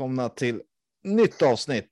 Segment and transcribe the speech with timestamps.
[0.00, 0.62] Välkomna till
[1.04, 1.88] nytt avsnitt.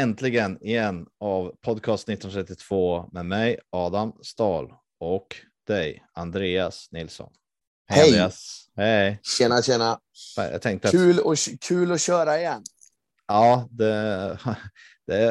[0.00, 5.36] Äntligen igen av podcast 1932 med mig Adam Stahl och
[5.66, 7.32] dig Andreas Nilsson.
[7.88, 8.08] Hej!
[8.08, 8.68] Andreas.
[8.76, 9.20] Hej!
[9.22, 9.98] Tjena, tjena.
[10.36, 12.62] Jag tänkte att, Kul, och, kul att köra igen.
[13.28, 14.38] ja, det,
[15.06, 15.22] det,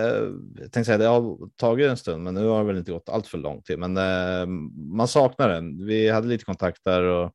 [0.55, 3.09] jag tänkte säga, det har tagit en stund, men nu har det väl inte gått
[3.09, 3.79] allt för lång tid.
[3.79, 4.45] Men eh,
[4.95, 5.85] man saknar den.
[5.85, 7.31] Vi hade lite kontakt där och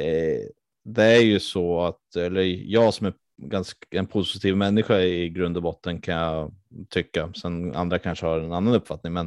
[0.00, 0.40] eh,
[0.84, 3.14] det är ju så att, eller jag som är
[3.48, 6.54] ganska en positiv människa i grund och botten kan jag
[6.88, 7.32] tycka.
[7.32, 9.26] Sen andra kanske har en annan uppfattning, men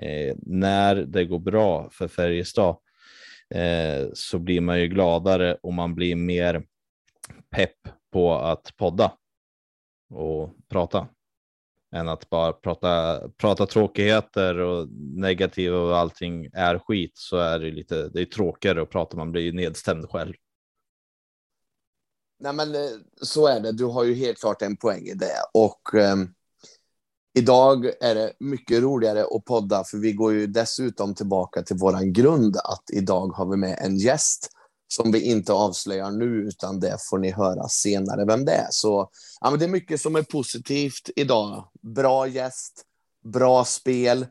[0.00, 2.76] eh, när det går bra för Färjestad
[3.54, 6.64] eh, så blir man ju gladare och man blir mer
[7.50, 9.12] pepp på att podda
[10.10, 11.08] och prata
[11.94, 17.70] än att bara prata, prata tråkigheter och negativa och allting är skit så är det
[17.70, 20.34] lite, det är tråkigare att prata, man blir ju nedstämd själv.
[22.44, 22.90] Nej, men eh,
[23.22, 23.72] så är det.
[23.72, 25.36] Du har ju helt klart en poäng i det.
[25.54, 26.16] Och eh,
[27.34, 32.12] idag är det mycket roligare att podda, för vi går ju dessutom tillbaka till våran
[32.12, 34.50] grund att idag har vi med en gäst
[34.88, 38.68] som vi inte avslöjar nu, utan det får ni höra senare vem det är.
[38.70, 41.68] Så ja, men det är mycket som är positivt idag.
[41.82, 42.82] Bra gäst,
[43.22, 44.26] bra spel,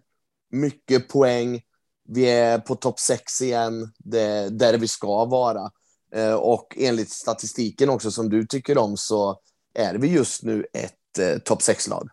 [0.52, 1.62] mycket poäng.
[2.08, 5.72] Vi är på topp sex igen, det, där vi ska vara.
[6.16, 9.40] Eh, och enligt statistiken också som du tycker om så
[9.74, 12.10] är vi just nu ett eh, topp sex-lag.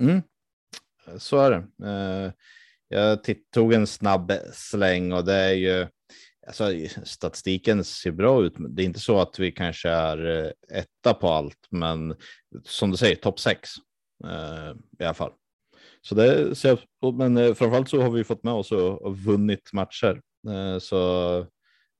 [0.00, 0.22] Mm.
[1.18, 1.88] Så är det.
[1.88, 2.32] Eh,
[2.88, 3.18] jag
[3.54, 5.86] tog en snabb släng och det är ju
[6.46, 6.72] alltså,
[7.04, 8.54] statistiken ser bra ut.
[8.68, 12.16] Det är inte så att vi kanske är eh, etta på allt, men
[12.64, 13.70] som du säger, topp sex
[14.24, 15.32] eh, i alla fall.
[16.02, 16.80] Så det ser
[17.18, 20.20] men eh, framförallt så har vi fått med oss och, och vunnit matcher.
[20.48, 21.46] Eh, så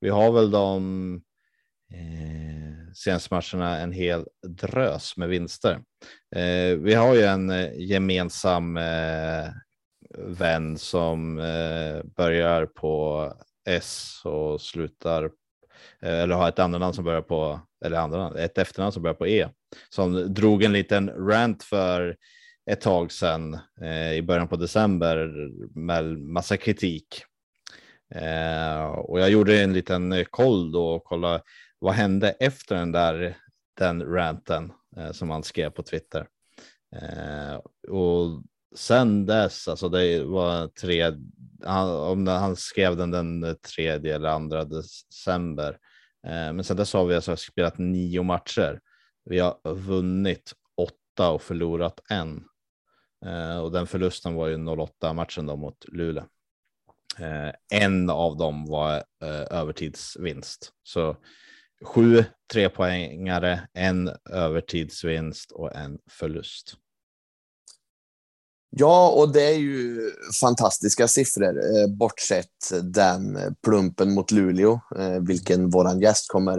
[0.01, 1.23] vi har väl de
[1.93, 5.81] eh, senaste matcherna en hel drös med vinster.
[6.37, 9.49] Eh, vi har ju en eh, gemensam eh,
[10.19, 13.33] vän som eh, börjar på
[13.69, 15.25] S och slutar
[16.03, 19.15] eh, eller har ett andra namn som börjar på eller andra ett efternamn som börjar
[19.15, 19.49] på E
[19.89, 22.17] som drog en liten rant för
[22.71, 25.31] ett tag sedan eh, i början på december
[25.79, 27.23] med massa kritik.
[28.15, 31.43] Eh, och jag gjorde en liten koll då och kolla
[31.81, 33.37] vad hände efter den där
[33.79, 36.27] den ranten eh, som han skrev på Twitter.
[36.97, 37.55] Eh,
[37.91, 38.43] och
[38.77, 41.13] sen dess, alltså det var tre,
[41.65, 45.79] han, om han skrev den den tredje eller andra december.
[46.27, 48.81] Eh, men sen dess har vi alltså spelat nio matcher.
[49.25, 52.45] Vi har vunnit åtta och förlorat en.
[53.27, 56.25] Eh, och den förlusten var ju 08 matchen då mot Luleå.
[57.19, 60.73] Eh, en av dem var eh, övertidsvinst.
[60.83, 61.17] Så
[61.85, 66.75] sju trepoängare, en övertidsvinst och en förlust.
[68.71, 70.01] Ja, och det är ju
[70.41, 76.59] fantastiska siffror, eh, bortsett den plumpen mot Luleå, eh, vilken våran gäst kommer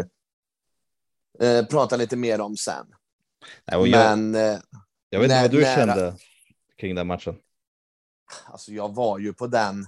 [1.39, 2.87] eh, prata lite mer om sen.
[3.65, 4.33] Nej, jag, Men
[5.09, 6.15] jag vet inte vad du nära- kände
[6.77, 7.35] kring den matchen.
[8.45, 9.87] alltså, jag var ju på den.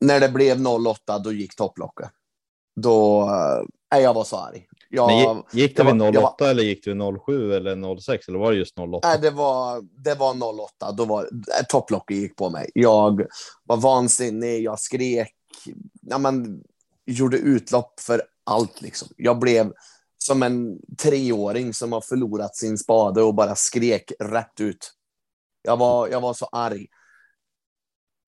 [0.00, 2.10] När det blev 08, då gick topplocket.
[2.76, 3.22] Då,
[3.94, 4.66] eh, jag var så arg.
[4.90, 8.28] Jag, Men gick, det vid var- jag 08 eller gick det vid 07 eller 06
[8.28, 9.08] eller var det just 08?
[9.08, 10.92] Nej, det var, det var 08.
[10.92, 12.70] Då var eh, topplocket gick på mig.
[12.74, 13.26] Jag
[13.64, 15.32] var vansinnig, jag skrek.
[16.02, 16.62] Ja, men,
[17.06, 18.82] gjorde utlopp för allt.
[18.82, 19.08] Liksom.
[19.16, 19.72] Jag blev
[20.18, 24.92] som en treåring som har förlorat sin spade och bara skrek rätt ut.
[25.62, 26.86] Jag var, jag var så arg.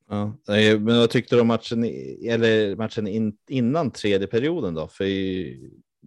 [0.08, 0.36] Ja.
[0.46, 1.84] Men vad tyckte du om matchen,
[2.24, 4.88] eller matchen in, innan tredje perioden då?
[4.88, 5.04] För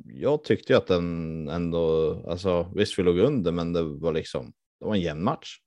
[0.06, 4.54] jag tyckte ju att den ändå, alltså visst vi låg under, men det var liksom,
[4.80, 5.58] det var en jämn match.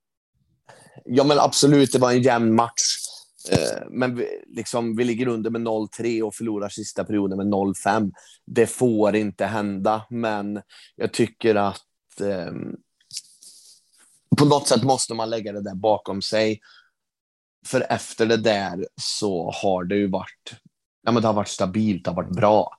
[1.04, 2.82] Ja, men absolut, det var en jämn match.
[3.50, 8.12] Eh, men vi, liksom, vi ligger under med 0-3 och förlorar sista perioden med 0-5.
[8.46, 10.62] Det får inte hända, men
[10.96, 12.52] jag tycker att eh,
[14.38, 16.60] på något sätt måste man lägga det där bakom sig.
[17.66, 20.54] För efter det där så har det ju varit,
[21.02, 22.78] ja, men det har varit stabilt, det har varit bra.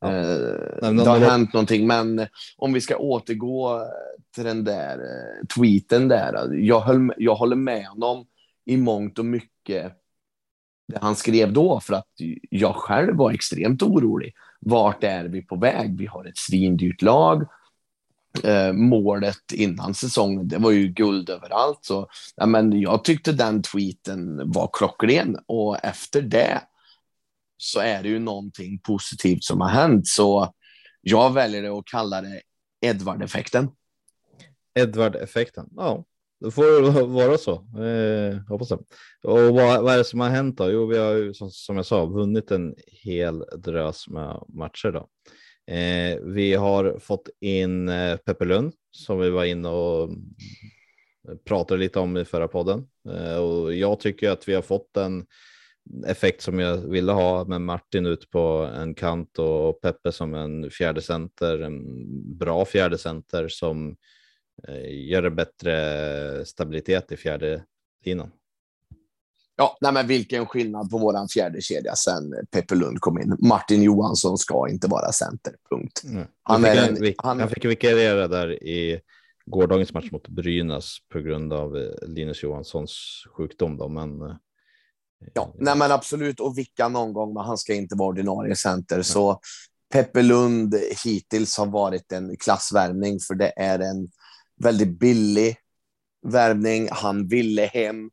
[0.00, 0.12] Ja.
[0.12, 2.26] Eh, det har hänt någonting, men
[2.56, 3.86] om vi ska återgå
[4.34, 6.54] till den där eh, tweeten där.
[6.54, 8.26] Jag, höll, jag håller med honom
[8.64, 9.92] i mångt och mycket
[10.88, 12.08] det han skrev då, för att
[12.50, 14.34] jag själv var extremt orolig.
[14.60, 15.98] Vart är vi på väg?
[15.98, 17.46] Vi har ett svindyrt lag.
[18.44, 21.78] Eh, målet innan säsongen, det var ju guld överallt.
[21.82, 26.60] Så, ja, men jag tyckte den tweeten var klockren och efter det
[27.56, 30.06] så är det ju någonting positivt som har hänt.
[30.06, 30.54] Så
[31.00, 32.42] jag väljer att kalla det
[32.86, 33.68] Edvard-effekten.
[34.74, 36.04] Edvard-effekten, ja.
[36.40, 37.52] Det får vara så.
[37.84, 38.78] Eh, hoppas det.
[39.22, 40.70] Och vad, vad, är det som har hänt då?
[40.70, 45.08] Jo, vi har ju som, som jag sa vunnit en hel drös med matcher då.
[45.72, 50.10] Eh, vi har fått in eh, Peppe Lund som vi var inne och
[51.28, 52.86] eh, pratade lite om i förra podden.
[53.08, 55.26] Eh, och jag tycker att vi har fått en
[56.06, 60.70] effekt som jag ville ha med Martin ut på en kant och Peppe som en
[60.70, 61.84] fjärde center, en
[62.38, 63.96] bra fjärde center som
[64.68, 67.64] eh, gör det bättre stabilitet i fjärde
[68.04, 68.30] linan.
[69.62, 73.36] Ja, nej men vilken skillnad på våran fjärde kedja sen Peppe Lund kom in.
[73.38, 76.02] Martin Johansson ska inte vara center, punkt.
[76.04, 76.26] Mm.
[76.42, 79.00] Han, fick en, han, han fick vikariera där i
[79.46, 83.76] gårdagens match mot Brynäs på grund av eh, Linus Johanssons sjukdom.
[83.76, 84.36] Då, men, eh,
[85.34, 88.96] ja, nej men absolut, och vicka någon gång, men han ska inte vara ordinarie center.
[88.96, 89.02] Ja.
[89.02, 89.40] Så
[89.92, 90.74] Peppe Lund
[91.04, 94.10] hittills har varit en klassvärmning, för det är en
[94.62, 95.56] väldigt billig
[96.26, 96.88] värvning.
[96.90, 98.10] Han ville hem.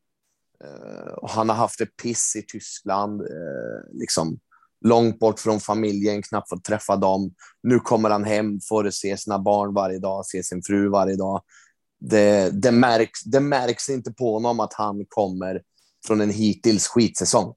[0.63, 3.21] Eh, och han har haft det piss i Tyskland.
[3.21, 4.39] Eh, liksom
[4.85, 7.33] långt bort från familjen, knappt fått träffa dem.
[7.63, 11.41] Nu kommer han hem, får se sina barn varje dag, se sin fru varje dag.
[11.99, 15.61] Det, det, märks, det märks inte på honom att han kommer
[16.07, 17.53] från en hittills skitsäsong,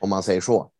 [0.00, 0.70] om man säger så.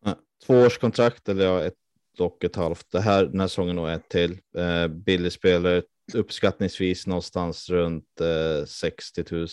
[0.46, 1.74] Två års kontrakt eller ja, ett
[2.18, 2.86] och ett halvt.
[2.92, 4.38] Det här, den här säsongen och ett till.
[4.56, 5.82] Eh, billig spelare,
[6.14, 9.48] uppskattningsvis någonstans runt eh, 60 000.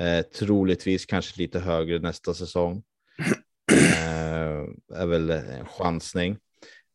[0.00, 2.82] Eh, troligtvis kanske lite högre nästa säsong.
[3.72, 6.36] Eh, är väl en chansning.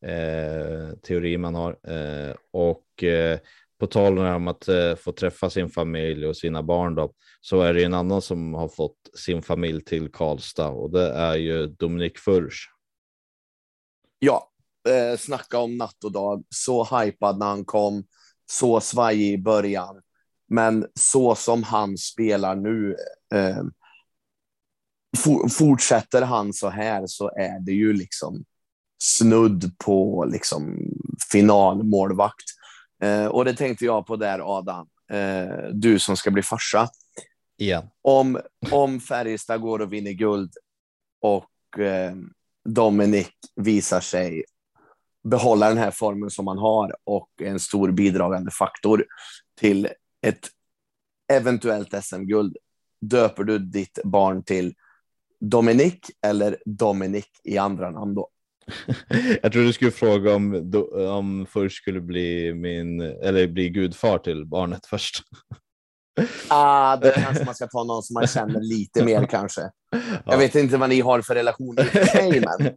[0.06, 1.78] Eh, teori man har.
[1.88, 3.40] Eh, och eh,
[3.80, 7.74] på tal om att eh, få träffa sin familj och sina barn då, så är
[7.74, 12.18] det en annan som har fått sin familj till Karlstad och det är ju Dominik
[12.18, 12.70] Furch.
[14.20, 14.52] Ja,
[14.90, 16.44] eh, snacka om natt och dag.
[16.50, 18.04] Så hypad när han kom,
[18.52, 20.02] så svajig i början.
[20.48, 22.96] Men så som han spelar nu,
[23.34, 23.64] eh,
[25.58, 28.46] fortsätter han så här så är det ju liksom
[29.04, 30.78] snudd på liksom
[31.32, 32.46] finalmålvakt.
[33.04, 36.90] Eh, och det tänkte jag på där Adam, eh, du som ska bli farsa.
[37.58, 37.84] Igen.
[38.02, 38.40] Om,
[38.72, 40.54] om Färjestad går och vinner guld
[41.22, 42.16] och eh,
[42.70, 44.44] Dominic visar sig
[45.24, 49.06] behålla den här formen som man har och en stor bidragande faktor
[49.60, 49.88] till
[50.26, 50.50] ett
[51.34, 52.58] eventuellt SM-guld.
[53.02, 54.74] Döper du ditt barn till
[55.40, 58.30] Dominic eller Dominic i andra namn då?
[59.42, 60.72] Jag tror du skulle fråga om,
[61.10, 65.24] om först skulle bli min eller bli gudfar till barnet först.
[66.48, 69.62] Ah, det kanske man ska ta någon som man känner lite mer kanske.
[69.92, 70.38] Jag ja.
[70.38, 71.76] vet inte vad ni har för relation
[72.34, 72.72] i men.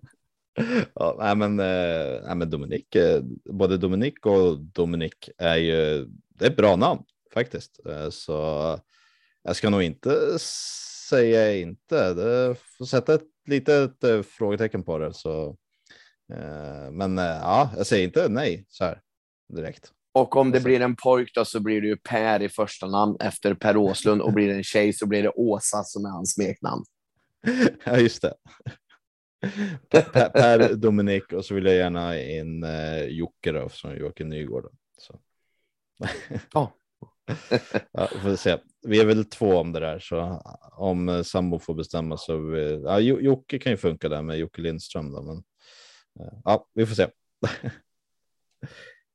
[0.95, 6.45] Ja, nej, men, äh, nej, men Dominik, äh, både Dominik och Dominik är ju, det
[6.47, 7.03] är ett bra namn
[7.39, 7.87] faktiskt.
[7.87, 8.79] Äh, så
[9.43, 10.39] jag ska nog inte
[11.09, 12.15] säger jag inte.
[12.15, 15.15] Det får sätta ett litet eh, frågetecken på det.
[15.15, 15.57] Så,
[16.33, 19.01] eh, men eh, ja, jag säger inte nej så här
[19.49, 19.93] direkt.
[20.13, 23.17] Och om det blir en pojk då så blir det ju Per i första namn
[23.21, 26.35] efter Per Åslund och blir det en tjej så blir det Åsa som är hans
[26.35, 26.85] smeknamn.
[27.85, 28.35] ja, just det.
[29.91, 34.29] Per, per Dominik och så vill jag gärna ha in eh, Jocke då, som Joakim
[34.29, 34.71] Nygård.
[34.99, 35.19] Så.
[36.53, 36.75] ja.
[37.93, 38.59] ja, får se.
[38.83, 40.43] Vi är väl två om det där, så
[40.73, 44.63] om eh, sambo får bestämma så vi, ja, Jocke kan ju funka där med Jocke
[44.63, 45.37] Lindström då, men
[46.21, 47.03] eh, ja, vi får se.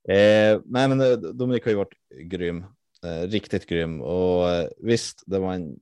[0.10, 2.66] eh, nej, men eh, Dominik har ju varit grym,
[3.06, 4.02] eh, riktigt grym.
[4.02, 5.80] Och eh, visst, det var en,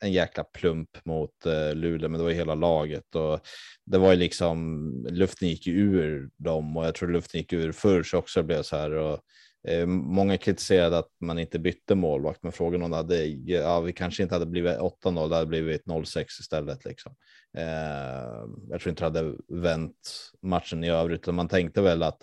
[0.00, 3.14] en jäkla plump mot eh, Luleå, men det var hela laget.
[3.14, 3.40] Och
[3.84, 6.76] det var ju liksom luften gick ur dem.
[6.76, 8.90] Och jag tror luften gick ur förr också blev så här.
[8.90, 9.20] Och
[9.86, 14.22] många kritiserade att man inte bytte målvakt, men frågan om det hade, ja, vi kanske
[14.22, 16.84] inte hade blivit 8-0, det hade blivit 0-6 istället.
[16.84, 17.14] Liksom.
[17.56, 22.22] Eh, jag tror inte det hade vänt matchen i övrigt, man tänkte väl att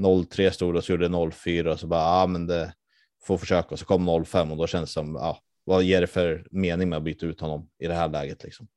[0.00, 2.74] 0-3 stod och så gjorde 0-4 och så bara, ja, men det
[3.22, 6.06] får försöka och så kom 0-5 och då känns det som, ja, vad ger det
[6.06, 8.68] för mening med att byta ut honom i det här läget liksom?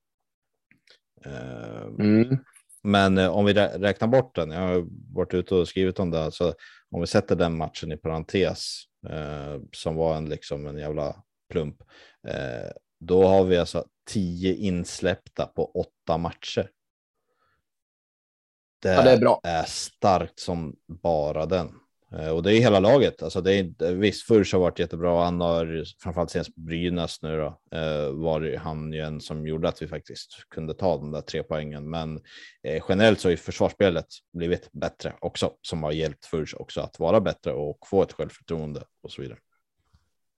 [1.26, 2.38] Eh, mm.
[2.84, 6.32] Men eh, om vi räknar bort den, jag har varit ute och skrivit om det,
[6.32, 6.54] så
[6.92, 11.82] om vi sätter den matchen i parentes eh, som var en liksom en jävla plump.
[12.28, 16.70] Eh, då har vi alltså tio insläppta på åtta matcher.
[18.82, 21.79] Det, ja, det är, är starkt som bara den.
[22.12, 23.24] Eh, och det är hela laget.
[23.24, 25.24] Alltså det är, visst, Furs har varit jättebra.
[25.24, 29.70] Han har framförallt senast på Brynäs nu då, eh, var han ju en som gjorde
[29.70, 31.90] att vi faktiskt kunde ta de där tre poängen.
[31.90, 32.18] Men
[32.64, 37.00] eh, generellt så har ju försvarsspelet blivit bättre också, som har hjälpt Furs också att
[37.00, 39.40] vara bättre och få ett självförtroende och så vidare.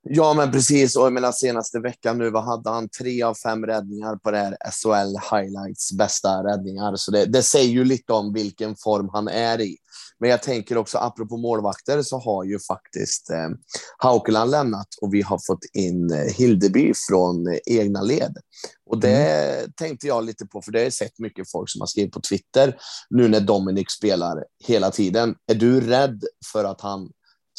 [0.03, 0.96] Ja, men precis.
[0.96, 2.89] Och jag menar senaste veckan nu, vad hade han?
[2.89, 6.96] Tre av fem räddningar på det här SHL Highlights bästa räddningar.
[6.96, 9.77] Så det, det säger ju lite om vilken form han är i.
[10.20, 13.50] Men jag tänker också, apropå målvakter, så har ju faktiskt eh,
[13.98, 18.38] Haukeland lämnat och vi har fått in eh, Hildeby från eh, egna led.
[18.86, 19.72] Och det mm.
[19.72, 22.22] tänkte jag lite på, för det har jag sett mycket folk som har skrivit på
[22.22, 22.77] Twitter
[23.10, 25.36] nu när Dominic spelar hela tiden.
[25.48, 27.10] Är du rädd för att han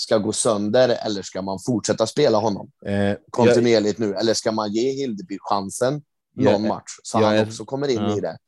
[0.03, 4.15] ska gå sönder eller ska man fortsätta spela honom eh, kontinuerligt jag, nu?
[4.15, 6.03] Eller ska man ge Hildeby chansen
[6.37, 8.39] någon jag, match så han är, också kommer in ja, i det?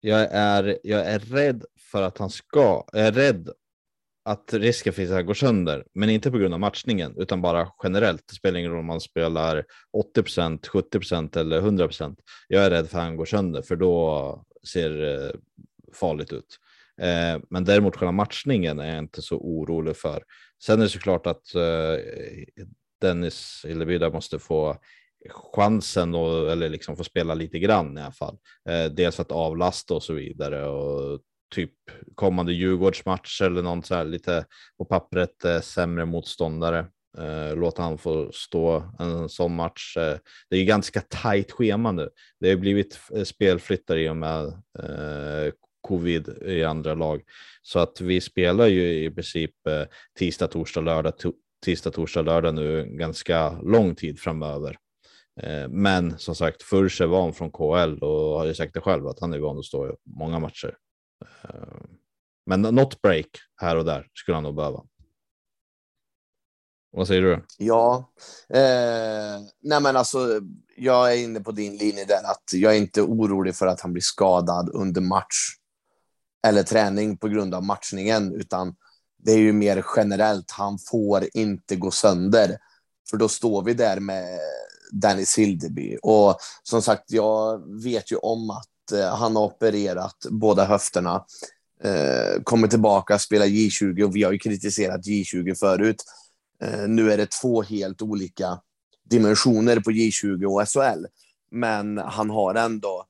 [0.00, 3.48] Jag är, jag är rädd för att han ska, jag är rädd
[4.24, 7.68] att risken finns att han går sönder, men inte på grund av matchningen utan bara
[7.82, 8.22] generellt.
[8.28, 9.64] Det spelar ingen roll om man spelar
[10.16, 12.16] 80% 70% eller 100%
[12.48, 15.32] Jag är rädd för att han går sönder för då ser det
[15.94, 16.58] farligt ut.
[17.00, 20.22] Eh, men däremot själva matchningen är jag inte så orolig för.
[20.62, 22.04] Sen är det såklart att eh,
[23.00, 24.76] Dennis Hilleby måste få
[25.54, 28.38] chansen och, eller liksom få spela lite grann i alla fall.
[28.68, 31.20] Eh, dels för att avlasta och så vidare och
[31.54, 31.72] typ
[32.14, 34.46] kommande Djurgårdsmatch eller något så här lite
[34.78, 36.86] på pappret eh, sämre motståndare.
[37.18, 39.96] Eh, låta han få stå en sån match.
[39.96, 40.16] Eh,
[40.50, 42.08] det är ju ganska tajt schema nu.
[42.40, 44.44] Det har blivit eh, spelflyttar i och med
[44.78, 47.22] eh, covid i andra lag.
[47.62, 49.82] Så att vi spelar ju i princip eh,
[50.18, 51.12] tisdag, torsdag, lördag,
[51.64, 54.76] tisdag, torsdag, lördag nu ganska lång tid framöver.
[55.40, 59.06] Eh, men som sagt, Furch är van från KL och har ju sagt det själv
[59.06, 60.76] att han är van att stå i många matcher.
[61.44, 61.84] Eh,
[62.46, 64.84] men något break här och där skulle han nog behöva.
[66.90, 67.44] Vad säger du?
[67.58, 68.12] Ja,
[68.48, 70.40] eh, nej men alltså,
[70.76, 73.92] jag är inne på din linje där att jag är inte orolig för att han
[73.92, 75.57] blir skadad under match
[76.46, 78.74] eller träning på grund av matchningen, utan
[79.18, 80.50] det är ju mer generellt.
[80.50, 82.58] Han får inte gå sönder,
[83.10, 84.38] för då står vi där med
[84.92, 85.96] Dennis Hildeby.
[86.02, 91.24] Och som sagt, jag vet ju om att eh, han har opererat båda höfterna,
[91.84, 96.04] eh, kommer tillbaka, spelar J20 och vi har ju kritiserat J20 förut.
[96.62, 98.60] Eh, nu är det två helt olika
[99.10, 101.06] dimensioner på J20 och SHL,
[101.50, 103.06] men han har ändå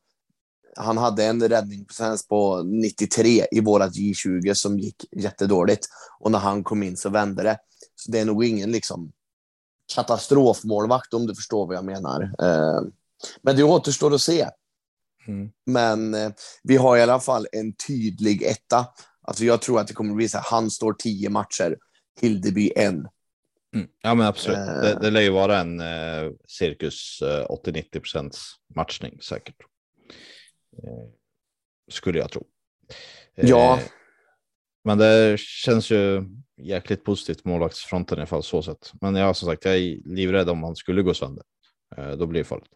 [0.79, 5.87] han hade en räddningsprocent på 93 i vårat J20 som gick jättedåligt.
[6.21, 7.59] Och när han kom in så vände det.
[7.95, 9.13] Så det är nog ingen liksom
[9.95, 12.23] katastrofmålvakt om du förstår vad jag menar.
[12.23, 12.83] Eh,
[13.43, 14.49] men det återstår att se.
[15.27, 15.51] Mm.
[15.67, 16.31] Men eh,
[16.63, 18.87] vi har i alla fall en tydlig etta.
[19.23, 21.77] Alltså jag tror att det kommer att bli så här, han står tio matcher,
[22.21, 23.09] Hildeby en.
[23.75, 23.89] Mm.
[24.03, 28.39] Ja men absolut, uh, det, det lär ju vara en eh, cirkus eh, 80-90 procents
[28.75, 29.57] matchning säkert.
[30.83, 31.09] Eh,
[31.91, 32.47] skulle jag tro.
[33.35, 33.81] Ja.
[34.85, 36.25] Men det känns ju
[36.57, 38.93] jäkligt positivt målvaktsfronten i alla fall så sätt.
[39.01, 41.45] Men jag som sagt, jag är livrädd om han skulle gå sönder.
[41.97, 42.73] Eh, då blir det farligt.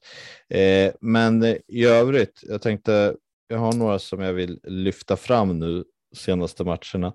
[0.48, 3.16] Eh, men i övrigt, jag tänkte,
[3.48, 5.84] jag har några som jag vill lyfta fram nu
[6.16, 7.14] senaste matcherna.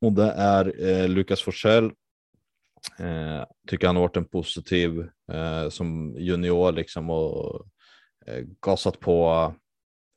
[0.00, 1.84] Och det är eh, Lukas Forsell.
[2.98, 7.66] Eh, tycker han har varit en positiv eh, som junior liksom och
[8.26, 9.54] eh, gasat på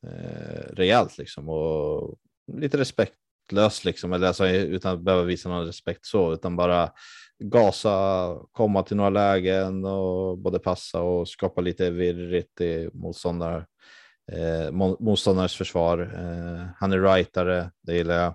[0.06, 2.18] eh, rejält liksom och
[2.52, 6.90] lite respektlöst liksom, eller alltså, utan att behöva visa någon respekt så, utan bara
[7.38, 13.66] gasa, komma till några lägen och både passa och skapa lite virrigt i motståndare,
[14.32, 15.98] eh, motståndares försvar.
[16.14, 18.34] Eh, han är rightare, det gillar jag.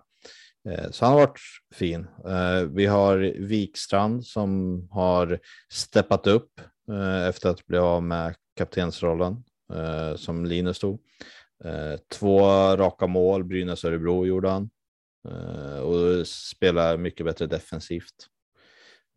[0.70, 1.40] Eh, så han har varit
[1.76, 2.08] fin.
[2.28, 5.40] Eh, vi har Wikstrand som har
[5.72, 6.52] steppat upp
[6.92, 9.44] eh, efter att bli av med kaptensrollen
[9.74, 11.00] eh, som Linus tog.
[11.64, 12.42] Eh, två
[12.76, 14.70] raka mål, Brynäs-Örebro gjorde han.
[15.30, 18.28] Eh, och spelar mycket bättre defensivt.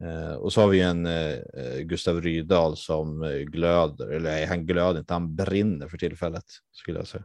[0.04, 1.08] Eh, och så har vi en
[1.88, 7.24] Gustav Rydahl som glöder, eller han glöder inte, han brinner för tillfället skulle jag säga.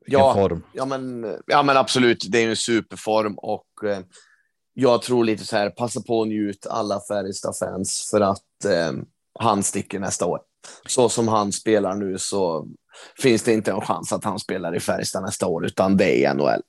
[0.00, 0.62] Vilken ja, form.
[0.72, 2.26] Ja, men, ja, men absolut.
[2.30, 3.66] Det är en superform och
[4.74, 8.92] jag tror lite så här, passa på och njut alla Färjestad-fans för att eh,
[9.38, 10.40] han sticker nästa år.
[10.88, 12.68] Så som han spelar nu så
[13.22, 16.34] finns det inte en chans att han spelar i Färjestad nästa år, utan det är
[16.34, 16.62] NHL.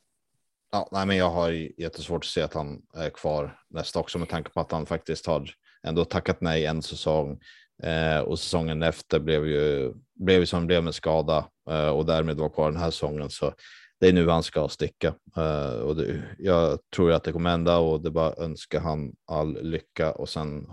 [0.71, 1.49] Ja, nej, men jag har
[1.81, 5.25] jättesvårt att se att han är kvar nästa också med tanke på att han faktiskt
[5.25, 5.49] har
[5.87, 7.39] ändå tackat nej en säsong
[7.83, 12.37] eh, och säsongen efter blev ju blev ju som blev med skada eh, och därmed
[12.37, 13.29] var kvar den här säsongen.
[13.29, 13.53] Så
[13.99, 17.77] det är nu han ska sticka eh, och det, jag tror att det kommer hända
[17.77, 20.67] och det bara önskar han all lycka och sen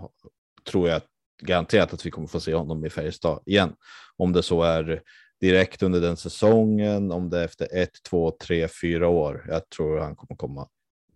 [0.71, 1.07] tror jag att
[1.41, 3.75] garanterat att vi kommer få se honom i Färjestad igen.
[4.17, 5.01] Om det så är
[5.41, 9.45] direkt under den säsongen, om det är efter ett, två, tre, fyra år.
[9.47, 10.67] Jag tror han kommer komma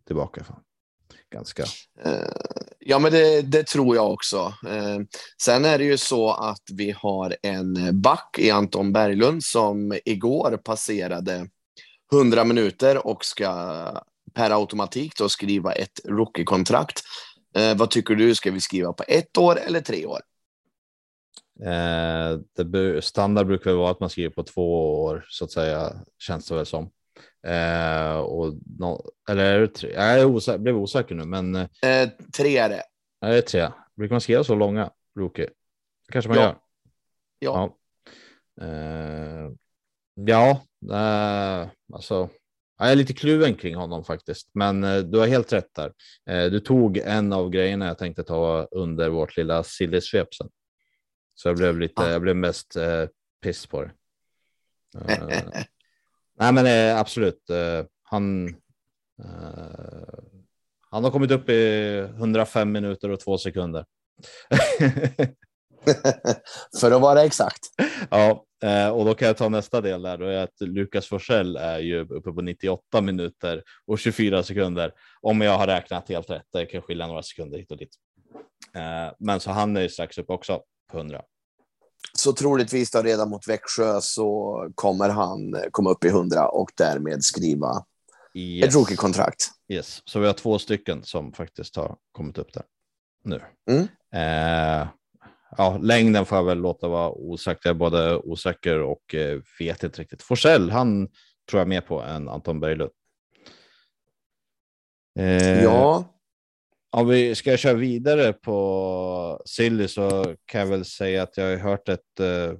[0.07, 0.45] tillbaka.
[1.31, 1.63] Ganska.
[2.03, 2.11] Eh,
[2.79, 4.53] ja, men det, det, tror jag också.
[4.67, 4.99] Eh,
[5.41, 10.57] sen är det ju så att vi har en back i Anton Berglund som igår
[10.57, 11.47] passerade
[12.13, 13.51] 100 minuter och ska
[14.33, 17.01] per automatik då skriva ett rookie-kontrakt.
[17.57, 18.35] Uh, vad tycker du?
[18.35, 20.19] Ska vi skriva på ett år eller tre år?
[21.63, 26.55] Eh, standard brukar vara att man skriver på två år så att säga, känns det
[26.55, 26.91] väl som.
[27.47, 29.93] Eh, och no, eller är det tre?
[29.93, 31.55] Jag är osäker, blev osäker nu, men.
[31.55, 32.83] Eh, tre är det.
[33.21, 33.69] Är det tre?
[33.95, 35.49] Brukar man skriva så långa rookie?
[36.11, 36.43] kanske man ja.
[36.43, 36.57] gör.
[37.39, 37.77] Ja.
[38.55, 39.51] Ja, eh,
[40.15, 42.29] ja eh, alltså.
[42.77, 45.93] Jag är lite kluven kring honom faktiskt, men eh, du har helt rätt där.
[46.29, 50.49] Eh, du tog en av grejerna jag tänkte ta under vårt lilla sillesvep sen.
[51.35, 52.09] Så jag blev lite, ja.
[52.09, 53.05] jag blev mest eh,
[53.43, 53.91] piss på det.
[54.95, 55.27] Uh,
[56.39, 57.49] nej, men eh, absolut.
[57.49, 58.47] Uh, han.
[59.23, 60.19] Uh,
[60.89, 63.85] han har kommit upp i 105 minuter och två sekunder.
[66.79, 67.59] För att vara exakt.
[68.09, 68.45] Ja,
[68.93, 70.17] och då kan jag ta nästa del där.
[70.17, 74.91] Då är att Lukas Forsell är ju uppe på 98 minuter och 24 sekunder.
[75.21, 76.45] Om jag har räknat helt rätt.
[76.53, 77.95] Det kan skilja några sekunder hit och dit.
[79.19, 81.21] Men så han är ju strax upp också på 100.
[82.13, 87.23] Så troligtvis då redan mot Växjö så kommer han komma upp i 100 och därmed
[87.23, 87.85] skriva
[88.33, 88.67] yes.
[88.67, 89.47] ett rookie-kontrakt.
[89.67, 92.63] Yes, så vi har två stycken som faktiskt har kommit upp där
[93.23, 93.41] nu.
[93.69, 93.87] Mm.
[94.13, 94.87] Eh,
[95.57, 97.59] ja, längden får jag väl låta vara osäker.
[97.63, 100.21] Jag är både osäker och eh, vet inte riktigt.
[100.21, 101.07] Forsell, han
[101.49, 102.91] tror jag mer på än Anton Berglund.
[105.19, 106.15] Eh, ja,
[106.91, 111.57] om vi ska köra vidare på Silly så kan jag väl säga att jag har
[111.57, 112.19] hört ett.
[112.19, 112.53] Eh,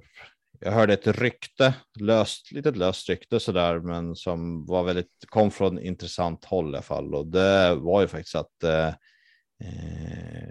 [0.60, 5.50] jag hörde ett rykte, löst, litet löst rykte så där, men som var väldigt kom
[5.50, 7.14] från intressant håll i alla fall.
[7.14, 10.48] Och det var ju faktiskt att eh, eh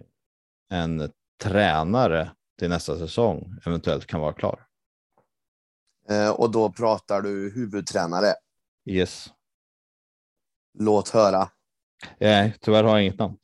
[0.69, 1.09] en
[1.43, 4.65] tränare till nästa säsong eventuellt kan vara klar.
[6.09, 8.33] Eh, och då pratar du huvudtränare.
[8.85, 9.27] Yes.
[10.79, 11.49] Låt höra.
[12.19, 13.37] Nej, tyvärr har jag inget namn.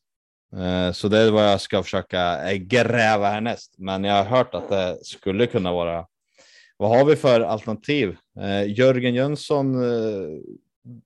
[0.55, 3.75] Eh, så det är vad jag ska försöka eh, gräva härnäst.
[3.77, 6.07] Men jag har hört att det skulle kunna vara.
[6.77, 8.17] Vad har vi för alternativ?
[8.67, 9.75] Jörgen Jönsson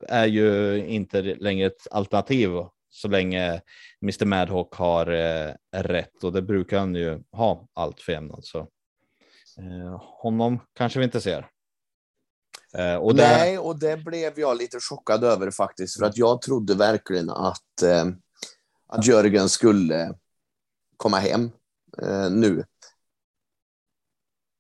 [0.08, 2.50] är ju inte längre ett alternativ
[2.96, 3.62] så länge
[4.02, 8.46] Mr Madhawk har eh, rätt och det brukar han ju ha allt för jämnat.
[8.46, 8.60] Så
[9.60, 11.48] eh, honom kanske vi inte ser.
[12.78, 16.76] Eh, och Nej, och det blev jag lite chockad över faktiskt, för att jag trodde
[16.76, 17.84] verkligen att
[18.88, 20.14] att Jörgen skulle
[20.98, 21.52] komma hem
[22.02, 22.64] eh, nu.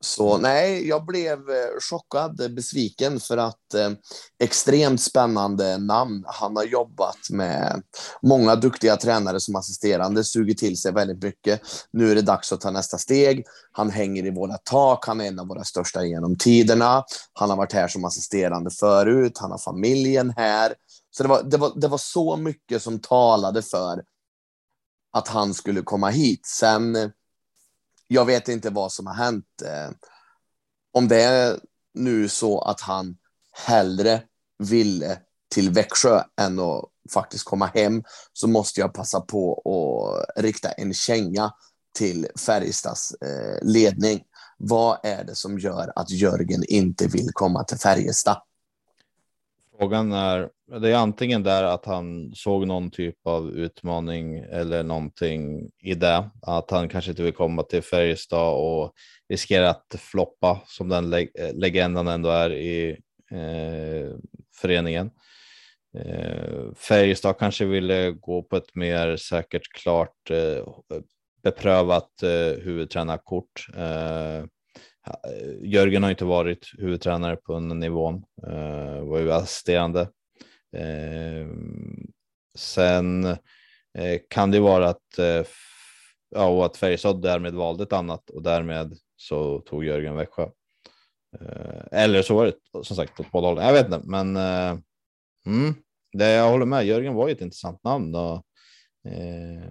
[0.05, 3.91] Så nej, jag blev eh, chockad, besviken för att eh,
[4.39, 6.23] extremt spännande namn.
[6.27, 7.81] Han har jobbat med
[8.21, 11.61] många duktiga tränare som assisterande, sugit till sig väldigt mycket.
[11.91, 13.45] Nu är det dags att ta nästa steg.
[13.71, 17.03] Han hänger i våra tak, han är en av våra största genom tiderna.
[17.33, 20.73] Han har varit här som assisterande förut, han har familjen här.
[21.17, 24.03] Så det var, det var, det var så mycket som talade för
[25.13, 26.45] att han skulle komma hit.
[26.45, 27.11] Sen,
[28.07, 29.45] jag vet inte vad som har hänt.
[29.65, 29.91] Eh,
[30.93, 31.59] om det är
[31.93, 33.17] nu så att han
[33.65, 34.23] hellre
[34.57, 35.19] ville
[35.53, 39.61] till Växjö än att faktiskt komma hem så måste jag passa på
[40.35, 41.51] att rikta en känga
[41.97, 44.23] till Färjestads eh, ledning.
[44.57, 48.41] Vad är det som gör att Jörgen inte vill komma till Färjestad?
[49.79, 50.49] Frågan är,
[50.81, 56.29] det är antingen där att han såg någon typ av utmaning eller någonting i det,
[56.41, 58.93] att han kanske inte vill komma till Färjestad och
[59.29, 62.89] riskera att floppa som den leg legenden ändå är i
[63.31, 64.17] eh,
[64.61, 65.11] föreningen.
[65.97, 70.67] Eh, Färjestad kanske ville gå på ett mer säkert, klart, eh,
[71.43, 73.67] beprövat eh, huvudtränarkort.
[73.77, 74.45] Eh,
[75.05, 80.01] Eh, Jörgen har inte varit huvudtränare på den nivån, eh, var ju assisterande.
[80.77, 81.47] Eh,
[82.57, 83.25] sen
[83.97, 85.43] eh, kan det vara att, eh,
[86.29, 90.43] ja, och att Färjestad därmed valde ett annat och därmed så tog Jörgen Växjö.
[91.39, 93.65] Eh, eller så var det som sagt åt båda hållen.
[93.65, 94.77] Jag vet inte, men eh,
[95.45, 95.73] mm,
[96.13, 96.85] det, jag håller med.
[96.85, 98.45] Jörgen var ju ett intressant namn och
[99.05, 99.63] eh,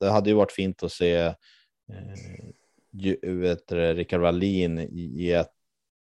[0.00, 1.34] det hade ju varit fint att se eh,
[3.22, 5.44] vet Rickard Wallin ge,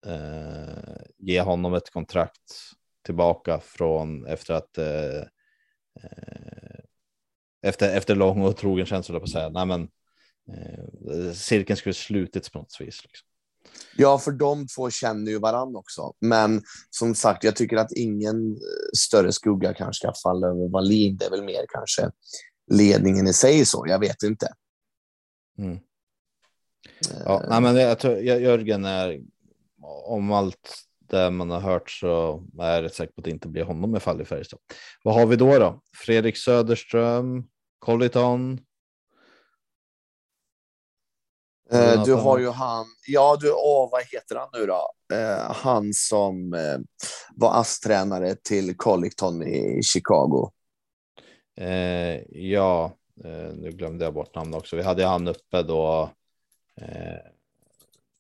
[0.07, 2.73] eh, ge honom ett kontrakt
[3.05, 5.19] tillbaka från efter att eh,
[6.03, 6.79] eh,
[7.63, 9.49] efter, efter lång och trogen känsla på att säga.
[9.49, 9.89] Nej, men,
[10.53, 13.03] eh, cirkeln skulle slutits på något vis.
[13.05, 13.29] Liksom.
[13.97, 16.13] Ja, för de två känner ju varandra också.
[16.21, 18.57] Men som sagt, jag tycker att ingen
[18.97, 21.17] större skugga kanske ska falla över Wallin.
[21.17, 22.11] Det är väl mer kanske
[22.71, 23.85] ledningen i sig så.
[23.89, 24.49] Jag vet inte.
[25.59, 25.79] Mm.
[27.25, 29.21] Ja, nej, men jag tror Jörgen är
[30.05, 30.75] om allt
[31.09, 33.97] det man har hört så är jag rätt säker på att det inte blir honom
[33.97, 34.61] i fall i Färjestad.
[35.05, 35.81] Vad har vi då då?
[35.97, 37.45] Fredrik Söderström,
[37.79, 38.61] Colliton.
[41.73, 44.91] Eh, du har ju han, ja du, åh, vad heter han nu då?
[45.17, 46.79] Eh, han som eh,
[47.37, 50.51] var ASS-tränare till Colliton i Chicago.
[51.57, 52.93] Eh, ja,
[53.25, 54.77] eh, nu glömde jag bort namnet också.
[54.77, 56.11] Vi hade han uppe då.
[56.81, 56.87] Eh,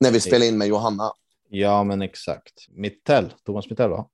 [0.00, 1.12] När vi spelade in med Johanna.
[1.48, 2.68] Ja, men exakt.
[2.70, 4.08] Mittell, Thomas Mittell va?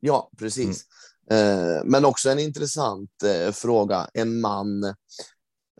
[0.00, 0.84] Ja, precis.
[1.30, 1.88] Mm.
[1.88, 3.10] men också en intressant
[3.52, 4.08] fråga.
[4.14, 4.84] En man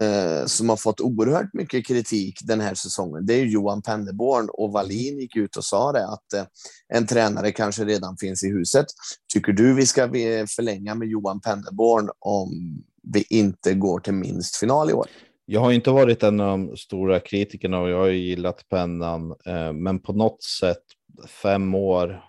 [0.00, 4.72] eh, som har fått oerhört mycket kritik den här säsongen, det är Johan Penneborn och
[4.72, 6.44] Wallin gick ut och sa det att eh,
[6.88, 8.86] en tränare kanske redan finns i huset.
[9.32, 10.08] Tycker du vi ska
[10.56, 15.06] förlänga med Johan Penneborn om vi inte går till minst final i år?
[15.48, 19.72] Jag har inte varit en av de stora kritikerna och jag har gillat pennan, eh,
[19.72, 20.82] men på något sätt
[21.28, 22.24] fem år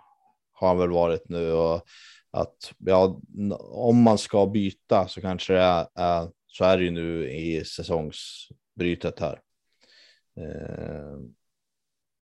[0.54, 1.82] har han väl varit nu och
[2.32, 3.22] att ja,
[3.60, 7.66] om man ska byta så kanske det är, är så är det ju nu i
[7.66, 9.42] säsongsbrytet här.
[10.38, 11.20] Eh,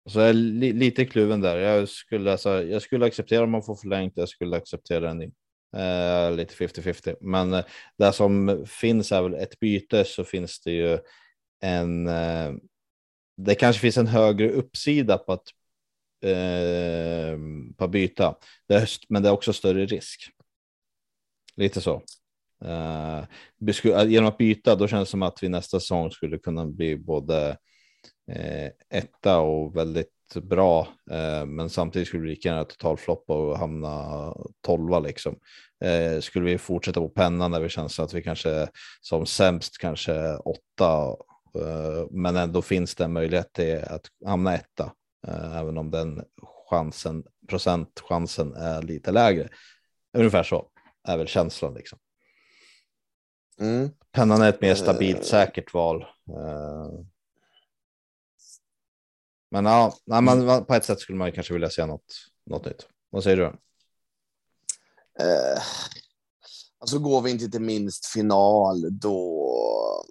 [0.10, 1.58] så jag är li lite kluven där.
[1.58, 4.14] Jag skulle, alltså, jag skulle acceptera om man får förlängt.
[4.16, 5.32] Jag skulle acceptera en
[5.76, 7.16] eh, lite 50-50.
[7.22, 7.66] Men eh,
[7.98, 11.00] det som finns är väl ett byte så finns det ju
[11.62, 12.08] en.
[12.08, 12.54] Eh,
[13.38, 15.48] det kanske finns en högre uppsida på att
[16.24, 17.38] eh,
[17.78, 18.36] på att byta,
[18.68, 20.30] det är, men det är också större risk.
[21.56, 22.02] Lite så.
[22.66, 23.20] Eh,
[23.86, 26.98] eh, genom att byta, då känns det som att vi nästa säsong skulle kunna bli
[26.98, 27.58] både
[28.32, 30.12] eh, etta och väldigt
[30.42, 30.88] bra,
[31.48, 35.40] men samtidigt skulle vi lika gärna totalfloppa och hamna tolva liksom.
[35.86, 38.68] Uh, skulle vi fortsätta på pennan där vi känns att vi kanske
[39.02, 41.16] som sämst kanske åtta,
[42.10, 44.92] men ändå finns det en möjlighet till att hamna etta,
[45.28, 46.24] även om den
[46.70, 49.50] chansen, procentchansen är lite lägre.
[50.18, 50.70] Ungefär så
[51.08, 52.00] är väl känslan liksom.
[53.60, 53.90] Mm.
[54.12, 56.02] Pennan är ett mer stabilt, uh, säkert val.
[56.30, 57.06] Uh,
[59.52, 62.14] men ja, nej, man, på ett sätt skulle man kanske vilja se något,
[62.46, 62.88] något nytt.
[63.10, 63.54] Vad säger du?
[65.20, 65.62] Eh,
[66.80, 70.06] alltså går vi inte till minst final, då,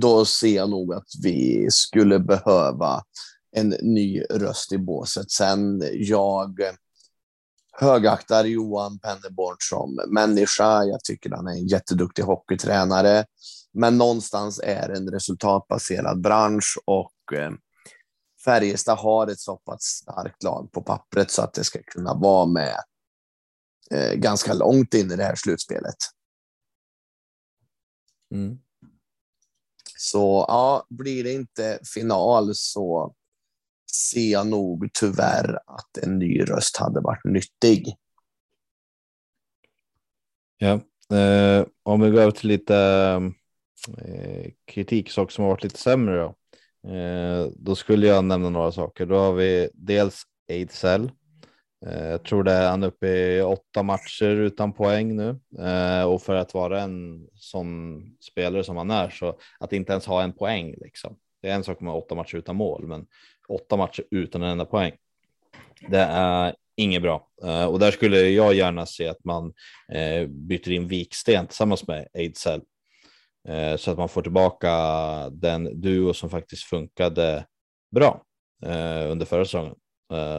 [0.00, 3.02] då ser jag nog att vi skulle behöva
[3.56, 5.30] en ny röst i båset.
[5.30, 6.60] Sen jag
[7.72, 10.84] högaktar Johan Penneborn som människa.
[10.84, 13.24] Jag tycker han är en jätteduktig hockeytränare.
[13.72, 17.50] Men någonstans är det en resultatbaserad bransch och eh,
[18.44, 22.46] Färjestad har ett så pass starkt lag på pappret så att det ska kunna vara
[22.46, 22.76] med
[23.94, 25.96] eh, ganska långt in i det här slutspelet.
[28.34, 28.58] Mm.
[29.96, 33.14] Så ja, blir det inte final så
[33.92, 37.96] ser jag nog tyvärr att en ny röst hade varit nyttig.
[40.58, 40.80] Ja,
[41.16, 42.76] eh, om vi går över till lite
[43.98, 46.34] eh, kritik, saker som har varit lite sämre då.
[46.90, 49.06] Eh, då skulle jag nämna några saker.
[49.06, 51.10] Då har vi dels Ejdsell.
[51.86, 56.22] Eh, jag tror det är han uppe i åtta matcher utan poäng nu eh, och
[56.22, 60.32] för att vara en sån spelare som han är så att inte ens ha en
[60.32, 61.16] poäng liksom.
[61.42, 63.06] Det är en sak med åtta matcher utan mål, men
[63.48, 64.92] åtta matcher utan en enda poäng.
[65.88, 69.52] Det är inget bra eh, och där skulle jag gärna se att man
[70.28, 72.60] byter in Viksten tillsammans med Ejdsell
[73.76, 74.70] så att man får tillbaka
[75.30, 77.46] den duo som faktiskt funkade
[77.90, 78.22] bra
[79.08, 79.74] under förra säsongen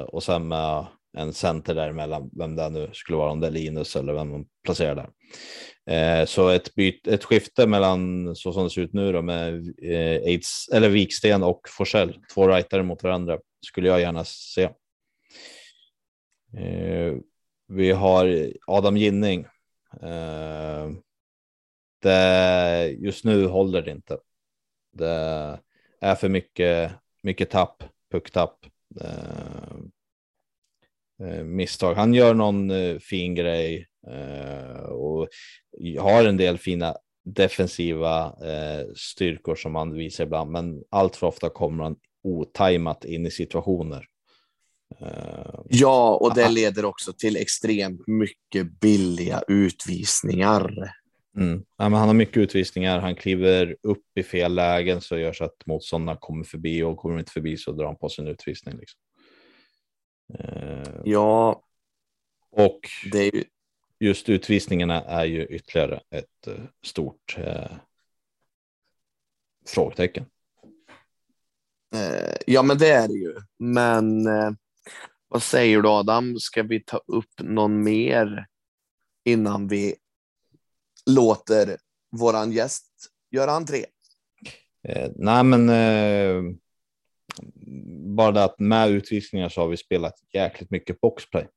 [0.08, 0.86] och sen med
[1.18, 4.46] en center däremellan, vem det nu skulle vara, om det är Linus eller vem man
[4.64, 5.10] placerar där.
[5.86, 9.74] Eh, så ett, byt, ett skifte mellan så som det ser ut nu då med
[9.84, 14.64] eh, Aids, eller Viksten och Forsell, två rightare mot varandra, skulle jag gärna se.
[16.58, 17.16] Eh,
[17.68, 19.46] vi har Adam Ginning.
[20.02, 20.90] Eh,
[22.02, 24.18] det, just nu håller det inte.
[24.94, 25.60] Det
[26.02, 26.92] är för mycket,
[27.24, 28.66] mycket tapp, pucktapp.
[29.02, 29.78] Eh, eh,
[31.44, 31.94] misstag.
[31.94, 35.28] Han gör någon eh, fin grej Eh, och
[36.00, 41.50] har en del fina defensiva eh, styrkor som han visar ibland, men allt för ofta
[41.50, 44.06] kommer han otajmat in i situationer.
[45.00, 50.94] Eh, Ja, och det leder också till extremt mycket billiga utvisningar.
[51.38, 51.64] Mm.
[51.78, 53.00] Ja, men han har mycket utvisningar.
[53.00, 57.20] Han kliver upp i fel lägen så gör så att motståndarna kommer förbi och kommer
[57.20, 58.78] inte förbi så drar han på sin utvisning.
[58.78, 59.00] Liksom.
[60.40, 61.64] Eh, Ja,
[62.52, 62.80] och
[63.12, 63.44] det är ju...
[64.00, 67.72] just utvisningarna är ju ytterligare ett eh, stort eh,
[69.68, 70.26] frågetecken.
[71.96, 73.36] Eh, ja, men det är det ju.
[73.58, 74.28] Men
[75.28, 76.40] vad säger du Adam?
[76.40, 78.48] Ska vi ta upp någon mer
[79.24, 79.96] innan vi
[81.06, 81.78] låter
[82.12, 82.92] våran gäst
[83.32, 83.86] göra entré?
[84.84, 86.56] Eh, nej, men eh,
[88.16, 91.48] bara det att med utvisningar så har vi spelat jäkligt mycket boxplay.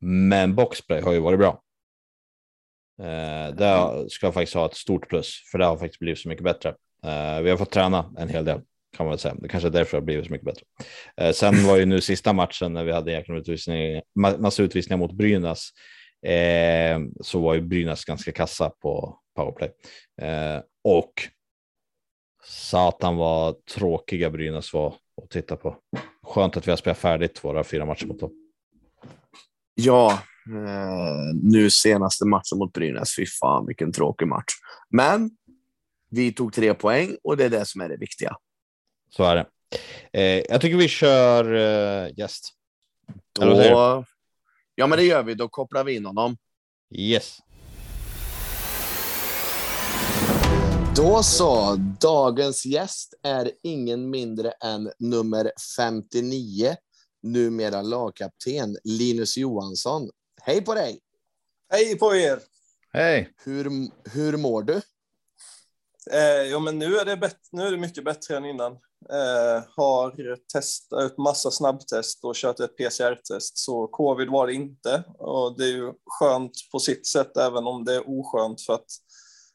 [0.00, 1.62] Men boxplay har ju varit bra.
[3.00, 6.28] Eh, det ska jag faktiskt ha ett stort plus, för det har faktiskt blivit så
[6.28, 6.68] mycket bättre.
[7.04, 8.60] Eh, vi har fått träna en hel del
[8.96, 9.34] kan man väl säga.
[9.34, 10.66] Det kanske är därför det har blivit så mycket bättre.
[11.16, 14.98] Eh, sen var ju nu sista matchen när vi hade jäkla utvisning, ma- massa utvisningar
[14.98, 15.68] mot Brynäs.
[16.26, 19.70] Eh, så var ju Brynäs ganska kassa på powerplay.
[20.22, 21.12] Eh, och
[22.44, 24.94] satan vad tråkiga Brynäs var
[25.28, 25.76] att titta på.
[26.22, 28.30] Skönt att vi har spelat färdigt våra fyra matcher mot dem.
[29.74, 30.12] Ja,
[30.46, 33.16] eh, nu senaste matchen mot Brynäs.
[33.16, 34.52] Fy fan vilken tråkig match.
[34.90, 35.30] Men
[36.10, 38.36] vi tog tre poäng och det är det som är det viktiga.
[39.10, 39.46] Så är det.
[40.12, 42.48] Eh, jag tycker vi kör eh, gäst.
[43.40, 44.04] Då...
[44.74, 45.34] Ja, men det gör vi.
[45.34, 46.36] Då kopplar vi in honom.
[46.94, 47.38] Yes.
[50.98, 51.76] Då så.
[52.00, 56.76] Dagens gäst är ingen mindre än nummer 59,
[57.22, 60.10] numera lagkapten Linus Johansson.
[60.42, 61.00] Hej på dig!
[61.72, 62.38] Hej på er!
[62.92, 63.34] Hej.
[63.44, 63.70] Hur,
[64.10, 64.80] hur mår du?
[66.10, 68.72] Eh, ja, men nu är, det bättre, nu är det mycket bättre än innan.
[69.10, 75.04] Eh, har testat ut massa snabbtest och kört ett PCR-test, så covid var det inte.
[75.18, 78.60] Och det är ju skönt på sitt sätt, även om det är oskönt.
[78.60, 78.86] För att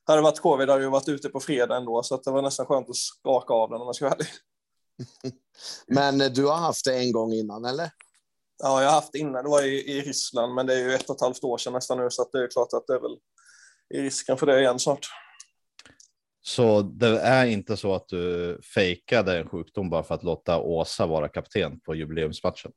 [0.07, 2.41] hade det varit covid hade jag varit ute på fredag ändå, så att det var
[2.41, 4.27] nästan skönt att skaka av den om jag ska vara ärlig.
[5.87, 7.89] Men eh, du har haft det en gång innan, eller?
[8.63, 10.93] Ja, jag har haft det innan, det var i, i Ryssland, men det är ju
[10.93, 12.93] ett och ett halvt år sedan nästan nu, så att det är klart att det
[12.93, 13.17] är väl
[13.93, 15.07] i risken för det igen snart.
[16.45, 21.05] Så det är inte så att du fejkade en sjukdom bara för att låta Åsa
[21.05, 22.71] vara kapten på jubileumsmatchen?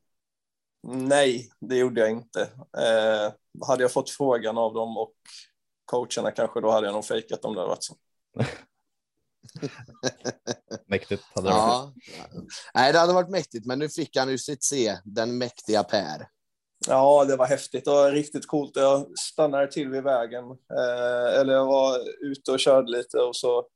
[0.87, 2.41] Nej, det gjorde jag inte.
[2.77, 3.33] Eh,
[3.67, 5.13] hade jag fått frågan av dem och
[5.87, 7.95] coacherna kanske, då hade jag nog fejkat om det hade varit så.
[10.87, 11.93] Mäktigt hade det varit.
[12.17, 12.41] Ja.
[12.73, 16.27] Nej, det hade varit mäktigt, men nu fick han ju sitt se, den mäktiga Per.
[16.87, 17.85] Ja, det var häftigt.
[17.85, 18.75] Det var riktigt coolt.
[18.75, 23.67] Jag stannade till vid vägen, eh, eller jag var ute och körde lite och så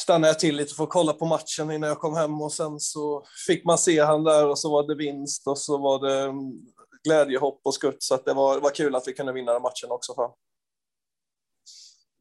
[0.00, 2.80] stannade jag till lite för att kolla på matchen innan jag kom hem och sen
[2.80, 6.20] så fick man se han där och så var det vinst och så var det
[6.20, 6.52] mm,
[7.04, 9.62] glädjehopp och skutt så att det var, det var kul att vi kunde vinna den
[9.62, 10.14] matchen också.
[10.14, 10.30] Fan.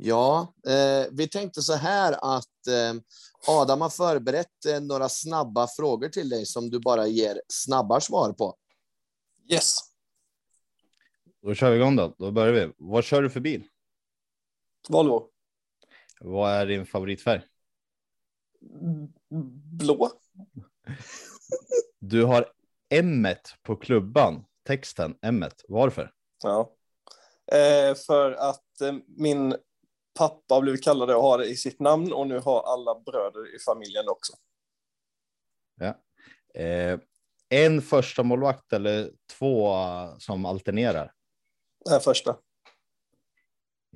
[0.03, 3.01] Ja, eh, vi tänkte så här att eh,
[3.47, 8.33] Adam har förberett eh, några snabba frågor till dig som du bara ger snabba svar
[8.33, 8.55] på.
[9.51, 9.75] Yes.
[11.41, 12.15] Då kör vi igång då.
[12.17, 12.73] Då börjar vi.
[12.77, 13.63] Vad kör du för bil?
[14.89, 15.29] Volvo.
[16.19, 17.41] Vad är din favoritfärg?
[19.79, 20.11] Blå.
[21.99, 22.53] Du har
[22.89, 23.27] M
[23.63, 24.45] på klubban.
[24.67, 25.45] Texten M.
[25.67, 26.11] Varför?
[26.43, 26.75] Ja.
[27.51, 29.55] Eh, för att eh, min
[30.13, 33.55] pappa har blivit kallad och har det i sitt namn och nu har alla bröder
[33.55, 34.33] i familjen också.
[36.53, 36.99] Eh,
[37.49, 41.13] en första målvakt eller två eh, som alternerar?
[41.85, 42.29] Det här första.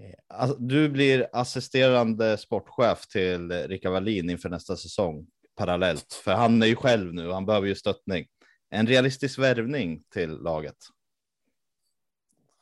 [0.02, 6.62] Eh, Alltså, du blir assisterande sportchef till Rickard Wallin inför nästa säsong parallellt, för han
[6.62, 7.32] är ju själv nu.
[7.32, 8.28] Han behöver ju stöttning.
[8.70, 10.78] En realistisk värvning till laget.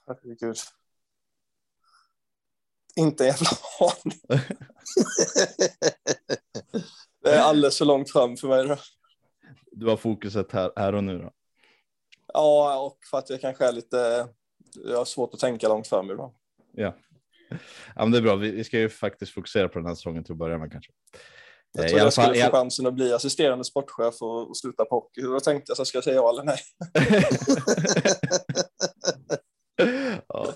[0.07, 0.55] Herregud.
[2.95, 4.19] Inte en jävla aning.
[7.23, 8.67] Det är alldeles för långt fram för mig.
[8.67, 8.77] Då.
[9.71, 11.17] Du har fokuset här, här och nu.
[11.17, 11.31] Då.
[12.33, 14.27] Ja, och för att jag kanske är lite...
[14.85, 16.33] Jag har svårt att tänka långt fram ibland.
[16.71, 16.95] Ja.
[17.49, 17.57] ja,
[17.95, 18.35] men det är bra.
[18.35, 20.91] Vi, vi ska ju faktiskt fokusera på den här säsongen till att börja med kanske.
[21.71, 24.95] Jag Eh, alla jag skulle få chansen att bli assisterande sportchef och, och sluta på
[24.95, 25.21] hockey.
[25.21, 26.59] Då tänkte jag så ska jag säga ja eller nej.
[30.27, 30.53] ja.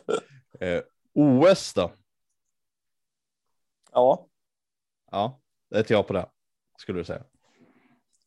[0.59, 0.81] eh,
[1.13, 1.91] OS då?
[3.97, 4.27] Ja.
[5.11, 6.29] Ja, det är ett ja på det.
[6.79, 7.23] Skulle du säga.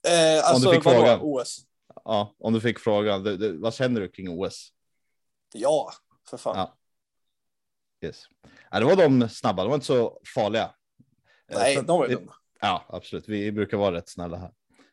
[0.09, 0.97] Eh, alltså, fick vadå?
[0.99, 1.19] frågan.
[1.23, 1.67] OS?
[2.05, 3.23] Ja, om du fick frågan.
[3.23, 4.69] Du, du, vad känner du kring OS?
[5.55, 5.91] Ja,
[6.31, 6.57] för fan.
[6.57, 6.77] Ja.
[8.09, 8.23] Yes.
[8.71, 9.63] Ja, det var de snabba.
[9.63, 10.75] De var inte så farliga.
[11.53, 12.35] Eh, nej, sen- de var ju dumma.
[12.61, 13.29] Ja, absolut.
[13.29, 14.53] Vi brukar vara rätt snälla här.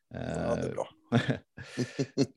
[0.09, 0.19] Ja,
[0.55, 0.89] det är Eh, bra.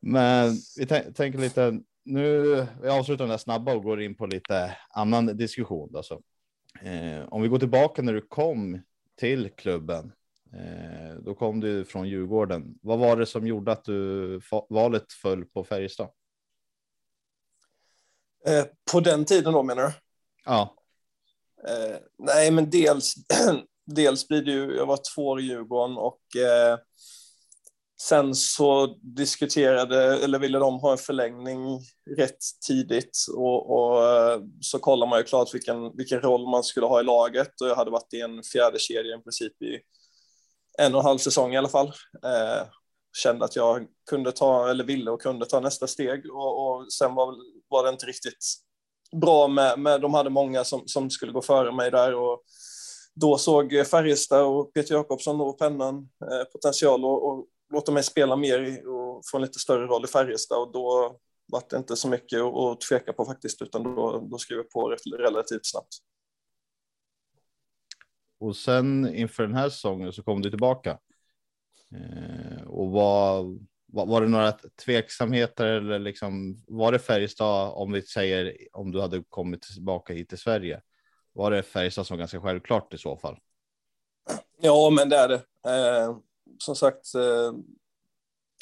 [0.00, 2.66] Men vi tänker lite nu.
[2.82, 5.96] Vi avslutar den där snabba och går in på lite annan diskussion.
[5.96, 6.20] Alltså.
[6.82, 8.82] Eh, om vi går tillbaka när du kom
[9.18, 10.12] till klubben.
[10.52, 12.78] Eh, då kom du från Djurgården.
[12.82, 16.08] Vad var det som gjorde att du valet föll på Färjestad?
[18.46, 19.92] Eh, på den tiden då menar du?
[20.44, 20.74] Ja.
[21.68, 23.14] Eh, nej, men dels,
[23.86, 26.78] dels blir det ju, jag var två år i Djurgården och eh,
[28.00, 31.80] sen så diskuterade, eller ville de ha en förlängning
[32.16, 36.86] rätt tidigt och, och eh, så kollar man ju klart vilken, vilken roll man skulle
[36.86, 39.78] ha i laget och jag hade varit i en fjärde kedja i princip i
[40.78, 41.86] en och en halv säsong i alla fall.
[42.24, 42.66] Eh,
[43.16, 47.14] kände att jag kunde ta, eller ville och kunde ta nästa steg och, och sen
[47.14, 47.34] var,
[47.68, 48.44] var det inte riktigt
[49.20, 52.42] bra med, med de hade många som, som skulle gå före mig där och
[53.14, 58.36] då såg Färjestad och Peter Jakobsson och pennan eh, potential och, och låta mig spela
[58.36, 62.08] mer och få en lite större roll i Färjestad och då var det inte så
[62.08, 65.88] mycket att tveka på faktiskt utan då, då skrev jag på relativt snabbt.
[68.40, 70.98] Och sen inför den här säsongen så kom du tillbaka.
[71.94, 74.52] Eh, och var, var, var det några
[74.84, 80.28] tveksamheter eller liksom var det Färjestad om vi säger om du hade kommit tillbaka hit
[80.28, 80.82] till Sverige?
[81.32, 83.38] Var det Färjestad som ganska självklart i så fall?
[84.60, 85.42] Ja, men det är det.
[85.66, 86.16] Eh,
[86.58, 87.52] som sagt, eh,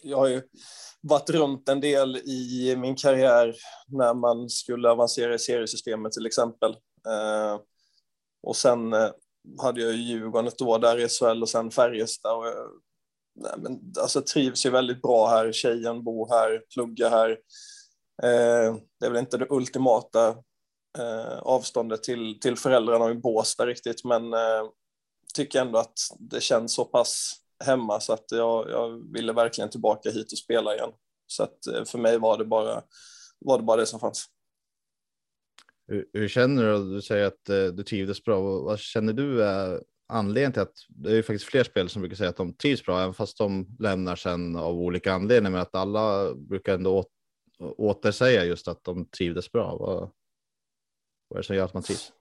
[0.03, 0.43] jag har ju
[1.01, 3.57] varit runt en del i min karriär
[3.89, 6.71] när man skulle avancera i seriesystemet till exempel.
[7.07, 7.61] Eh,
[8.43, 9.11] och sen eh,
[9.63, 12.37] hade jag Djurgården ett år där i SHL och sen Färjestad.
[12.39, 12.71] Och, jag,
[13.35, 15.53] nej, men, alltså, trivs ju väldigt bra här.
[15.53, 17.39] Tjejen bor här, pluggar här.
[19.01, 20.37] Det är väl inte det ultimata
[21.43, 24.35] avståndet till, till föräldrarna i Båstad riktigt, men
[25.35, 27.33] tycker ändå att det känns så pass
[27.65, 30.91] hemma så att jag, jag ville verkligen tillbaka hit och spela igen.
[31.27, 32.83] Så att eh, för mig var det bara,
[33.39, 34.27] var det, bara det som fanns.
[35.89, 36.95] Hur, hur känner du?
[36.95, 38.41] Du säger att eh, du trivdes bra.
[38.41, 42.17] Vad känner du är anledningen till att det är ju faktiskt fler spel som brukar
[42.17, 45.75] säga att de trivs bra, även fast de lämnar sen av olika anledningar, men att
[45.75, 47.05] alla brukar ändå
[47.59, 49.77] återsäga just att de trivdes bra.
[49.77, 50.11] Vad,
[51.29, 52.13] vad är det som gör att man trivs?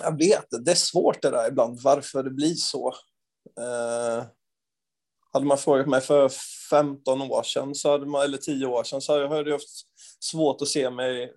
[0.00, 2.94] Jag vet det är svårt det där ibland, varför det blir så.
[3.58, 4.24] Eh,
[5.32, 6.28] hade man frågat mig för
[6.70, 9.68] 15 år sedan, så hade man, eller 10 år sedan, så hade jag haft
[10.20, 11.34] svårt att se mig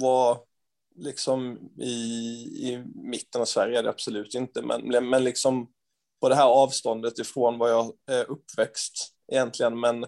[0.00, 0.38] vara
[0.96, 1.92] liksom i,
[2.70, 5.68] i mitten av Sverige, är det absolut inte, men, men liksom
[6.20, 9.80] på det här avståndet ifrån var jag är uppväxt egentligen.
[9.80, 10.06] Men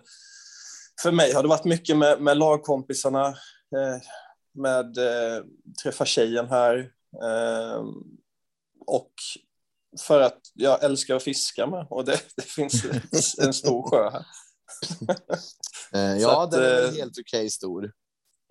[1.03, 4.03] för mig har det varit mycket med, med lagkompisarna, eh,
[4.53, 5.45] med eh,
[5.83, 7.85] träffa tjejen här eh,
[8.87, 9.13] och
[10.01, 12.85] för att jag älskar att fiska med och det, det finns
[13.38, 14.27] en stor sjö här.
[15.92, 17.92] Eh, ja, att, den är eh, helt okej okay, stor.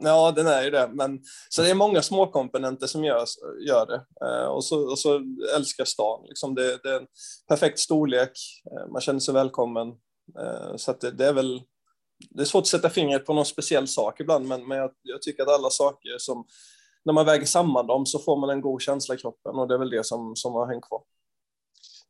[0.03, 0.89] Ja, den är ju det.
[0.93, 1.19] Men,
[1.49, 3.25] så det är många småkomponenter som gör,
[3.67, 4.25] gör det.
[4.25, 5.21] Eh, och, så, och så
[5.55, 6.25] älskar stan.
[6.27, 7.07] Liksom det, det är en
[7.47, 8.31] perfekt storlek.
[8.71, 9.87] Eh, man känner sig välkommen.
[10.39, 11.61] Eh, så det, det, är väl...
[12.29, 15.21] Det är svårt att sätta fingret på någon speciell sak ibland, men, men jag, jag,
[15.21, 16.45] tycker att alla saker som...
[17.05, 19.73] När man väger samman dem så får man en god känsla i kroppen och det
[19.73, 21.01] är väl det som, som har hängt kvar.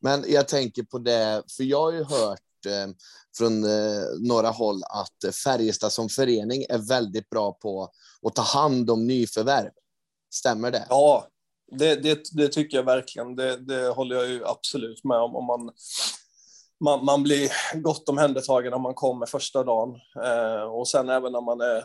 [0.01, 2.93] Men jag tänker på det, för jag har ju hört eh,
[3.38, 7.91] från eh, några håll att eh, Färjestad som förening är väldigt bra på
[8.27, 9.71] att ta hand om nyförvärv.
[10.33, 10.86] Stämmer det?
[10.89, 11.27] Ja,
[11.71, 13.36] det, det, det tycker jag verkligen.
[13.36, 15.36] Det, det, håller jag ju absolut med om.
[15.36, 15.71] om man,
[16.83, 19.95] man, man blir gott omhändertagen när man kommer första dagen.
[20.23, 21.83] Eh, och sen även när man är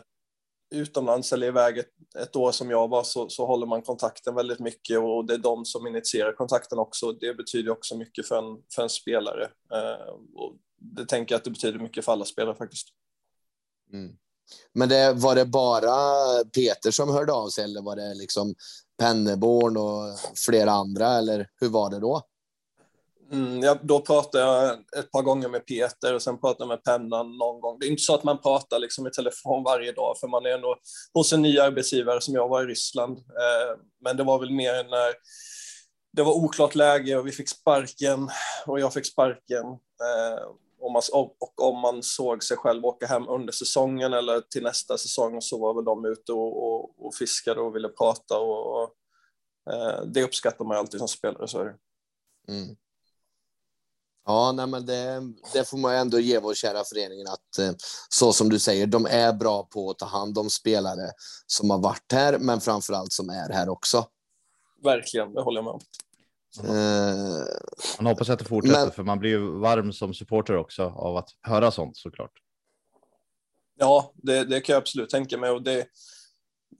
[0.73, 4.59] utomlands eller iväg ett, ett år som jag var så, så håller man kontakten väldigt
[4.59, 7.11] mycket och det är de som initierar kontakten också.
[7.11, 9.43] Det betyder också mycket för en, för en spelare.
[9.73, 12.87] Eh, och det tänker jag att det betyder mycket för alla spelare faktiskt.
[13.93, 14.15] Mm.
[14.73, 15.95] Men det, var det bara
[16.43, 18.55] Peter som hörde av sig eller var det liksom
[18.97, 22.21] Penneborn och flera andra eller hur var det då?
[23.33, 26.83] Mm, ja, då pratade jag ett par gånger med Peter och sen pratade jag med
[26.83, 27.79] Pennan någon gång.
[27.79, 30.49] Det är inte så att man pratar liksom i telefon varje dag, för man är
[30.49, 30.75] ändå
[31.13, 33.17] hos en ny arbetsgivare som jag var i Ryssland.
[33.17, 35.13] Eh, men det var väl mer när
[36.13, 38.29] det var oklart läge och vi fick sparken
[38.65, 39.65] och jag fick sparken.
[40.03, 40.43] Eh,
[40.79, 44.97] och, man, och om man såg sig själv åka hem under säsongen eller till nästa
[44.97, 48.89] säsong så var väl de ute och, och, och fiskade och ville prata och, och
[49.73, 51.47] eh, det uppskattar man alltid som spelare.
[51.47, 51.75] Så är
[52.47, 52.75] mm.
[54.25, 55.21] Ja, nej, men det,
[55.53, 57.71] det, får man ändå ge vår kära föreningen att eh,
[58.09, 61.11] så som du säger, de är bra på att ta hand om spelare
[61.47, 64.05] som har varit här, men framför allt som är här också.
[64.83, 65.79] Verkligen, det håller jag med om.
[66.69, 67.45] Uh,
[67.97, 71.17] man hoppas att det fortsätter, men, för man blir ju varm som supporter också av
[71.17, 72.31] att höra sånt såklart.
[73.79, 75.49] Ja, det, det kan jag absolut tänka mig.
[75.49, 75.85] Och det,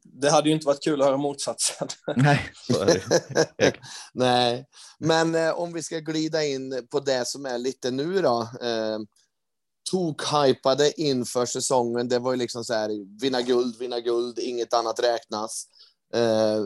[0.04, 1.88] det hade ju inte varit kul att höra motsatsen.
[2.16, 2.52] Nej.
[4.14, 4.66] Nej,
[5.00, 8.50] men eh, om vi ska glida in på det som är lite nu då.
[8.62, 9.00] Eh,
[9.92, 12.08] tok-hypade inför säsongen.
[12.08, 15.68] Det var ju liksom så här, vinna guld, vinna guld, inget annat räknas.
[16.14, 16.64] Eh,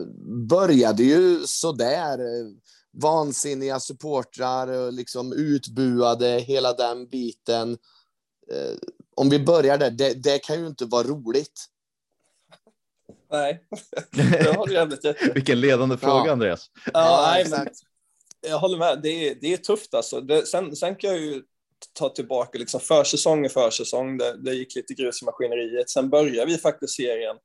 [0.48, 2.18] började ju så där.
[2.18, 2.46] Eh,
[2.92, 7.78] vansinniga supportrar, och liksom utbuade, hela den biten.
[8.52, 8.76] Eh,
[9.16, 11.66] om vi börjar där, det, det kan ju inte vara roligt.
[13.30, 13.64] Nej,
[14.12, 16.32] det har du jävligt rätt Vilken ledande fråga, Ja.
[16.32, 16.70] Andreas.
[16.74, 17.64] Ja, Ja, nej, exakt.
[18.42, 19.00] men jag håller med.
[19.02, 20.20] Det är, det är tufft alltså.
[20.20, 21.42] Det, sen, sen kan jag ju
[21.92, 24.18] ta tillbaka liksom försäsong och försäsong.
[24.18, 25.90] Det, det gick lite grus i maskineriet.
[25.90, 27.36] Sen börjar vi faktiskt serien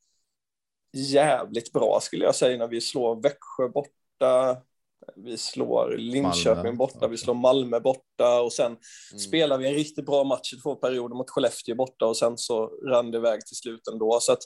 [0.98, 4.58] jävligt bra skulle jag säga när vi slår Växjö borta.
[5.16, 6.72] Vi slår Linköping Malmö.
[6.72, 8.66] borta, vi slår Malmö borta och sen
[9.12, 9.20] Mm.
[9.20, 12.66] spelar vi en riktigt bra match i två perioder mot Skellefteå borta och sen så
[12.68, 14.20] rann det iväg till slut ändå.
[14.22, 14.40] Så att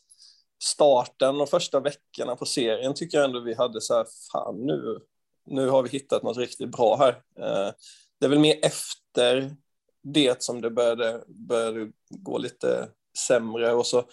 [0.63, 4.99] starten och första veckorna på serien tycker jag ändå vi hade så här, fan nu,
[5.45, 7.09] nu har vi hittat något riktigt bra här.
[7.39, 7.73] Eh,
[8.19, 9.55] Det är väl mer efter
[10.03, 12.89] det som det började, började gå lite
[13.27, 14.03] sämre och så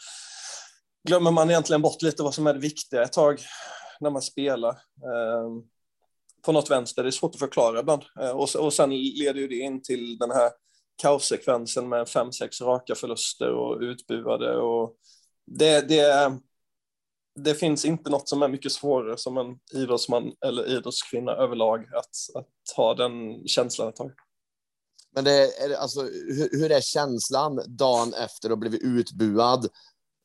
[1.09, 3.41] glömmer man egentligen bort lite vad som är det viktiga ett tag
[4.01, 4.71] när man spelar.
[4.71, 5.49] Eh,
[6.43, 8.03] På något vänster, det är svårt att förklara ibland.
[8.21, 10.51] Eh, Och, och sen leder ju det in till den här
[11.03, 14.57] kaossekvensen med fem, sex raka förluster och utbuade.
[14.57, 14.97] Och
[15.47, 16.39] det, det,
[17.41, 22.17] det finns inte något som är mycket svårare som en idrottsman eller idrottskvinna överlag att,
[22.35, 24.13] att ha den känslan ett tag.
[25.15, 29.69] Men det är, alltså, hur, hur är känslan dagen efter att ha blivit utbuad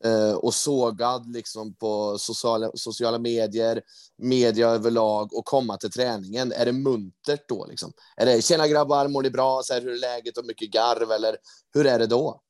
[0.04, 3.82] eh, och sågad liksom på sociala, sociala medier,
[4.18, 6.52] media överlag och komma till träningen?
[6.52, 7.66] Är det muntert då?
[7.66, 7.94] Liksom?
[8.18, 9.62] Är det tjena grabbar, mår ni bra?
[9.64, 11.12] Så här, hur är läget och mycket garv?
[11.12, 11.38] Eller
[11.74, 12.42] hur är det då?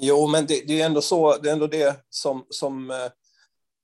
[0.00, 3.08] Jo, men det, det är ändå så, det är ändå det som, som eh,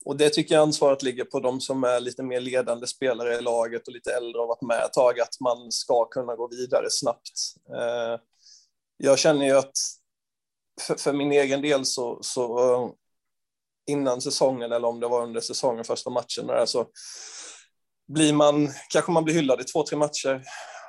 [0.04, 3.40] och det tycker jag ansvaret ligger på de som är lite mer ledande spelare i
[3.40, 6.86] laget och lite äldre och varit med ett tag, att man ska kunna gå vidare
[6.90, 7.32] snabbt.
[7.76, 8.20] Eh,
[8.96, 9.72] jag känner ju att
[10.80, 12.90] för, för min egen del så, så eh,
[13.86, 16.86] innan säsongen eller om det var under säsongen, första matchen, där, så
[18.08, 20.42] blir man, kanske man blir hyllad i två, tre matcher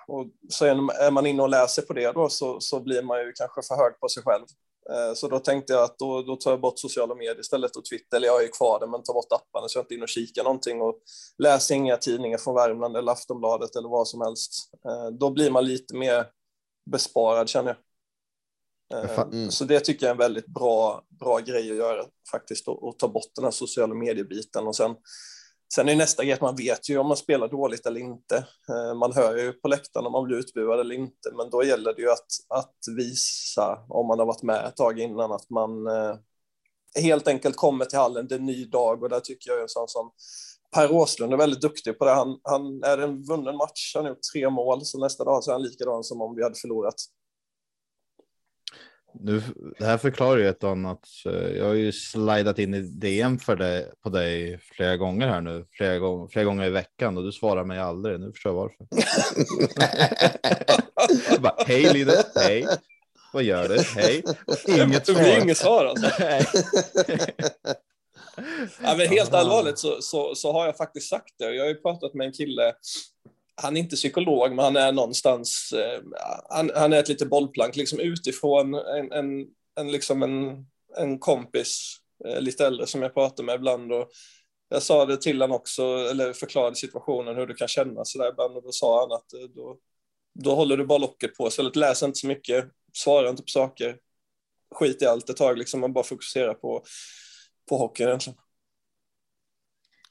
[0.07, 3.19] och så är är man inne och läser på det då så, så blir man
[3.19, 4.45] ju kanske för hög på sig själv.
[4.89, 7.85] Eh, Så då tänkte jag att då, då tar jag bort sociala medier istället och
[7.85, 10.03] Twitter, eller jag är ju kvar där, men tar bort apparna så jag inte inne
[10.03, 10.99] och kikar någonting och
[11.37, 14.53] läser inga tidningar från Värmland eller Aftonbladet eller vad som helst.
[14.85, 16.25] Eh, Då blir man lite mer
[16.91, 17.77] besparad känner
[18.89, 19.03] jag.
[19.03, 19.51] Eh, mm.
[19.51, 22.99] Så det tycker jag är en väldigt bra, bra grej att göra faktiskt, och, och
[22.99, 24.95] ta bort den här sociala mediebiten och sen
[25.75, 28.35] Sen är nästa grej att man vet ju om man spelar dåligt eller inte.
[28.69, 31.93] Eh, man hör ju på läktaren om man blir utbuad eller inte, men då gäller
[31.93, 35.87] det ju att, att visa, om man har varit med ett tag innan, att man
[35.87, 36.15] eh,
[37.01, 39.63] helt enkelt kommer till hallen, det är en ny dag och där tycker jag är
[39.63, 40.11] en sån som
[40.75, 42.11] Per Åslund är väldigt duktig på det.
[42.11, 45.51] Han, han är en vunnen match, han har gjort tre mål, så nästa dag så
[45.51, 46.95] är han likadan som om vi hade förlorat.
[49.19, 49.41] Nu,
[49.79, 50.99] det här förklarar ju ett annat.
[51.03, 55.41] Så Jag har ju slidat in i DM för dig, på dig flera gånger här
[55.41, 58.19] nu, flera, gång, flera gånger i veckan och du svarar mig aldrig.
[58.19, 58.87] Nu förstår jag varför.
[61.29, 62.67] Jag bara, hej Linus, hej.
[63.33, 63.81] Vad gör du?
[63.81, 64.23] Hej.
[64.67, 65.43] Inget det blir svar.
[65.43, 66.09] inget svar alltså.
[68.83, 71.55] Ja, men helt allvarligt så, så, så har jag faktiskt sagt det.
[71.55, 72.73] Jag har ju pratat med en kille,
[73.61, 76.01] han är inte psykolog, men han är någonstans, eh,
[76.49, 80.65] han, han är ett litet bollplank, liksom utifrån en, en, en, liksom en,
[80.97, 83.91] en kompis, eh, lite äldre, som jag pratar med ibland.
[83.91, 84.09] Och
[84.69, 88.57] jag sa det till honom också, eller förklarade situationen, hur du kan känna sådär ibland,
[88.57, 89.77] och då sa han att eh, då,
[90.39, 93.97] då håller du bara locket på, så läs inte så mycket, svara inte på saker,
[94.75, 96.83] skit i allt ett tag, liksom, man bara fokuserar på,
[97.69, 98.39] på hockeyn egentligen.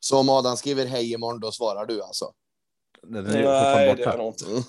[0.01, 2.33] Så om Adam skriver hej imorgon, då svarar du alltså?
[3.03, 4.45] Den är Nej, det är nog inte.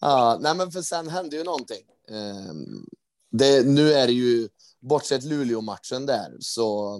[0.00, 1.82] ja, nej, men för sen hände ju någonting.
[2.10, 2.86] Ehm,
[3.30, 4.48] det, nu är det ju,
[4.80, 6.98] bortsett Luleå-matchen där, så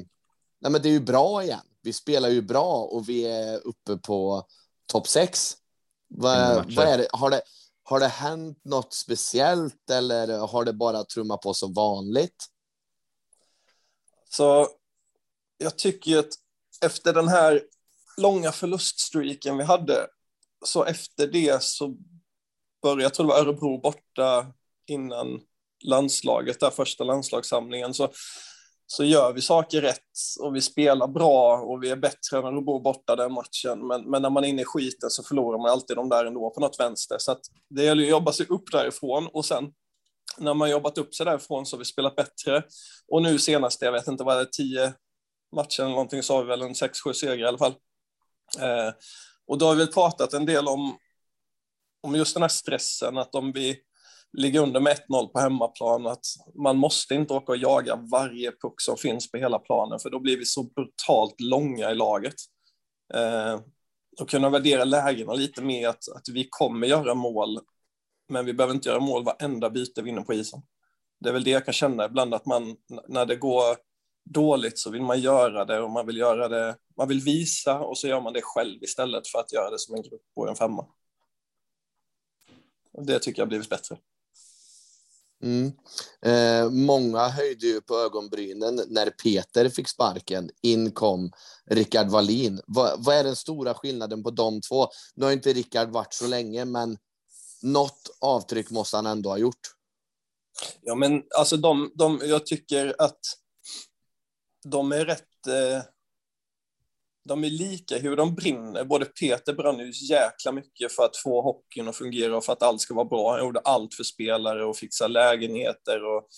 [0.60, 1.66] nej, men det är ju bra igen.
[1.82, 4.46] Vi spelar ju bra och vi är uppe på
[4.86, 5.56] topp sex.
[6.08, 7.08] Vad, vad är det?
[7.12, 7.42] Har, det,
[7.82, 12.46] har det hänt något speciellt eller har det bara trummat på som vanligt?
[14.30, 14.68] Så
[15.58, 16.34] jag tycker ju att
[16.80, 17.62] efter den här
[18.20, 20.06] långa förluststreaken vi hade,
[20.64, 21.96] så efter det så
[22.82, 24.46] började, jag tror det var Örebro borta
[24.86, 25.40] innan
[25.84, 28.08] landslaget, där första landslagssamlingen, så,
[28.86, 29.98] så gör vi saker rätt
[30.40, 33.86] och vi spelar bra och vi är bättre än Örebro borta den matchen.
[33.86, 36.50] Men, men när man är inne i skiten så förlorar man alltid de där ändå
[36.50, 37.16] på något vänster.
[37.18, 39.72] Så att det gäller att jobba sig upp därifrån och sen
[40.38, 42.62] när man jobbat upp sig därifrån så har vi spelat bättre.
[43.08, 44.92] Och nu senast, jag vet inte vad det är, tio
[45.56, 47.74] matcher eller någonting, så har vi väl en sex, sju segrar i alla fall.
[48.58, 48.94] Eh,
[49.46, 50.98] och då har vi pratat en del om,
[52.02, 53.76] om just den här stressen, att om vi
[54.32, 56.24] ligger under med 1-0 på hemmaplan, att
[56.54, 60.20] man måste inte åka och jaga varje puck som finns på hela planen, för då
[60.20, 62.34] blir vi så brutalt långa i laget.
[63.14, 63.60] Eh,
[64.20, 67.60] och kunna värdera lägena lite mer att, att vi kommer göra mål,
[68.28, 70.62] men vi behöver inte göra mål varenda byte vi inne på isen.
[71.20, 72.76] Det är väl det jag kan känna ibland, att man,
[73.08, 73.76] när det går
[74.32, 77.98] dåligt så vill man göra det och man vill göra det, man vill visa och
[77.98, 80.56] så gör man det själv istället för att göra det som en grupp och en
[80.56, 80.86] femma.
[82.92, 83.98] Det tycker jag har blivit bättre.
[85.42, 85.72] Mm.
[86.22, 90.50] Eh, många höjde ju på ögonbrynen när Peter fick sparken.
[90.62, 91.32] In kom
[91.70, 92.60] Rickard Wallin.
[92.66, 94.88] Va, vad är den stora skillnaden på de två?
[95.14, 96.98] Nu har inte Rickard varit så länge, men
[97.62, 99.74] något avtryck måste han ändå ha gjort.
[100.82, 103.20] Ja, men alltså de, de, jag tycker att
[104.64, 105.46] de är rätt...
[105.46, 105.82] Eh,
[107.24, 108.84] de är lika hur de brinner.
[108.84, 112.62] Både Peter brann ju jäkla mycket för att få hockeyn att fungera och för att
[112.62, 113.32] allt ska vara bra.
[113.32, 116.04] Han gjorde allt för spelare och fixa lägenheter.
[116.04, 116.28] Och,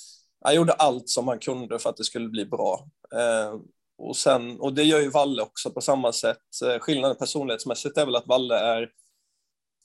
[0.45, 2.89] han gjorde allt som han kunde för att det skulle bli bra.
[3.15, 3.55] Eh,
[3.99, 6.63] och, sen, och det gör ju Valle också på samma sätt.
[6.65, 8.91] Eh, skillnaden personlighetsmässigt är väl att Valle är,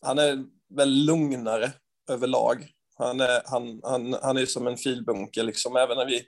[0.02, 0.44] han är
[0.76, 1.72] väl lugnare
[2.10, 2.72] överlag.
[2.98, 5.76] Han är, han, han, han är som en filbunke, liksom.
[5.76, 6.22] även när vi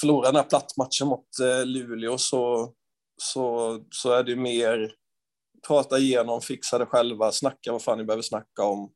[0.00, 2.72] förlorar den här plattmatchen mot eh, Luleå så,
[3.22, 4.92] så, så är det mer
[5.66, 8.92] prata igenom, fixa det själva, snacka vad fan ni behöver snacka om.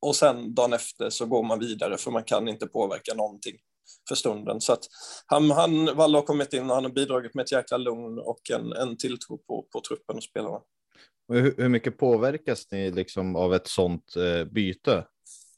[0.00, 3.56] Och sen dagen efter så går man vidare för man kan inte påverka någonting
[4.08, 4.60] för stunden.
[4.60, 4.84] Så att
[5.26, 8.50] han, han Valle har kommit in och han har bidragit med ett jäkla lugn och
[8.52, 10.60] en, en tilltro på, på truppen och spelarna.
[11.28, 15.04] Hur, hur mycket påverkas ni liksom av ett sånt eh, byte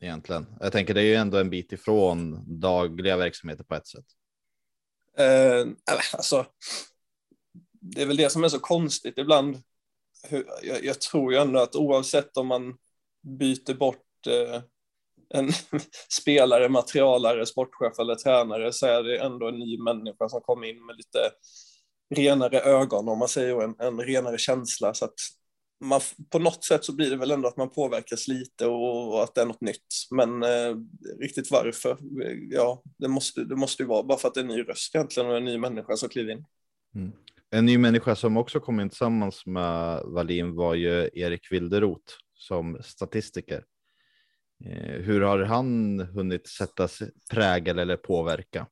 [0.01, 0.47] egentligen?
[0.61, 4.05] Jag tänker det är ju ändå en bit ifrån dagliga verksamheter på ett sätt.
[5.19, 5.67] Eh,
[6.13, 6.47] alltså,
[7.81, 9.63] det är väl det som är så konstigt ibland.
[10.63, 12.77] Jag, jag, tror ju ändå att oavsett om man
[13.23, 14.63] byter bort eh,
[15.35, 15.53] en
[16.21, 20.87] spelare, materialare, sportchef eller tränare så är det ändå en ny människa som kommer in
[20.87, 21.31] med lite
[22.15, 25.15] renare ögon om man säger och en, en renare känsla så att
[25.81, 26.01] man,
[26.31, 29.35] på något sätt så blir det väl ändå att man påverkas lite och, och att
[29.35, 29.87] det är något nytt.
[30.11, 30.77] Men eh,
[31.21, 31.99] riktigt varför?
[32.51, 34.95] Ja, det måste, det måste ju vara bara för att det är en ny röst
[34.95, 36.45] egentligen och en ny människa som kliver in.
[36.95, 37.13] Mm.
[37.51, 42.79] En ny människa som också kom in tillsammans med Wallin var ju Erik Wilderot som
[42.83, 43.65] statistiker.
[44.65, 46.89] Eh, hur har han hunnit sätta
[47.31, 48.67] prägel eller påverka?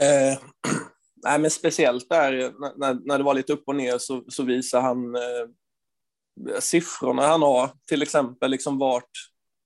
[0.00, 0.38] Eh,
[1.24, 4.80] nej, men speciellt där när, när det var lite upp och ner så, så visar
[4.80, 9.10] han eh, siffrorna han har, till exempel liksom vart,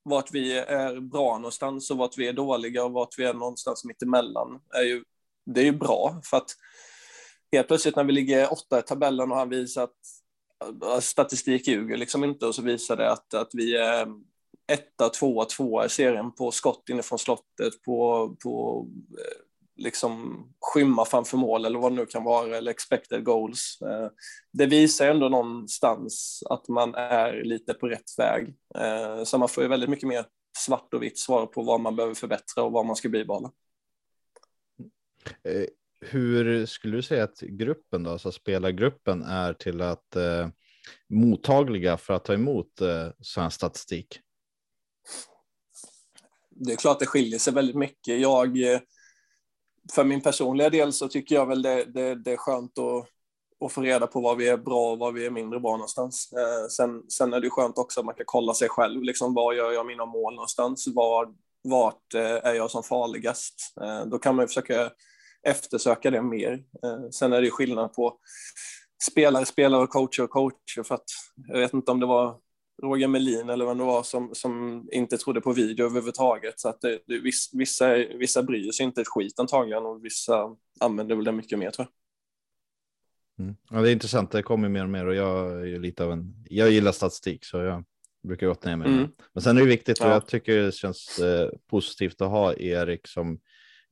[0.02, 3.84] vart vi är bra någonstans och vart vi är dåliga och vart vi är någonstans
[3.84, 4.60] mittemellan.
[4.74, 5.04] Är ju,
[5.46, 6.50] det är ju bra för att
[7.52, 9.96] helt plötsligt när vi ligger åtta i tabellen och han visar att
[10.84, 14.06] eh, statistik ljuger liksom inte och så visar det att, att vi är
[14.72, 18.86] etta, tvåa, tvåa i serien på skott inifrån slottet, på, på
[19.18, 19.49] eh,
[19.80, 23.78] liksom skymma framför mål eller vad det nu kan vara, eller expected goals.
[23.82, 24.08] Eh,
[24.52, 28.54] det visar ändå någonstans att man är lite på rätt väg.
[28.74, 30.24] Eh, så man får ju väldigt mycket mer
[30.58, 33.52] svart och vitt svar på vad man behöver förbättra och vad man ska bibehålla.
[35.44, 35.64] Eh,
[36.00, 40.48] hur skulle du säga att gruppen då, alltså spelargruppen är till att eh,
[41.08, 44.20] mottagliga för att ta emot eh, sån statistik?
[46.50, 48.20] Det är klart det skiljer sig väldigt mycket.
[48.20, 48.58] Jag
[49.92, 53.06] för min personliga del så tycker jag väl det, det, det är skönt att,
[53.64, 56.32] att få reda på vad vi är bra och vad vi är mindre bra någonstans.
[56.32, 59.52] Eh, sen, sen är det skönt också att man kan kolla sig själv, liksom var
[59.52, 60.88] gör jag mina mål någonstans?
[60.94, 61.28] Var,
[61.62, 63.74] vart eh, är jag som farligast?
[63.82, 64.90] Eh, då kan man ju försöka
[65.42, 66.64] eftersöka det mer.
[66.84, 68.18] Eh, sen är det skillnad på
[69.10, 71.04] spelare, spelare och coacher och coacher för att
[71.46, 72.36] jag vet inte om det var
[72.82, 76.60] Roger Melin eller vem det var som, som inte trodde på video överhuvudtaget.
[76.60, 77.18] Så att det, det,
[77.52, 81.70] vissa, vissa bryr sig inte ett skit antagligen och vissa använder väl det mycket mer
[81.70, 81.94] tror jag.
[83.44, 83.56] Mm.
[83.70, 84.30] Ja, det är intressant.
[84.30, 86.34] Det kommer mer och mer och jag är lite av en.
[86.48, 87.84] Jag gillar statistik så jag
[88.22, 89.08] brukar gått ner med mm.
[89.32, 90.12] Men sen är det viktigt och ja.
[90.12, 93.40] jag tycker det känns eh, positivt att ha Erik som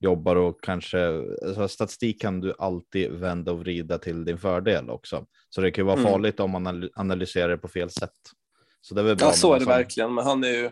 [0.01, 0.99] jobbar och kanske
[1.47, 5.27] alltså statistik kan du alltid vända och vrida till din fördel också.
[5.49, 6.11] Så det kan vara mm.
[6.11, 8.13] farligt om man analyserar det på fel sätt.
[8.89, 9.27] Så det är väl bra.
[9.27, 10.15] Ja, så är det verkligen.
[10.15, 10.71] Men han är ju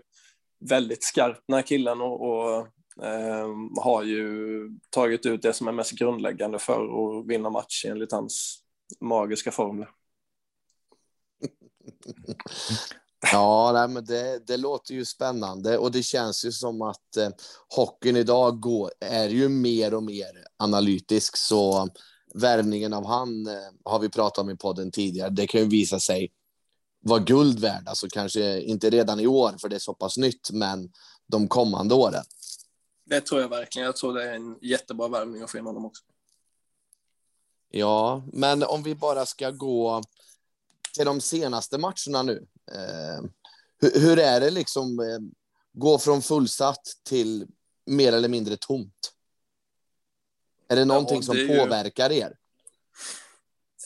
[0.60, 2.58] väldigt skarp den här killen och, och
[3.04, 3.48] eh,
[3.82, 4.60] har ju
[4.90, 6.82] tagit ut det som är mest grundläggande för
[7.20, 8.58] att vinna match enligt hans
[9.00, 9.88] magiska formler.
[13.32, 17.28] Ja, nej, men det, det låter ju spännande och det känns ju som att eh,
[17.68, 21.36] hockeyn idag går, är ju mer och mer analytisk.
[21.36, 21.88] Så
[22.34, 23.54] värvningen av han eh,
[23.84, 25.30] har vi pratat om i podden tidigare.
[25.30, 26.32] Det kan ju visa sig
[27.06, 30.50] vara guld värd, alltså kanske inte redan i år för det är så pass nytt,
[30.50, 30.92] men
[31.26, 32.24] de kommande åren.
[33.04, 33.86] Det tror jag verkligen.
[33.86, 36.02] Jag tror det är en jättebra värvning att få in honom också.
[37.68, 40.02] Ja, men om vi bara ska gå
[40.94, 42.46] till de senaste matcherna nu.
[42.72, 43.24] Eh,
[43.78, 45.18] hur, hur, är det liksom eh,
[45.72, 47.46] gå från fullsatt till
[47.86, 49.12] mer eller mindre tomt?
[50.68, 51.48] Är det någonting ja, det som ju...
[51.48, 52.36] påverkar er?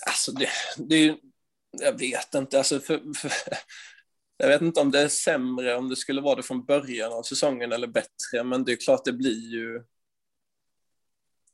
[0.06, 1.16] Alltså, det, det är
[1.70, 2.58] jag vet inte.
[2.58, 3.32] Alltså för, för,
[4.36, 7.22] jag vet inte om det är sämre om det skulle vara det från början av
[7.22, 9.82] säsongen eller bättre, men det är klart det blir ju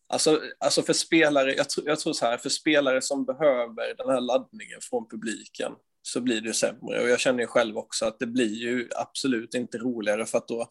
[0.09, 4.09] Alltså, alltså för spelare, jag tr jag tror så här, för spelare som behöver den
[4.09, 7.03] här laddningen från publiken så blir det sämre.
[7.03, 10.49] Och jag känner ju själv också att det blir ju absolut inte roligare för att
[10.49, 10.69] då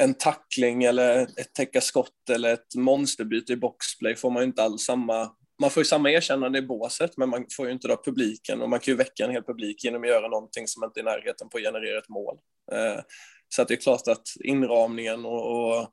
[0.00, 4.62] en tackling eller ett täcka skott eller ett monsterbyte i boxplay får man ju inte
[4.62, 8.02] alls samma man får ju samma erkännande i båset, men man får ju inte då
[8.04, 11.00] publiken och man kan ju väcka en hel publik genom att göra någonting som inte
[11.00, 12.38] är i närheten på att generera ett mål.
[12.72, 13.00] Eh,
[13.48, 15.88] så att det är klart att inramningen och, och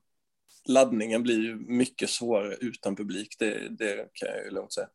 [0.68, 4.88] laddningen blir ju mycket svårare utan publik, det, det kan jag ju lugnt säga.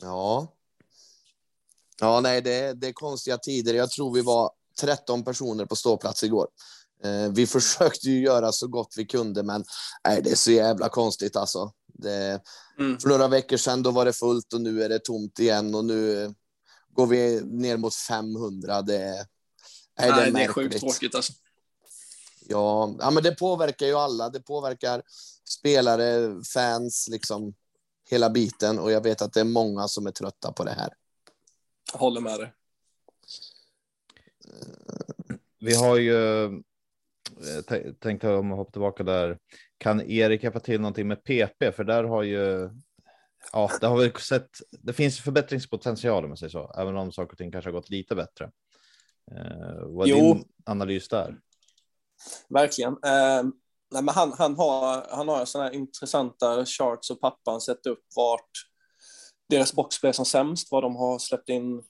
[0.00, 0.56] Ja.
[2.00, 3.74] Ja, nej, det, det är konstiga tider.
[3.74, 6.48] Jag tror vi var 13 personer på ståplats igår.
[7.04, 9.64] Eh, vi försökte ju göra så gott vi kunde, men
[10.08, 11.72] nej, det är så jävla konstigt alltså.
[12.00, 12.40] Det,
[12.78, 12.98] mm.
[12.98, 15.84] För några veckor sedan då var det fullt och nu är det tomt igen och
[15.84, 16.34] nu
[16.92, 18.82] går vi ner mot 500.
[18.82, 19.26] Det,
[19.98, 21.32] nej, nej, det är, det är sjukt tråkigt alltså.
[22.48, 24.28] Ja, ja, men det påverkar ju alla.
[24.28, 25.02] Det påverkar
[25.48, 27.54] spelare, fans, liksom
[28.10, 28.78] hela biten.
[28.78, 30.94] Och jag vet att det är många som är trötta på det här.
[31.92, 32.52] Jag håller med dig.
[35.58, 36.52] Vi har ju eh,
[38.00, 39.38] tänkt om att hoppa tillbaka där.
[39.80, 41.72] Kan Erik hjälpa till någonting med PP?
[41.72, 42.70] För där har ju.
[43.52, 44.50] Ja, det har vi sett.
[44.70, 47.90] Det finns förbättringspotential om man säger så, även om saker och ting kanske har gått
[47.90, 48.44] lite bättre.
[49.30, 50.34] Eh, vad är jo.
[50.34, 51.36] din analys där?
[52.48, 52.92] Verkligen.
[52.92, 53.42] Eh,
[53.92, 58.04] nej, men han, han har, han har sådana här intressanta charts och pappan sett upp
[58.16, 58.50] vart
[59.48, 61.82] deras boxplay som sämst, vad de har släppt in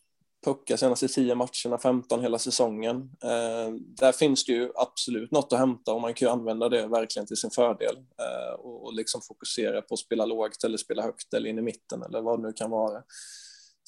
[0.45, 2.97] puckar senaste tio matcherna, 15 hela säsongen.
[3.23, 6.87] Eh, där finns det ju absolut något att hämta och man kan ju använda det
[6.87, 11.03] verkligen till sin fördel eh, och, och liksom fokusera på att spela lågt eller spela
[11.03, 13.03] högt eller in i mitten eller vad det nu kan vara.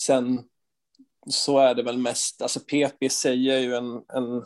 [0.01, 0.45] Sen
[1.31, 4.45] så är det väl mest, alltså PP säger ju en, en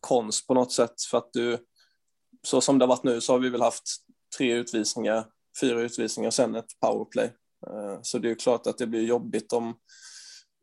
[0.00, 1.58] konst på något sätt för att du,
[2.42, 3.84] så som det har varit nu så har vi väl haft
[4.38, 5.26] tre utvisningar,
[5.60, 7.32] fyra utvisningar och sen ett powerplay.
[7.66, 9.74] Eh, så det är ju klart att det blir jobbigt om,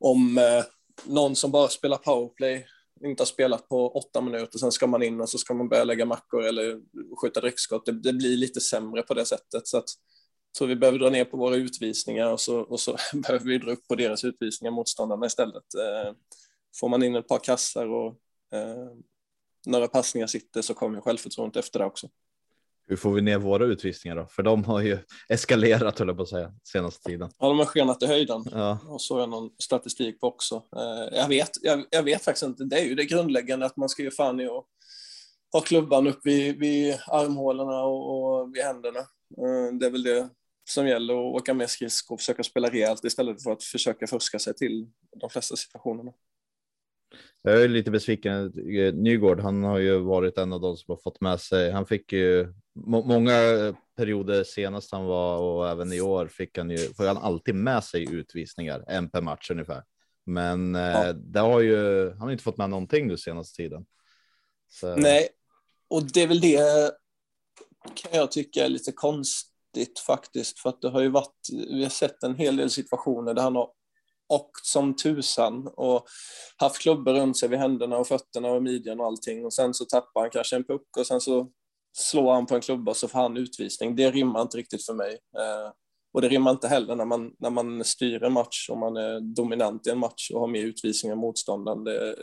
[0.02, 0.64] om eh,
[1.06, 2.68] någon som bara spelar powerplay
[3.04, 5.84] inte har spelat på åtta minuter, sen ska man in och så ska man börja
[5.84, 6.82] lägga mackor eller
[7.22, 7.86] skjuta drickskott.
[7.86, 9.68] Det, det blir lite sämre på det sättet.
[9.68, 9.90] Så att,
[10.58, 13.72] så vi behöver dra ner på våra utvisningar och så, och så behöver vi dra
[13.72, 15.74] upp på deras utvisningar, motståndarna istället.
[15.76, 16.14] Eh,
[16.80, 18.08] får man in ett par kassar och
[18.54, 18.90] eh,
[19.66, 22.10] några passningar sitter så kommer självförtroendet efter det också.
[22.92, 24.28] Hur får vi ner våra utvisningar då?
[24.28, 24.98] För de har ju
[25.30, 27.30] eskalerat, höll jag på att säga, senaste tiden.
[27.40, 28.44] Ja, de har skenat i höjden.
[28.52, 28.80] Ja.
[28.88, 30.56] Och så är någon statistik på också.
[30.56, 32.64] Eh, jag vet, jag, jag, vet faktiskt inte.
[32.64, 34.66] Det är ju det grundläggande att man ska ju fan i och
[35.54, 39.00] ha klubban upp vid, vid armhålorna och, och vid händerna.
[39.00, 40.30] Eh, det är väl det
[40.70, 44.40] som gäller att åka med skridskor och försöka spela rejält istället för att försöka fuska
[44.40, 44.88] sig till
[45.22, 46.12] de flesta situationerna.
[47.42, 48.54] Jag är lite besviken.
[48.94, 51.72] Nygård, han har ju varit en av de som har fått med sig.
[51.72, 53.34] Han fick ju må många
[53.98, 57.84] perioder senast han var och även i år fick han ju, får han alltid med
[57.84, 59.84] sig utvisningar, en per match ungefär.
[60.26, 61.08] Men eh, ja.
[61.08, 63.86] eh, det har ju, han har inte fått med någonting nu senaste tiden.
[64.70, 64.96] Så.
[64.96, 65.30] Nej,
[65.88, 66.92] och det är väl det
[67.96, 71.90] kan jag tycka är lite konstigt faktiskt, för att det har ju varit, vi har
[71.90, 73.70] sett en hel del situationer där han har
[74.32, 76.06] och som tusan och
[76.58, 79.86] haft klubbor runt sig vid händerna och fötterna och midjan och allting och sen så
[79.86, 81.52] tappar han kanske en puck och sen så
[81.98, 83.96] slår han på en klubba så får han utvisning.
[83.96, 85.12] Det rimmar inte riktigt för mig.
[85.12, 85.72] Eh,
[86.14, 89.20] och det rimmar inte heller när man, när man styr en match och man är
[89.20, 91.84] dominant i en match och har mer utvisning än motståndaren.
[91.84, 92.16] Det,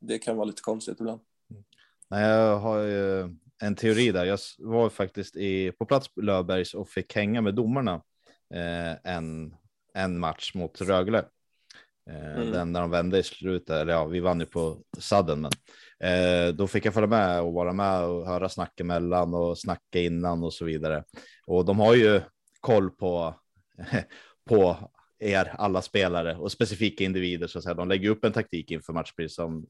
[0.00, 1.20] det kan vara lite konstigt ibland.
[2.10, 4.24] Nej, jag har ju en teori där.
[4.24, 7.94] Jag var faktiskt i, på plats på Löfbergs och fick hänga med domarna
[8.54, 9.54] eh, en,
[9.94, 11.24] en match mot Rögle.
[12.12, 12.50] Eh, mm.
[12.50, 15.52] Den när de vände i slutet, eller ja, vi vann ju på sadden, men
[16.10, 19.98] eh, då fick jag följa med och vara med och höra snack emellan och snacka
[19.98, 21.04] innan och så vidare.
[21.46, 22.20] Och de har ju
[22.60, 23.34] koll på,
[24.48, 27.74] på er alla spelare och specifika individer så att säga.
[27.74, 29.66] De lägger upp en taktik inför match precis som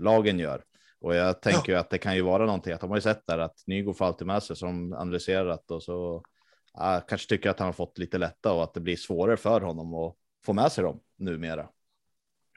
[0.00, 0.62] lagen gör.
[1.00, 1.80] Och jag tänker ja.
[1.80, 4.04] att det kan ju vara någonting att de har ju sett där att Nygård får
[4.04, 6.22] alltid med sig som analyserat och så
[6.72, 9.60] ja, kanske tycker att han har fått lite lätta och att det blir svårare för
[9.60, 10.14] honom att
[10.46, 11.68] få med sig dem numera.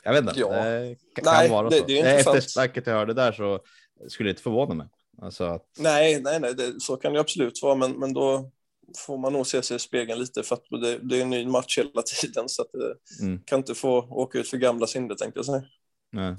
[0.03, 0.39] Jag vet inte.
[0.39, 0.49] Ja.
[0.49, 1.85] Det kan nej, vara det, så.
[1.85, 3.59] Det är Efter snacket jag hörde där så
[4.07, 4.87] skulle det inte förvåna mig.
[5.21, 5.65] Alltså att...
[5.77, 8.51] Nej, nej, nej, det, så kan det absolut vara, men, men då
[8.97, 11.47] får man nog se sig i spegeln lite för att det, det är en ny
[11.47, 13.41] match hela tiden så att det mm.
[13.45, 15.63] kan inte få åka ut för gamla synder tänkte jag säga.
[16.11, 16.35] Nej.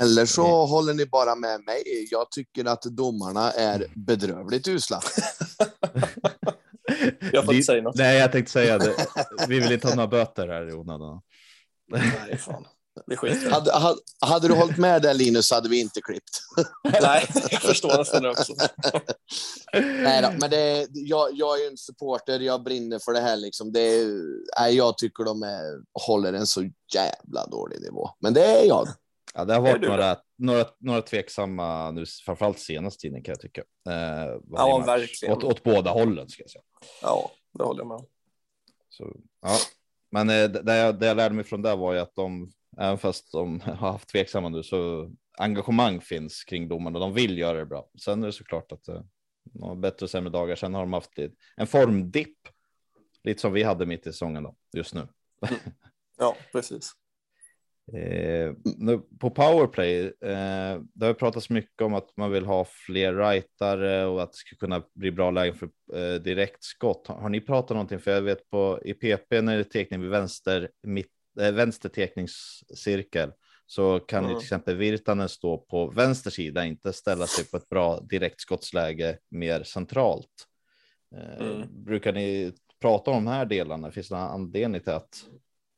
[0.00, 0.70] Eller så mm.
[0.70, 2.08] håller ni bara med mig.
[2.10, 3.90] Jag tycker att domarna är mm.
[3.94, 5.00] bedrövligt usla.
[7.32, 7.96] jag får inte säga något.
[7.96, 8.94] Nej, jag tänkte säga det.
[9.48, 11.20] Vi vill inte ha några böter här i onödan.
[11.92, 12.66] Nej, fan.
[13.50, 16.40] Hade, hade, hade, du hållit med där Linus hade vi inte klippt.
[17.02, 18.52] Nej, jag förstår nästan det också.
[19.72, 23.36] Nej då, men det, jag, jag är en supporter, jag brinner för det här.
[23.36, 23.72] Liksom.
[23.72, 24.06] Det,
[24.58, 28.10] nej, jag tycker de är, håller en så jävla dålig nivå.
[28.20, 28.88] Men det är jag.
[29.34, 33.62] Ja, det har varit några, några, några tveksamma, nu, framförallt senaste tiden kan jag tycka.
[33.88, 35.36] Eh, ja, verkligen.
[35.36, 36.62] Åt, åt, båda hållen ska jag säga.
[37.02, 38.04] Ja, det håller jag med
[38.88, 39.58] Så, ja.
[40.12, 42.98] Men eh, det, jag, det jag lärde mig från det var ju att de, även
[42.98, 46.98] fast de har haft tveksamma nu, så engagemang finns kring domarna.
[46.98, 47.88] De vill göra det bra.
[48.04, 49.02] Sen är det såklart att eh,
[49.44, 50.56] de har bättre och sämre dagar.
[50.56, 51.18] Sen har de haft
[51.56, 52.38] en formdipp,
[53.24, 55.08] lite som vi hade mitt i säsongen då, just nu.
[56.18, 56.92] Ja, precis.
[57.94, 58.52] Eh,
[59.18, 64.22] på powerplay, eh, det har pratats mycket om att man vill ha fler rightare och
[64.22, 67.06] att det ska kunna bli bra lägen för eh, direktskott.
[67.06, 67.98] Har, har, ni pratat någonting?
[67.98, 71.88] För jag vet på i PP när det är tekning vid vänster, mitt, eh, vänster
[71.88, 73.32] tekningscirkel
[73.66, 74.36] så kan mm.
[74.36, 79.62] till exempel Virtanen stå på vänster sida, inte ställa sig på ett bra direktskottsläge mer
[79.62, 80.48] centralt.
[81.16, 81.84] Eh, mm.
[81.84, 83.90] Brukar ni prata om de här delarna?
[83.90, 85.24] Finns det någon anledning till att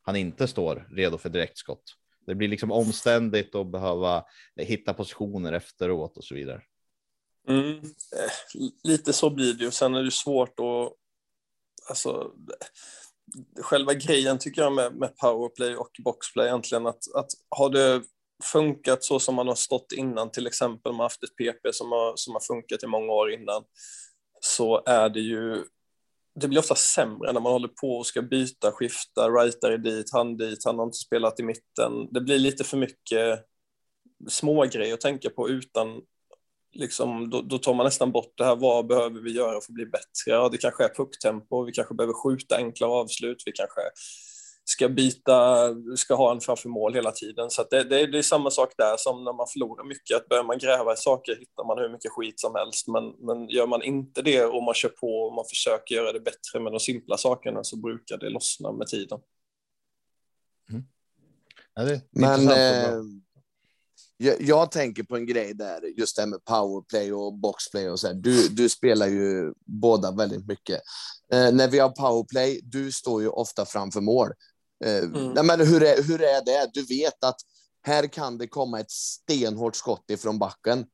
[0.03, 1.83] han inte står redo för direktskott.
[2.27, 4.25] Det blir liksom omständigt att behöva
[4.57, 6.63] hitta positioner efteråt och så vidare.
[7.49, 9.71] Mm, eh, lite så blir det ju.
[9.71, 10.93] Sen är det svårt att...
[11.89, 12.33] Alltså,
[13.61, 18.03] själva grejen tycker jag med, med powerplay och boxplay egentligen att, att har det
[18.43, 22.13] funkat så som man har stått innan, till exempel man haft ett PP som har,
[22.17, 23.65] som har funkat i många år innan,
[24.41, 25.65] så är det ju
[26.35, 30.37] det blir ofta sämre när man håller på och ska byta, skifta, rightare dit, han
[30.37, 32.09] dit, han har inte spelat i mitten.
[32.11, 33.45] Det blir lite för mycket
[34.29, 36.01] små grejer att tänka på utan
[36.73, 39.75] liksom, då, då, tar man nästan bort det här, vad behöver vi göra för att
[39.75, 40.07] bli bättre?
[40.27, 43.81] Ja, det kanske är pucktempo, vi kanske behöver skjuta enkla avslut, vi kanske
[44.75, 47.51] ska byta, ska ha en framför mål hela tiden.
[47.51, 50.45] Så det, det, det, är samma sak där som när man förlorar mycket, att börjar
[50.45, 53.83] man gräva i saker hittar man hur mycket skit som helst, men, men gör man
[53.83, 57.17] inte det och man kör på och man försöker göra det bättre med de simpla
[57.17, 59.19] sakerna så brukar det lossna med tiden.
[60.71, 60.85] Mm.
[61.75, 62.95] Ja, det men eh,
[64.17, 68.01] jag, jag, tänker på en grej där, just det här med powerplay och boxplay och
[68.01, 68.15] så här.
[68.15, 70.81] Du, du spelar ju båda väldigt mycket.
[71.33, 74.29] Eh, när vi har powerplay, du står ju ofta framför mål.
[74.85, 75.47] Eh, mm.
[75.47, 76.71] men hur, är, hur är det?
[76.73, 77.41] Du vet att
[77.83, 80.87] här kan det komma ett stenhårt skott ifrån backen.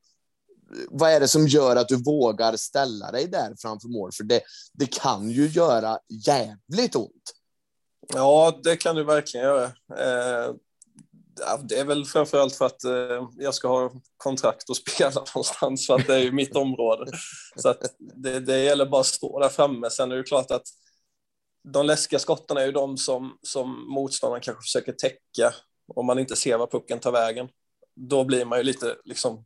[0.89, 4.11] Vad är det som gör att du vågar ställa dig där framför mål?
[4.11, 4.41] För det,
[4.73, 7.33] det kan ju göra jävligt ont.
[8.13, 9.63] Ja, det kan du verkligen göra.
[9.97, 10.53] Eh,
[11.63, 15.95] det är väl framförallt för att eh, jag ska ha kontrakt och spela någonstans, för
[15.95, 17.11] att det är ju mitt område.
[17.55, 19.89] Så att det, det gäller bara att stå där framme.
[19.89, 20.65] Sen är det klart att
[21.63, 25.53] de läskiga skotten är ju de som, som motståndaren kanske försöker täcka
[25.95, 27.49] om man inte ser var pucken tar vägen.
[27.95, 29.45] Då blir man ju lite liksom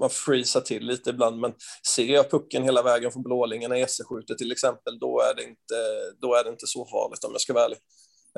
[0.00, 1.54] man freezar till lite ibland, men
[1.94, 5.42] ser jag pucken hela vägen från blålinjen när Esse skjuter till exempel, då är det
[5.42, 5.74] inte,
[6.20, 7.78] då är det inte så farligt om jag ska vara ärlig.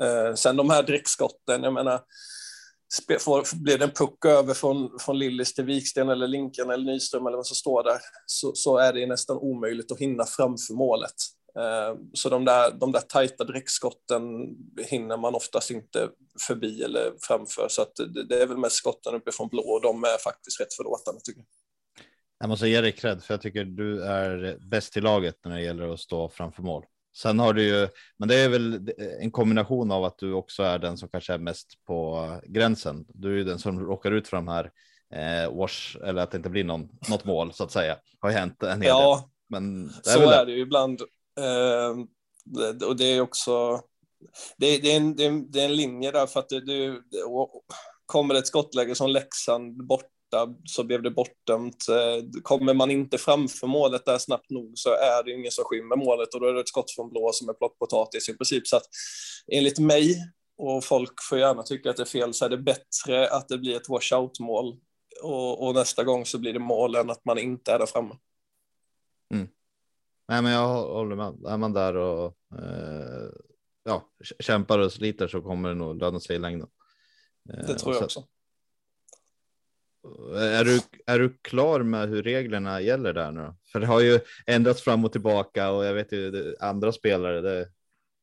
[0.01, 2.01] Eh, sen de här drickskotten, jag menar,
[3.19, 7.27] får, blir det en puck över från, från Lillis till Viksten eller Linken eller Nyström
[7.27, 11.15] eller vad som står där, så, så är det nästan omöjligt att hinna framför målet.
[11.59, 14.21] Eh, så de där, de där tajta drickskotten
[14.89, 16.09] hinner man oftast inte
[16.47, 20.03] förbi eller framför, så att det, det är väl mest skotten uppifrån blå och de
[20.03, 21.47] är faktiskt rätt förlåtande tycker jag.
[22.39, 25.61] Jag måste ge dig cred, för jag tycker du är bäst i laget när det
[25.61, 26.85] gäller att stå framför mål.
[27.17, 27.87] Sen har du ju,
[28.17, 31.37] men det är väl en kombination av att du också är den som kanske är
[31.37, 33.05] mest på gränsen.
[33.09, 34.71] Du är ju den som råkar ut för de här
[35.13, 37.97] eh, wash eller att det inte blir någon, något mål så att säga.
[38.19, 39.29] Har hänt en hel ja, del.
[39.49, 41.01] Men det är så är det ju ibland.
[41.39, 42.07] Ehm,
[42.87, 43.81] och det är också,
[44.57, 46.59] det, det, är en, det, är en, det är en linje där för att det,
[46.65, 47.01] det,
[48.05, 51.89] kommer ett skottläge som Leksand borta så blev det bortdömt.
[51.89, 55.95] Eh, kommer man inte framför målet där snabbt nog så är det ingen som skymmer
[55.95, 58.67] målet och då är det ett skott från blå som är plockpotatis i princip.
[58.67, 58.85] Så att
[59.51, 60.15] enligt mig,
[60.57, 63.57] och folk får gärna tycka att det är fel, så är det bättre att det
[63.57, 64.77] blir ett washout-mål
[65.23, 68.15] och, och, nästa gång så blir det mål än att man inte är där framme.
[70.29, 70.43] Mm.
[70.43, 71.51] Nej, men jag håller med.
[71.51, 73.29] Är man där och eh,
[73.83, 74.09] ja,
[74.39, 76.67] kämpar och sliter så kommer det nog löna sig i längden.
[77.53, 78.23] Eh, det tror jag också.
[80.35, 83.53] Är du, är du klar med hur reglerna gäller där nu?
[83.71, 87.41] För det har ju ändrats fram och tillbaka och jag vet ju andra spelare.
[87.41, 87.69] Det,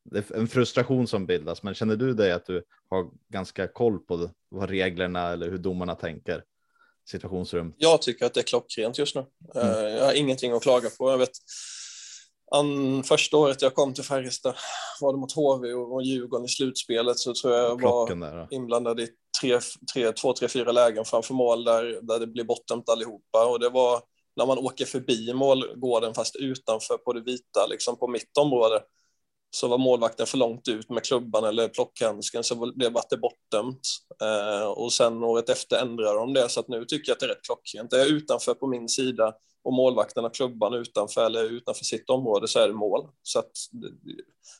[0.03, 3.99] det är en frustration som bildas, men känner du dig att du har ganska koll
[3.99, 6.43] på vad reglerna eller hur domarna tänker?
[7.09, 7.73] Situationsrum.
[7.77, 9.25] Jag tycker att det är klockrent just nu.
[9.55, 9.67] Mm.
[9.67, 11.11] Eh, jag har ingenting att klaga på.
[11.11, 11.37] Jag vet
[12.51, 14.55] An, första året jag kom till Färjestad
[15.01, 18.99] var det mot HV och Djurgården i slutspelet så tror jag jag var där, inblandad
[18.99, 19.09] i
[19.41, 19.59] tre,
[19.93, 23.69] tre, två, tre, fyra lägen framför mål där, där det blir bortdömt allihopa och det
[23.69, 24.01] var
[24.35, 28.81] när man åker förbi målgården fast utanför på det vita, liksom på mitt område
[29.49, 33.81] så var målvakten för långt ut med klubban eller plockhandsken så blev det bortdömt.
[34.21, 37.25] Eh, och sen året efter ändrade de det så att nu tycker jag att det
[37.25, 37.91] är rätt klockrent.
[37.91, 39.33] Det är utanför på min sida
[39.67, 43.09] och målvakten har klubban utanför eller utanför sitt område så är det mål.
[43.21, 43.51] Så att,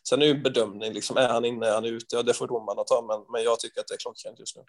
[0.10, 2.16] sen är det ju bedömning, liksom, är han inne, är han ute?
[2.16, 4.64] Ja, det får domarna ta, men, men jag tycker att det är klockrent just nu.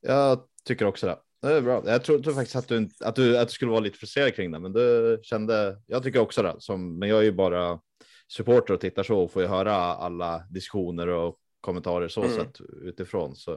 [0.00, 1.18] Jag tycker också det.
[1.42, 1.82] Det är bra.
[1.86, 4.58] Jag trodde faktiskt att du, att du, att du skulle vara lite frustrerad kring det,
[4.58, 7.80] men du kände, jag tycker också det, som, men jag är ju bara
[8.28, 12.36] supporter och tittar så och får ju höra alla diskussioner och kommentarer så mm.
[12.36, 13.36] sett utifrån.
[13.36, 13.52] Så,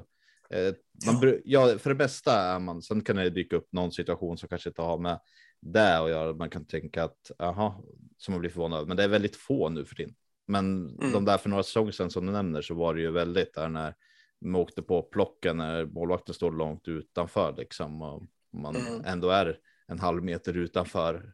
[0.50, 0.74] eh,
[1.06, 4.50] man, ja, för det bästa är man, sen kan det dyka upp någon situation som
[4.50, 5.20] kanske inte har med
[5.62, 6.34] det och göra.
[6.34, 7.84] Man kan tänka att aha,
[8.18, 10.16] som man blir förvånad men det är väldigt få nu för tiden.
[10.48, 11.12] Men mm.
[11.12, 13.70] de där för några säsonger sedan som du nämner så var det ju väldigt där
[13.70, 13.96] när
[14.42, 19.06] man åkte på plocken när målvakten står långt utanför liksom och man mm.
[19.06, 21.34] ändå är en halv meter utanför.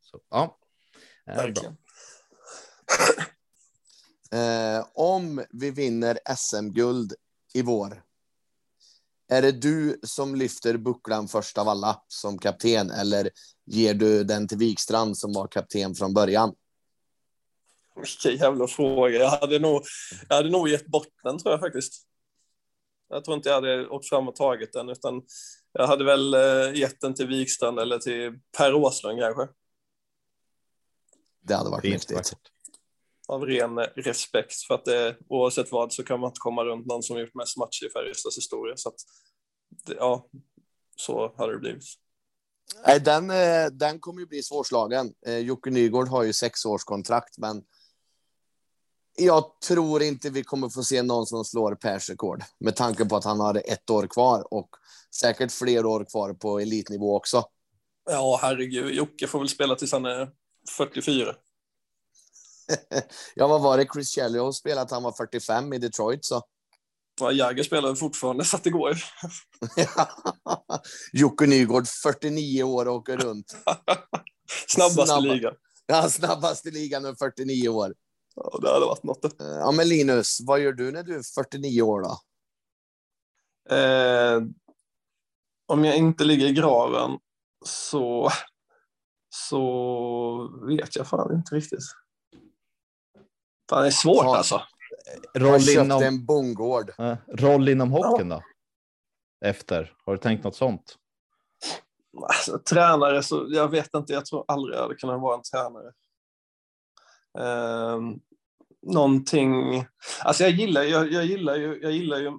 [0.00, 0.58] Så, ja,
[1.26, 1.76] Verkligen.
[4.32, 7.12] Eh, om vi vinner SM-guld
[7.54, 8.02] i vår,
[9.28, 13.30] är det du som lyfter bucklan först av alla som kapten eller
[13.64, 16.54] ger du den till Wikstrand som var kapten från början?
[17.96, 19.18] Vilken jävla fråga.
[19.18, 19.82] Jag hade nog,
[20.28, 22.06] jag hade nog gett bort den tror jag faktiskt.
[23.08, 25.22] Jag tror inte jag hade åkt fram och tagit den utan
[25.72, 29.48] jag hade väl eh, gett den till Wikstrand eller till Per Åslund kanske.
[31.40, 32.32] Det hade varit mäktigt
[33.26, 37.02] av ren respekt för att det, oavsett vad så kan man inte komma runt någon
[37.02, 38.76] som gjort mest matcher i Färjestads historia.
[38.76, 38.94] Så att,
[39.98, 40.28] ja,
[40.96, 41.84] så hade det blivit.
[42.86, 45.12] Nej, den, eh, den kommer ju bli svårslagen.
[45.26, 47.62] Eh, Jocke Nygård har ju sexårskontrakt, men
[49.18, 53.16] jag tror inte vi kommer få se någon som slår Pers rekord med tanke på
[53.16, 54.70] att han har ett år kvar och
[55.20, 57.44] säkert fler år kvar på elitnivå också.
[58.10, 58.94] Ja, herregud.
[58.94, 60.30] Jocke får väl spela tills han är
[60.76, 61.34] 44.
[63.34, 66.42] ja, vad var det Chris Chelios spelade att han var 45 i Detroit så.
[67.20, 68.96] Ja, Jagger spelar fortfarande så att det går.
[71.12, 73.46] Jocke Nygård, 49 år och åker runt.
[74.68, 75.26] snabbast Snabba.
[75.26, 75.54] i ligan.
[75.86, 77.94] Ja, snabbast i ligan med 49 år.
[78.34, 79.24] Ja, det hade varit något.
[79.24, 82.18] Eh, ja, men Linus, vad gör du när du är 49 år då?
[83.76, 84.42] Eh,
[85.66, 87.18] om jag inte ligger i graven
[87.64, 88.30] så,
[89.28, 91.84] så vet jag fan inte riktigt.
[93.70, 94.36] Fan, det är svårt ja.
[94.36, 94.62] alltså.
[95.34, 96.02] Roll inom...
[96.02, 96.92] en bondgård.
[97.28, 98.42] Roll inom hockeyn då?
[99.44, 100.96] Efter, har du tänkt något sånt?
[102.22, 105.92] Alltså, tränare, så jag vet inte, jag tror aldrig jag hade kunnat vara en tränare.
[107.38, 108.00] Eh,
[108.82, 109.84] någonting,
[110.24, 112.32] alltså jag gillar, jag, jag, gillar ju, jag gillar ju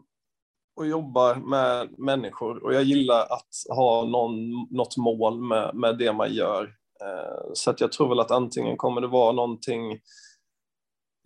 [0.81, 6.13] att jobba med människor och jag gillar att ha någon, något mål med, med det
[6.13, 6.63] man gör.
[7.01, 9.99] Eh, så att jag tror väl att antingen kommer det vara någonting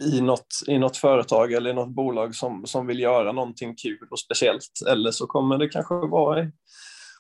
[0.02, 4.08] i något, i något företag eller i något bolag som, som vill göra någonting kul
[4.12, 4.82] och speciellt.
[4.90, 6.52] Eller så kommer det kanske vara i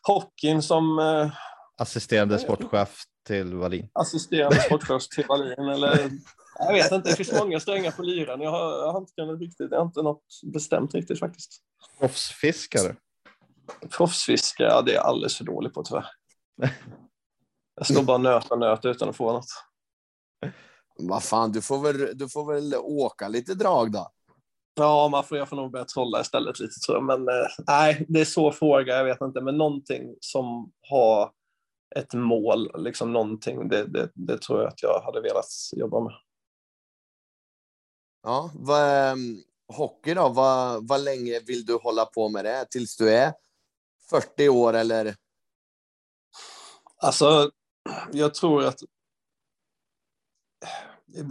[0.07, 0.99] hockeyn som...
[0.99, 1.31] Eh,
[1.77, 3.89] assisterande sportchef till Wallin.
[3.93, 5.69] Assisterande sportchef till Wallin.
[5.69, 6.11] Eller,
[6.59, 8.41] jag vet inte, det finns många strängar på lyran.
[8.41, 10.23] Jag har, jag har inte riktigt, jag har inte något
[10.53, 11.61] bestämt riktigt faktiskt.
[11.99, 12.95] Proffsfiskare?
[13.89, 16.05] Proffsfiskare, ja, det är jag alldeles för dålig på tyvärr.
[17.75, 19.45] Jag står bara nöt och nöt utan att få något.
[20.99, 24.11] Vad fan, du får, väl, du får väl åka lite drag då.
[24.75, 27.03] Ja, man får, jag får nog börja trolla istället lite tror jag.
[27.03, 29.41] Men eh, nej, det är så fråga, jag vet inte.
[29.41, 31.31] Men någonting som har
[31.95, 36.13] ett mål, liksom någonting, det, det, det tror jag att jag hade velat jobba med.
[38.23, 42.65] Ja, vad, ehm, hockey då, vad, vad länge vill du hålla på med det?
[42.69, 43.33] Tills du är
[44.09, 45.15] 40 år eller?
[46.97, 47.51] Alltså,
[48.11, 48.79] jag tror att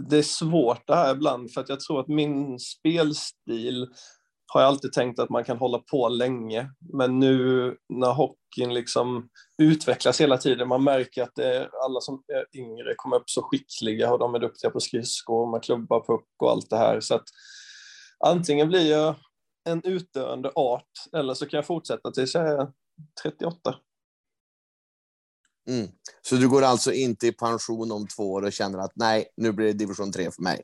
[0.09, 3.87] det är svårt det här ibland, för att jag tror att min spelstil
[4.53, 9.29] har jag alltid tänkt att man kan hålla på länge, men nu när hockeyn liksom
[9.61, 13.41] utvecklas hela tiden, man märker att det är alla som är yngre kommer upp så
[13.41, 17.15] skickliga och de är duktiga på skridskor, man klubbar puck och allt det här, så
[17.15, 17.25] att
[18.25, 19.15] antingen blir jag
[19.69, 22.67] en utdöende art, eller så kan jag fortsätta tills jag är
[23.23, 23.75] 38.
[25.69, 25.87] Mm.
[26.21, 29.51] Så du går alltså inte i pension om två år och känner att nej, nu
[29.51, 30.61] blir det division 3 för mig?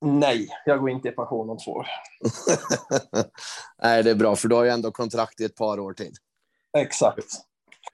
[0.00, 1.86] Nej, jag går inte i pension om två år.
[3.82, 6.12] nej, det är bra, för du har ju ändå kontrakt i ett par år till.
[6.78, 7.26] Exakt.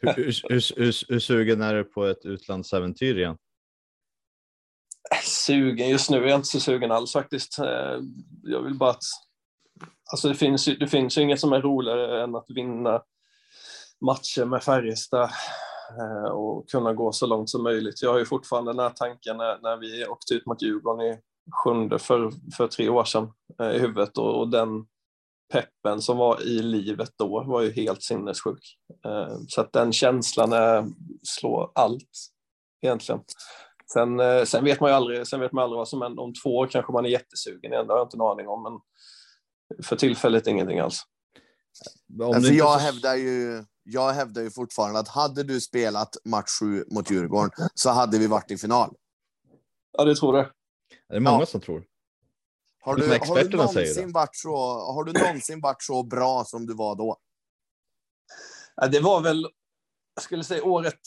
[0.00, 3.36] Hur, hur, hur, hur sugen är du på ett utlandsäventyr igen?
[5.24, 5.88] Sugen?
[5.88, 7.58] Just nu är jag inte så sugen alls faktiskt.
[7.58, 7.98] Eh,
[8.42, 9.04] jag vill bara att...
[10.12, 13.02] Alltså det finns, det finns ju inget som är roligare än att vinna
[14.00, 15.30] matcher med Färjestad
[16.32, 18.02] och kunna gå så långt som möjligt.
[18.02, 21.18] Jag har ju fortfarande den här tanken när, när vi åkte ut mot Djurgården i
[21.64, 24.86] sjunde för, för tre år sedan eh, i huvudet och, och, den
[25.52, 28.76] peppen som var i livet då var ju helt sinnessjuk.
[29.04, 30.86] Eh, så att den känslan är,
[31.22, 32.10] slår allt
[32.82, 33.20] egentligen.
[33.92, 36.22] Sen, eh, sen, vet man ju aldrig, sen vet man aldrig vad som händer.
[36.22, 38.62] Om två år kanske man är jättesugen igen, det har jag inte en aning om.
[38.62, 38.72] Men
[39.84, 41.02] för tillfället ingenting alls.
[42.22, 47.10] Alltså, jag hävdar ju jag hävdar ju fortfarande att hade du spelat match sju mot
[47.10, 48.94] Djurgården så hade vi varit i final.
[49.92, 50.46] Ja, det tror jag.
[51.08, 51.46] Det är många ja.
[51.46, 51.84] som tror.
[52.82, 54.56] Har du, har, du någonsin varit så,
[54.92, 57.16] har du någonsin varit så bra som du var då?
[58.76, 59.46] Ja, det var väl,
[60.14, 61.00] jag skulle säga året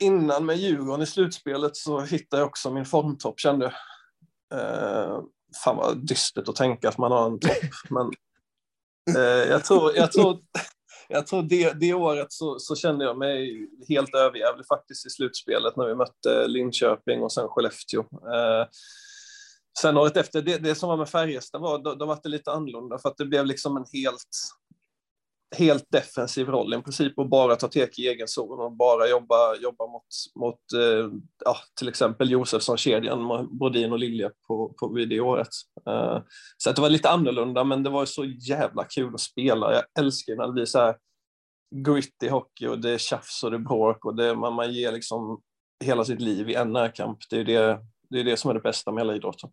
[0.00, 3.74] innan med Djurgården i slutspelet så hittade jag också min formtopp, kände jag.
[4.60, 5.20] Eh,
[5.64, 8.10] fan vad dystert att tänka att man har en topp, men
[9.16, 10.38] eh, jag tror, jag tror
[11.10, 15.76] jag tror det, det året så, så, kände jag mig helt överjävlig faktiskt i slutspelet
[15.76, 18.00] när vi mötte Linköping och sen Skellefteå.
[18.00, 18.66] Eh,
[19.80, 22.52] sen året efter, det, det som var med Färjestad var, då, då var det lite
[22.52, 24.36] annorlunda för att det blev liksom en helt
[25.56, 29.56] helt defensiv roll i princip och bara ta tek i egen zon och bara jobba,
[29.56, 31.10] jobba mot, mot eh,
[31.44, 35.48] ja, till exempel Josefsson-kedjan, Brodin och Lilja på, på vid det året.
[35.86, 36.18] Eh,
[36.56, 39.74] så att det var lite annorlunda, men det var så jävla kul att spela.
[39.74, 40.96] Jag älskar när det blir så här
[41.74, 44.92] gritty hockey och det är tjafs och det är bråk och det, man, man ger
[44.92, 45.42] liksom
[45.84, 47.18] hela sitt liv i en närkamp.
[47.30, 47.78] Det är det,
[48.10, 49.50] det är det som är det bästa med hela idrotten.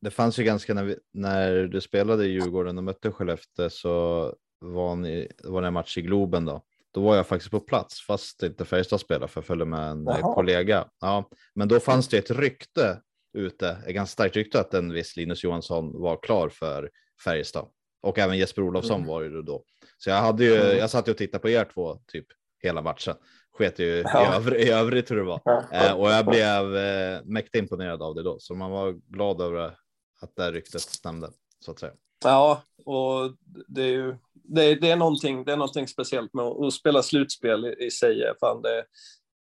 [0.00, 4.34] Det fanns ju ganska när, vi, när du spelade i Djurgården och mötte Skellefteå så
[4.58, 6.62] var, ni, var en match i Globen då.
[6.92, 10.04] Då var jag faktiskt på plats fast inte Färjestad spelade för jag följde med en
[10.04, 10.34] Jaha.
[10.34, 10.88] kollega.
[11.00, 13.00] Ja, men då fanns det ett rykte
[13.38, 16.90] ute, ett ganska starkt rykte att en viss Linus Johansson var klar för
[17.24, 17.68] Färjestad
[18.06, 19.08] och även Jesper Olofsson mm.
[19.08, 19.64] var ju då.
[19.98, 20.78] Så jag hade ju, mm.
[20.78, 22.26] jag satt ju och tittade på er två typ
[22.62, 23.14] hela matchen.
[23.52, 24.32] Sket ju ja.
[24.32, 25.64] i, övrig, i övrigt hur det var ja.
[25.72, 29.78] eh, och jag blev eh, mäktigt imponerad av det då, så man var glad över
[30.20, 31.30] att det ryktet stämde
[31.60, 31.92] så att säga.
[32.24, 33.36] Ja, och
[33.66, 34.16] det är ju
[34.48, 38.32] det, det, är någonting, det är någonting speciellt med att, spela slutspel i, i sig.
[38.40, 38.84] Fan, det,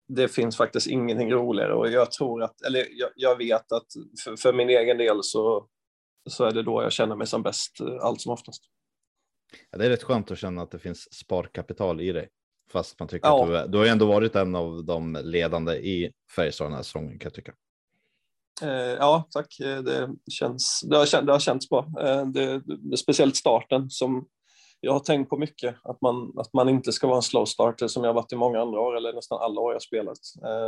[0.09, 3.87] det finns faktiskt ingenting roligare och jag tror att, eller jag, jag vet att
[4.25, 5.67] för, för, min egen del så,
[6.31, 8.63] så är det då jag känner mig som bäst eh, allt som oftast.
[9.71, 12.29] Ja, det är rätt skönt att känna att det finns sparkapital i dig.
[12.73, 13.43] Fast man tycker ja.
[13.45, 17.19] att du, du har ändå varit en av de ledande i Färjestad den här säsongen
[17.19, 17.53] kan jag tycka.
[18.63, 19.61] Eh, ja, tack.
[19.61, 21.93] Eh, det, känns, det, har, känt, det har känts bra.
[22.01, 22.63] Eh, det,
[22.97, 24.27] speciellt starten som
[24.81, 25.75] jag har tänkt på mycket.
[25.83, 28.61] Att man, att man inte ska vara en slow starter som jag varit i många
[28.61, 30.19] andra år, eller nästan alla år jag spelat.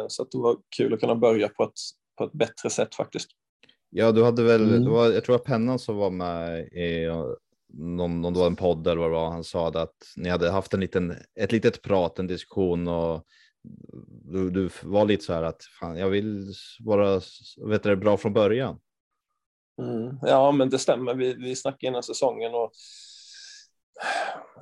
[0.09, 1.79] Så att det var kul att kunna börja på ett,
[2.19, 3.31] på ett bättre sätt faktiskt.
[3.91, 4.93] Ja, du hade väl, mm.
[4.93, 7.07] var, jag tror att Pennan som var med i
[7.73, 10.51] någon, någon, det var en podd eller vad det var, han sa att ni hade
[10.51, 13.27] haft en liten, ett litet prat, en diskussion och
[14.33, 17.21] du, du var lite så här att fan, jag vill vara
[17.67, 18.79] vet du, bra från början.
[19.83, 21.15] Mm, ja, men det stämmer.
[21.15, 22.73] Vi, vi snackade innan säsongen och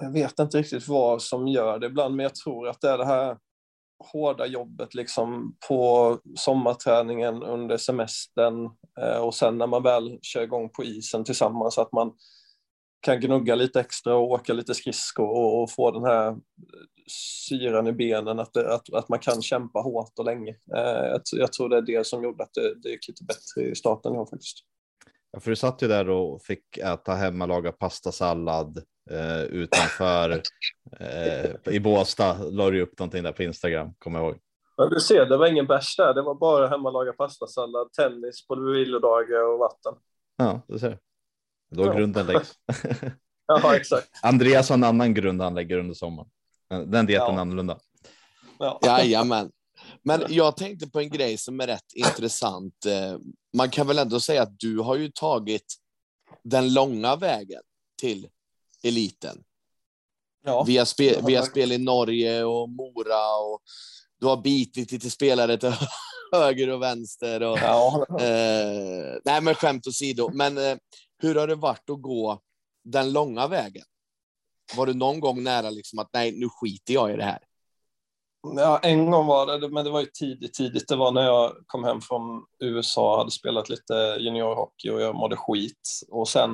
[0.00, 2.98] jag vet inte riktigt vad som gör det ibland, men jag tror att det är
[2.98, 3.36] det här
[4.12, 8.64] hårda jobbet liksom på sommarträningen under semestern
[9.00, 12.12] eh, och sen när man väl kör igång på isen tillsammans att man
[13.00, 16.36] kan gnugga lite extra och åka lite skridskor och, och, få den här
[17.48, 20.50] syran i benen, att, det, att, att man kan kämpa hårt och länge.
[20.50, 23.70] Eh, jag, jag, tror det är det som gjorde att det, det gick lite bättre
[23.70, 24.58] i starten i faktiskt.
[25.30, 30.42] Ja, för du satt ju där och fick äta hemma, laga pastasallad eh, utanför
[31.00, 32.32] eh, i Båstad.
[32.50, 34.38] La du upp någonting där på Instagram, kommer jag ihåg.
[34.76, 36.14] Ja, du ser, det var ingen bärs där.
[36.14, 39.94] Det var bara hemma, laga pastasallad, tennis på vilodagar och vatten.
[40.36, 40.98] Ja, du ser.
[41.70, 41.92] Då ja.
[41.92, 42.52] grunden läggs.
[43.46, 44.09] ja, exakt.
[44.22, 46.30] Andreas har en annan grund han lägger under sommaren.
[46.68, 47.32] Den dieten Ja.
[47.34, 47.78] är annorlunda.
[48.59, 48.80] Ja.
[48.82, 49.50] Jajamän.
[50.02, 52.86] Men jag tänkte på en grej som är rätt intressant.
[52.86, 53.18] Eh,
[53.56, 55.74] Man kan väl ändå säga att du har ju tagit
[56.42, 57.62] den långa vägen
[58.00, 58.28] till
[58.84, 59.42] eliten.
[60.44, 60.62] Ja.
[60.62, 61.50] Via, spe, Ja, via tack.
[61.50, 63.60] spel i Norge och Mora och
[64.20, 65.72] du har bitit lite spelare till
[66.32, 67.42] höger och vänster.
[67.42, 68.06] Och, Ja.
[68.20, 70.30] eh, nej, men skämt åsido.
[70.32, 70.76] Men eh,
[71.22, 72.40] hur har det varit att gå
[72.84, 73.84] den långa vägen?
[74.76, 77.38] Var du någon gång nära liksom att nej, nu skiter jag i det här?
[78.56, 80.88] Ja, en gång var det, men det var ju tidigt, tidigt.
[80.88, 85.36] Det var när jag kom hem från USA hade spelat lite juniorhockey och jag mådde
[85.36, 85.88] skit.
[86.08, 86.50] Och sen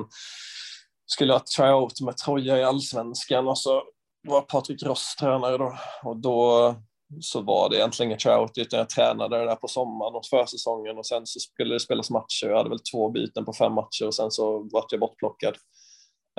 [1.07, 3.83] skulle jag tryout med Troja i allsvenskan och så
[4.29, 5.79] var Patrik Ross tränare då.
[6.03, 6.75] Och då
[7.21, 10.99] så var det egentligen ingen tryout utan jag tränade det där på sommaren och försäsongen
[10.99, 12.47] och sen så skulle det spelas matcher.
[12.47, 15.55] Jag hade väl två byten på fem matcher och sen så vart jag bortplockad.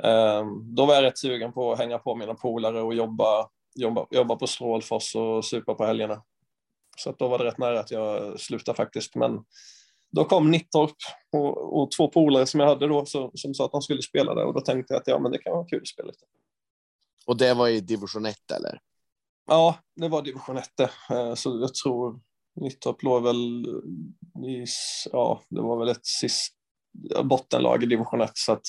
[0.02, 4.06] Um, Då var jag rätt sugen på att hänga på mina polare och jobba jobba,
[4.10, 6.22] jobba på Strålfors och supa på helgerna.
[6.98, 9.14] Så att då var det rätt nära att jag slutade faktiskt.
[9.14, 9.44] Men
[10.10, 10.96] då kom Nittorp
[11.32, 14.34] och, och två polare som jag hade då så, som sa att de skulle spela
[14.34, 16.24] där och då tänkte jag att ja, men det kan vara kul att spela lite.
[17.26, 18.80] Och det var i division 1 eller?
[19.46, 22.20] Ja, det var division 1 eh, så jag tror
[22.60, 23.66] Nittorp låg väl
[24.46, 24.64] i,
[25.12, 26.54] ja, det var väl ett sist
[27.24, 28.62] bottenlag i division 1 så att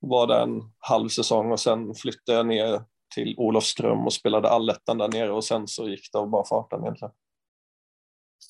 [0.00, 4.98] var där en halv säsong och sen flyttade jag ner till Olofström och spelade allettan
[4.98, 7.14] där nere och sen så gick det av bara farten egentligen.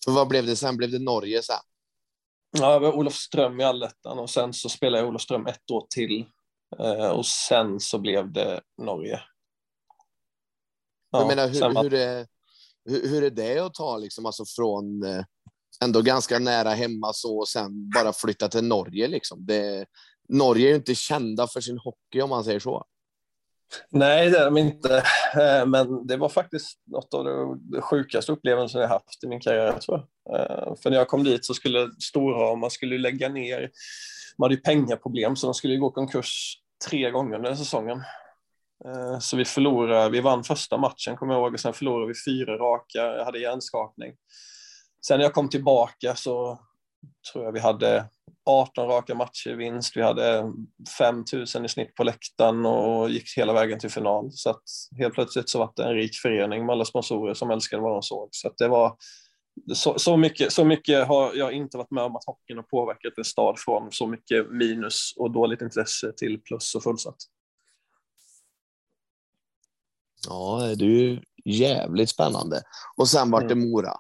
[0.05, 0.77] För vad blev det sen?
[0.77, 1.57] Blev det Norge sen?
[2.51, 6.27] Ja, jag var Olofström i allettan och sen så spelade jag Olofström ett år till.
[6.79, 9.21] Eh, och sen så blev det Norge.
[11.11, 12.27] jag menar, hur, hur, är,
[12.85, 15.25] hur, hur är det att ta liksom, alltså från eh,
[15.85, 19.09] ändå ganska nära hemma så och sen bara flytta till Norge?
[19.09, 19.47] Liksom?
[19.47, 19.87] Det,
[20.29, 22.85] Norge är ju inte kända för sin hockey om man säger så.
[23.91, 24.97] Nej, det är de inte.
[25.37, 29.73] Eh, men det var faktiskt något av det- sjukaste upplevelsen jag haft i min karriär,
[29.73, 30.41] tror jag.
[30.41, 33.71] Eh, för när jag kom dit så skulle Storhamar skulle lägga ner.
[34.37, 36.55] De hade ju pengaproblem, så de skulle ju gå konkurs
[36.89, 38.03] tre gånger under säsongen.
[38.85, 42.15] Eh, så vi förlorade, vi vann första matchen, kommer jag ihåg, och sen förlorade vi
[42.27, 42.99] fyra raka.
[42.99, 44.13] Jag hade hjärnskakning.
[45.07, 46.61] Sen när jag kom tillbaka så
[47.33, 48.05] tror jag vi hade
[48.47, 49.97] 18 raka matcher vinst.
[49.97, 50.53] Vi hade
[50.99, 51.25] 5
[51.55, 54.33] 000 i snitt på läktaren och gick hela vägen till final.
[54.33, 54.63] Så att
[54.99, 58.03] helt plötsligt så var det en rik förening med alla sponsorer som älskade vad de
[58.03, 58.29] såg.
[58.31, 58.97] Så att det var
[59.75, 63.19] så, så, mycket, så mycket har jag inte varit med om att hockeyn har påverkat
[63.19, 67.17] en stad från så mycket minus och dåligt intresse till plus och fullsatt.
[70.29, 72.63] Ja, det är ju jävligt spännande.
[72.97, 73.93] Och sen vart det Mora.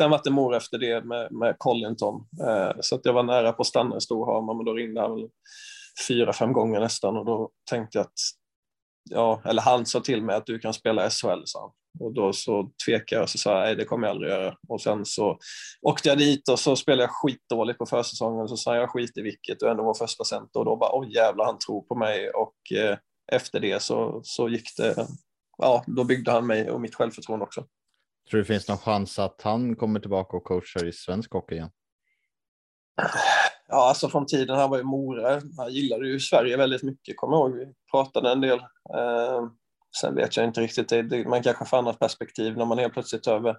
[0.00, 2.26] Sen var det mor efter det med, med Collington.
[2.46, 5.14] Eh, så att jag var nära på att stanna i Storhamar, men då ringde han
[5.14, 5.28] väl
[6.08, 8.18] fyra, fem gånger nästan och då tänkte jag att,
[9.10, 11.70] ja, eller han sa till mig att du kan spela SHL, sa han.
[12.00, 14.56] Och då så tvekade jag och så sa nej det kommer jag aldrig göra.
[14.68, 15.38] Och sen så
[15.82, 19.22] åkte jag dit och så spelade jag skitdåligt på försäsongen, så sa jag skit i
[19.22, 22.30] vilket och ändå var första center och då bara, oj jävlar han tror på mig
[22.30, 22.98] och eh,
[23.32, 25.06] efter det så, så gick det,
[25.58, 27.64] ja, då byggde han mig och mitt självförtroende också.
[28.30, 31.54] Tror du det finns någon chans att han kommer tillbaka och coachar i svensk hockey
[31.54, 31.70] igen?
[33.68, 35.40] Ja, alltså från tiden han var i Mora.
[35.56, 37.58] Han gillade ju Sverige väldigt mycket, kommer jag ihåg.
[37.58, 38.58] Vi pratade en del.
[38.94, 39.48] Eh,
[40.00, 43.26] sen vet jag inte riktigt, det, man kanske får annat perspektiv när man helt plötsligt
[43.26, 43.56] över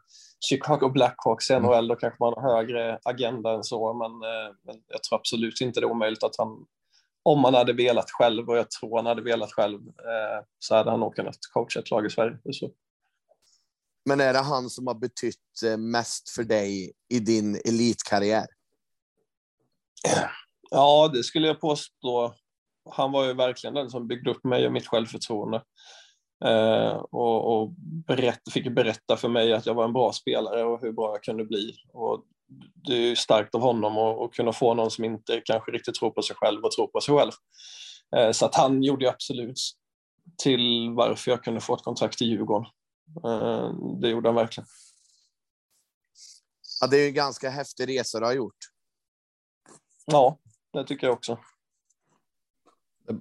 [0.49, 4.75] Chicago Blackhawks i NHL, då kanske man har högre agenda än så, men, eh, men
[4.87, 6.65] jag tror absolut inte det är omöjligt att han,
[7.23, 10.91] om han hade velat själv, och jag tror han hade velat själv, eh, så hade
[10.91, 12.37] han nog kunnat coacha ett lag i Sverige.
[12.51, 12.71] Så.
[14.05, 18.45] Men är det han som har betytt eh, mest för dig i din elitkarriär?
[20.71, 22.33] Ja, det skulle jag påstå.
[22.89, 25.63] Han var ju verkligen den som byggde upp mig och mitt självförtroende.
[26.45, 27.73] Eh, och och
[28.07, 31.23] berätt, fick berätta för mig att jag var en bra spelare och hur bra jag
[31.23, 31.75] kunde bli.
[31.93, 32.23] Och
[32.87, 35.95] det är ju starkt av honom att, att kunna få någon som inte kanske riktigt
[35.95, 37.31] tror på sig själv och tror på sig själv.
[38.15, 39.59] Eh, så att han gjorde ju absolut
[40.37, 42.65] till varför jag kunde få ett kontrakt i Djurgården.
[43.23, 44.67] Eh, det gjorde han verkligen.
[46.81, 48.57] Ja, det är ju en ganska häftig resa du har gjort.
[50.05, 50.39] Ja,
[50.73, 51.39] det tycker jag också.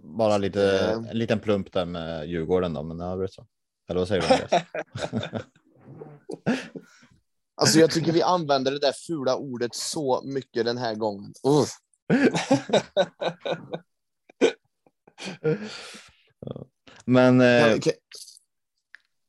[0.02, 0.92] Bara lite, Eh.
[0.92, 3.46] en liten plump där med Djurgården då, men övrigt så.
[3.88, 4.28] Eller vad säger du?
[4.34, 4.62] Andreas?
[7.56, 11.32] Alltså, jag tycker vi använder det där fula ordet så mycket den här gången.
[11.42, 11.70] Uff.
[17.04, 17.92] Men eh, Kan, kan,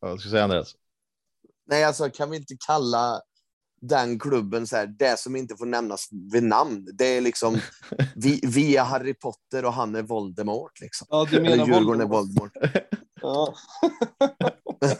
[0.09, 0.75] vad ska jag säga Andreas?
[1.67, 3.21] nej, alltså, kan vi inte kalla
[3.81, 6.87] den klubben så här, det som inte får nämnas vid namn?
[6.93, 7.59] Det är liksom
[8.15, 10.81] vi, vi är Harry Potter och han är Voldemort.
[10.81, 11.07] Liksom.
[11.09, 12.51] Ja, du Eller menar Djurgården är Voldemort.
[12.55, 12.87] Voldemort.
[13.21, 13.55] Ja.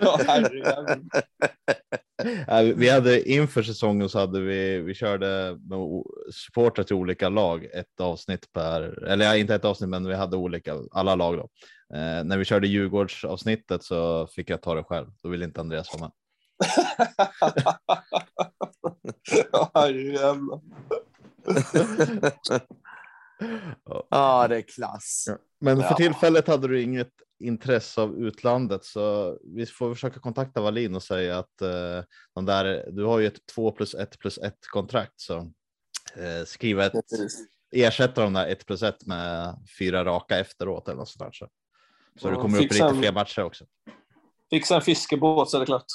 [0.00, 1.10] Ja, herregud.
[2.46, 5.58] Ja, vi hade inför säsongen så hade vi, vi körde
[6.32, 10.74] supportrar till olika lag, ett avsnitt per, eller inte ett avsnitt, men vi hade olika,
[10.90, 11.48] alla lag då.
[11.96, 15.88] Eh, när vi körde Djurgårdsavsnittet så fick jag ta det själv, då ville inte Andreas
[15.94, 16.12] vara med.
[23.84, 24.06] Ja.
[24.10, 25.24] Ja, det är klass.
[25.28, 25.36] Ja.
[25.60, 25.96] Men för Ja.
[25.96, 27.10] tillfället hade du inget
[27.40, 32.02] intresse av utlandet, så vi får försöka kontakta Wallin och säga att eh,
[32.34, 35.36] de där, du har ju ett 2 plus 1 plus 1 kontrakt, så
[36.16, 36.92] eh, skriva ett,
[37.72, 41.32] ersätta de där 1 plus 1 med fyra raka efteråt eller något sånt där.
[41.32, 41.48] Så,
[42.20, 43.64] så du kommer upp i lite fler matcher också.
[44.50, 45.86] Fixa en fiskebåt så är det klart.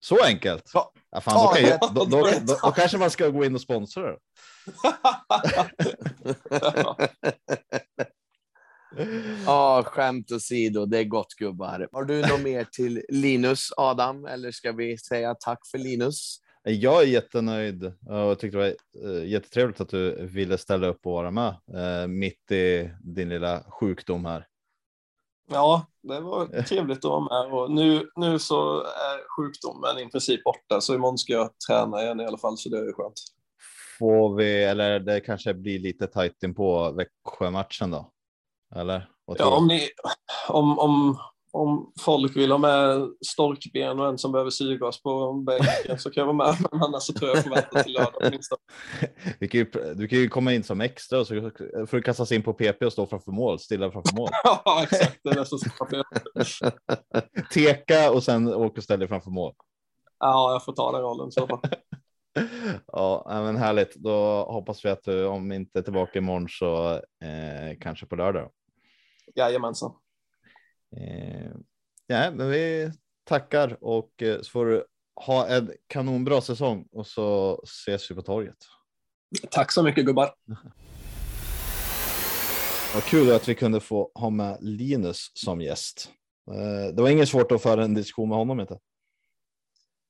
[0.00, 0.70] Så enkelt.
[0.74, 0.92] Ja.
[1.10, 4.02] Ja, fan, då, kan då, då, då kanske man ska gå in och sponsra
[9.46, 11.88] Ja, skämt åsido, det är gott gubbar.
[11.92, 16.40] Har du något mer till Linus, Adam, eller ska vi säga tack för Linus?
[16.62, 21.06] Jag är jättenöjd och jag tyckte det var eh, jättetrevligt att du ville ställa upp
[21.06, 24.46] och vara med eh, mitt i din lilla sjukdom här.
[25.50, 27.54] Ja, det var trevligt att vara med.
[27.54, 32.20] Och nu, nu så är sjukdomen i princip borta, så imorgon ska jag träna igen
[32.20, 33.20] i alla fall, så det är skönt.
[33.98, 38.13] Får vi, eller det kanske blir lite tajt in på Växjö-matchen då?
[38.74, 39.08] Eller?
[39.38, 39.88] Ja, om, ni,
[40.48, 41.18] om, om,
[41.52, 46.20] om folk vill ha med storkben och en som behöver syrgas på bänken så kan
[46.20, 48.60] jag vara med, men annars så tror jag jag får vänta till lördag åtminstone.
[49.40, 51.34] Du kan, ju, du kan ju komma in som extra och så
[51.86, 54.28] får du kastas in på PP och stå framför mål, stilla framför mål.
[54.44, 55.20] Ja, exakt.
[55.24, 56.70] Det är nästan så
[57.52, 59.54] Teka och sen åka och ställa dig framför mål.
[60.18, 61.60] Ja, jag får ta den rollen så fall.
[62.86, 63.94] Ja, men härligt.
[63.94, 68.50] Då hoppas vi att du, om inte tillbaka imorgon så eh, kanske på lördag.
[69.34, 69.94] Jajamensan.
[70.96, 71.50] Eh,
[72.06, 72.92] ja, men vi
[73.24, 74.84] tackar och eh, så får du
[75.14, 78.56] ha en kanonbra säsong och så ses vi på torget.
[79.50, 80.34] Tack så mycket gubbar.
[82.94, 86.10] Vad kul att vi kunde få ha med Linus som gäst.
[86.50, 88.78] Eh, det var inget svårt att föra en diskussion med honom inte.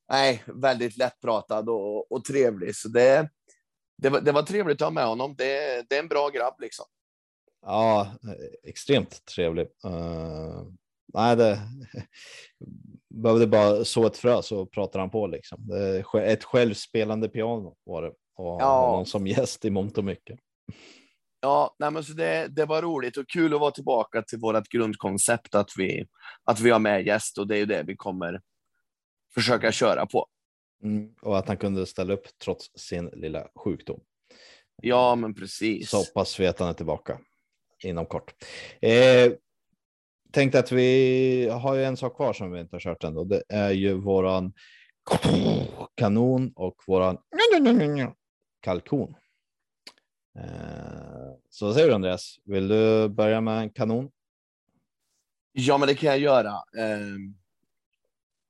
[0.08, 2.76] Nej, väldigt lättpratad och, och trevlig.
[2.76, 3.30] Så det,
[3.98, 5.34] det, var, det var trevligt att ha med honom.
[5.38, 6.86] Det, det är en bra grabb liksom.
[7.64, 8.10] Ja,
[8.62, 9.66] extremt trevlig.
[9.86, 10.62] Uh,
[11.14, 11.58] nej, det
[13.14, 15.70] behövde bara så ett frö så pratar han på liksom.
[16.22, 18.86] Ett självspelande piano var det och Ja.
[18.86, 20.38] honom som gäst i mångt och mycket.
[21.40, 24.68] Ja, nej, men så det, det var roligt och kul att vara tillbaka till vårt
[24.68, 26.06] grundkoncept att vi,
[26.44, 28.40] att vi har med gäst och det är ju det vi kommer
[29.34, 30.26] försöka köra på.
[30.82, 34.00] Mm, och att han kunde ställa upp trots sin lilla sjukdom.
[34.82, 35.90] Ja, men precis.
[35.90, 37.18] Så hoppas vi att han är tillbaka
[37.84, 38.34] inom kort.
[38.80, 39.32] Eh,
[40.30, 43.42] tänkte att vi har ju en sak kvar som vi inte har kört än det
[43.48, 44.52] är ju våran
[45.94, 47.18] kanon och våran
[48.60, 49.14] kalkon.
[50.38, 50.44] Eh,
[51.50, 52.38] så vad säger du Andreas?
[52.44, 54.10] Vill du börja med en kanon?
[55.52, 56.50] Ja, men det kan jag göra.
[56.78, 57.16] Eh,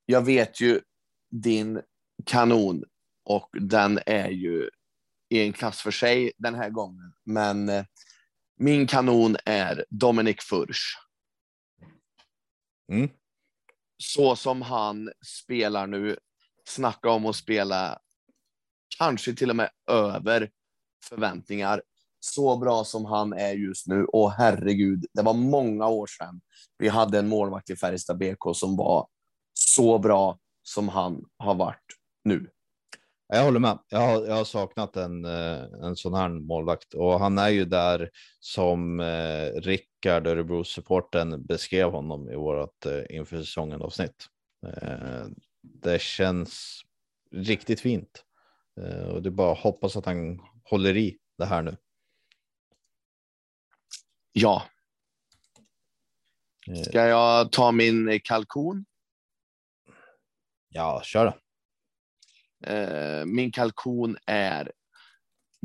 [0.07, 0.81] Jag vet ju
[1.31, 1.81] din
[2.27, 2.85] kanon
[3.25, 4.71] och den är ju
[5.29, 7.13] i en klass för sig den här gången.
[7.25, 7.85] Men eh,
[8.57, 10.99] min kanon är Dominic Furch.
[12.93, 13.11] Mm.
[13.97, 16.17] Så som han spelar nu,
[16.65, 17.99] snacka om att spela
[18.99, 20.51] kanske till och med över
[21.05, 21.83] förväntningar.
[22.21, 24.05] Så bra som han är just nu.
[24.05, 26.41] Och herregud, det var många år sedan
[26.79, 29.09] vi hade en målvakt i Färjestad BK som var
[29.53, 31.87] så bra som han har varit
[32.25, 32.51] nu.
[33.35, 33.79] Jag håller med.
[33.89, 37.65] Jag har, jag har saknat en, eh, en sån här målvakt och han är ju
[37.65, 44.27] där som eh, Rickard Örebro-supporten beskrev honom i vårt eh, inför säsongen avsnitt.
[44.67, 45.27] Eh,
[45.63, 46.83] det känns
[47.33, 48.25] riktigt fint
[48.81, 51.77] eh, och det är bara hoppas att han håller i det här nu.
[54.33, 54.63] Ja,
[56.69, 58.85] Eh, ska jag ta min kalkon?
[60.69, 61.44] ja, kör då.
[62.67, 64.73] Eh, min kalkon är...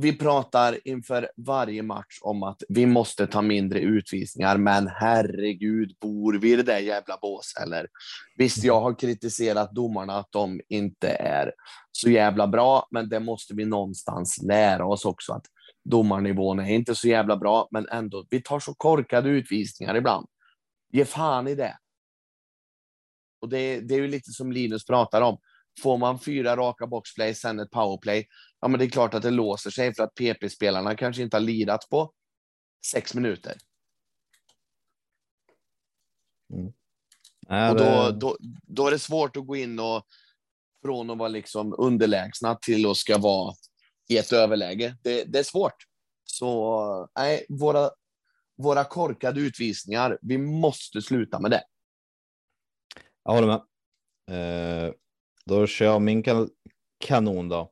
[0.02, 6.34] Vi pratar inför varje match om att vi måste ta mindre utvisningar, men herregud, bor
[6.34, 7.88] vi i det där jävla bås eller?
[8.36, 11.54] Visst, jag har kritiserat domarna att de inte är
[11.92, 15.46] så jävla bra, men det måste vi någonstans lära oss också att
[15.90, 20.28] domarnivån är inte så jävla bra, men ändå, vi tar så korkade utvisningar ibland.
[20.92, 21.78] Ge fan i det.
[23.42, 25.38] Och det, det är ju lite som Linus pratar om.
[25.82, 28.28] Får man fyra raka boxplay, sen ett powerplay,
[28.62, 31.42] ja men det är klart att det låser sig för att PP-spelarna kanske inte har
[31.42, 32.14] lirat på
[32.92, 33.58] sex minuter.
[37.50, 40.06] Nej, Och då, då, då är det svårt att gå in och
[40.82, 43.54] från att vara liksom underlägsna till att ska vara
[44.10, 44.98] i ett överläge.
[45.04, 45.76] Det, det är svårt.
[46.24, 47.90] Så nej, våra,
[48.58, 51.64] våra korkade utvisningar, vi måste sluta med det.
[53.24, 53.62] Jag håller med.
[54.32, 54.94] Eh,
[55.50, 56.24] då kör jag min
[57.00, 57.72] kanon då.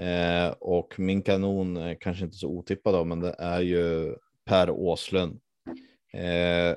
[0.00, 4.70] Eh, och min kanon är kanske inte så otippad då, men det är ju Per
[4.70, 5.40] Åslund.
[6.12, 6.76] Eh,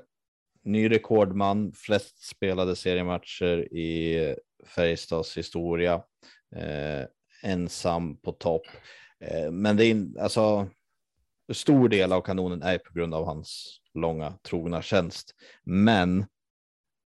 [0.63, 4.35] ny rekordman, flest spelade seriematcher i
[4.65, 5.93] Färjestads historia.
[6.55, 7.05] Eh,
[7.43, 8.65] ensam på topp.
[9.19, 10.67] Eh, men det är alltså.
[11.53, 16.25] Stor del av kanonen är på grund av hans långa trogna tjänst, men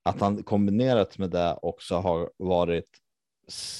[0.02, 2.88] att han kombinerat med det också har varit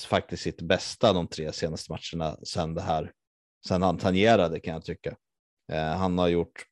[0.08, 3.12] faktiskt sitt bästa de tre senaste matcherna sen det här,
[3.66, 5.16] Sen han tangerade kan jag tycka.
[5.72, 6.66] Eh, han har gjort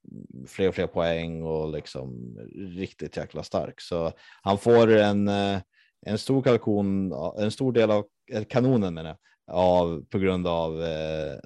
[0.46, 2.38] fler och fler poäng och liksom
[2.76, 3.80] riktigt jäkla stark.
[3.80, 4.12] Så
[4.42, 5.60] han får en, eh,
[6.06, 9.18] en stor kalkon, en stor del av eh, kanonen menar jag,
[9.56, 10.78] av på grund av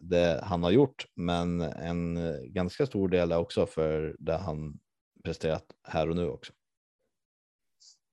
[0.03, 2.19] det han har gjort, men en
[2.53, 4.79] ganska stor del är också för det han
[5.25, 6.53] presterat här och nu också.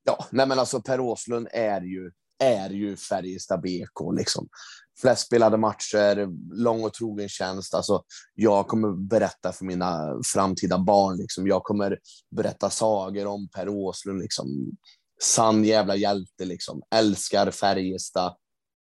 [0.03, 4.47] Ja, nej men alltså Per Åslund är ju, är ju Färjestad BK liksom.
[5.01, 6.27] Flest spelade matcher,
[6.63, 7.73] lång och trogen tjänst.
[7.73, 8.03] Alltså,
[8.33, 11.17] jag kommer berätta för mina framtida barn.
[11.17, 11.47] Liksom.
[11.47, 11.99] Jag kommer
[12.35, 14.21] berätta sagor om Per Åslund.
[14.21, 14.71] Liksom.
[15.23, 16.45] Sann jävla hjälte.
[16.45, 16.81] Liksom.
[16.95, 18.35] Älskar Färjestad.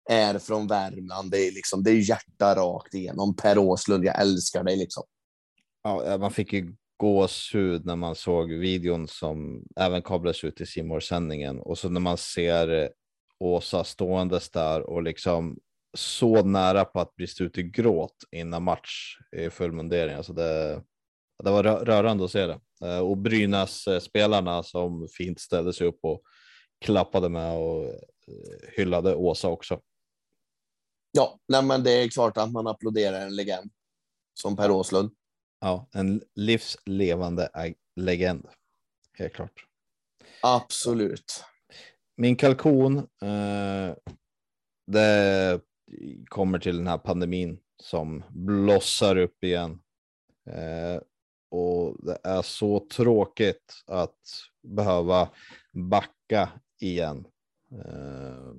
[0.09, 1.31] Är från Värmland.
[1.31, 3.35] Det är, liksom, det är hjärta rakt igenom.
[3.35, 4.77] Per Åslund, jag älskar dig.
[4.77, 5.03] Liksom.
[5.83, 10.65] Ja, eh, man fick ju gåshud när man såg videon som även kablades ut i
[10.65, 12.87] simor sändningen och så när man ser eh,
[13.39, 15.57] Åsa ståendes där och liksom
[15.97, 20.15] så nära på att brista ut i gråt innan match i full mundering.
[20.15, 20.83] Alltså det,
[21.43, 22.59] det var rö- rörande att se det.
[22.83, 26.21] Eh, Och Brynäs eh, spelarna som fint ställde sig upp och
[26.85, 29.81] klappade med och eh, hyllade Åsa också.
[31.11, 33.71] Ja, nej, men det är klart att man applåderar en legend
[34.33, 35.11] som Per Åslund.
[35.59, 37.49] Ja, en livslevande
[37.95, 38.47] legend.
[39.13, 39.65] Helt klart.
[40.41, 41.43] Absolut.
[42.19, 42.97] Min kalkon.
[42.97, 43.95] Eh,
[44.87, 45.61] det
[46.25, 49.79] kommer till den här pandemin som blossar upp igen.
[50.49, 51.01] Eh,
[51.51, 54.19] och det är så tråkigt att
[54.63, 55.29] behöva
[55.73, 56.49] backa
[56.81, 57.27] igen.
[57.71, 58.53] Eh,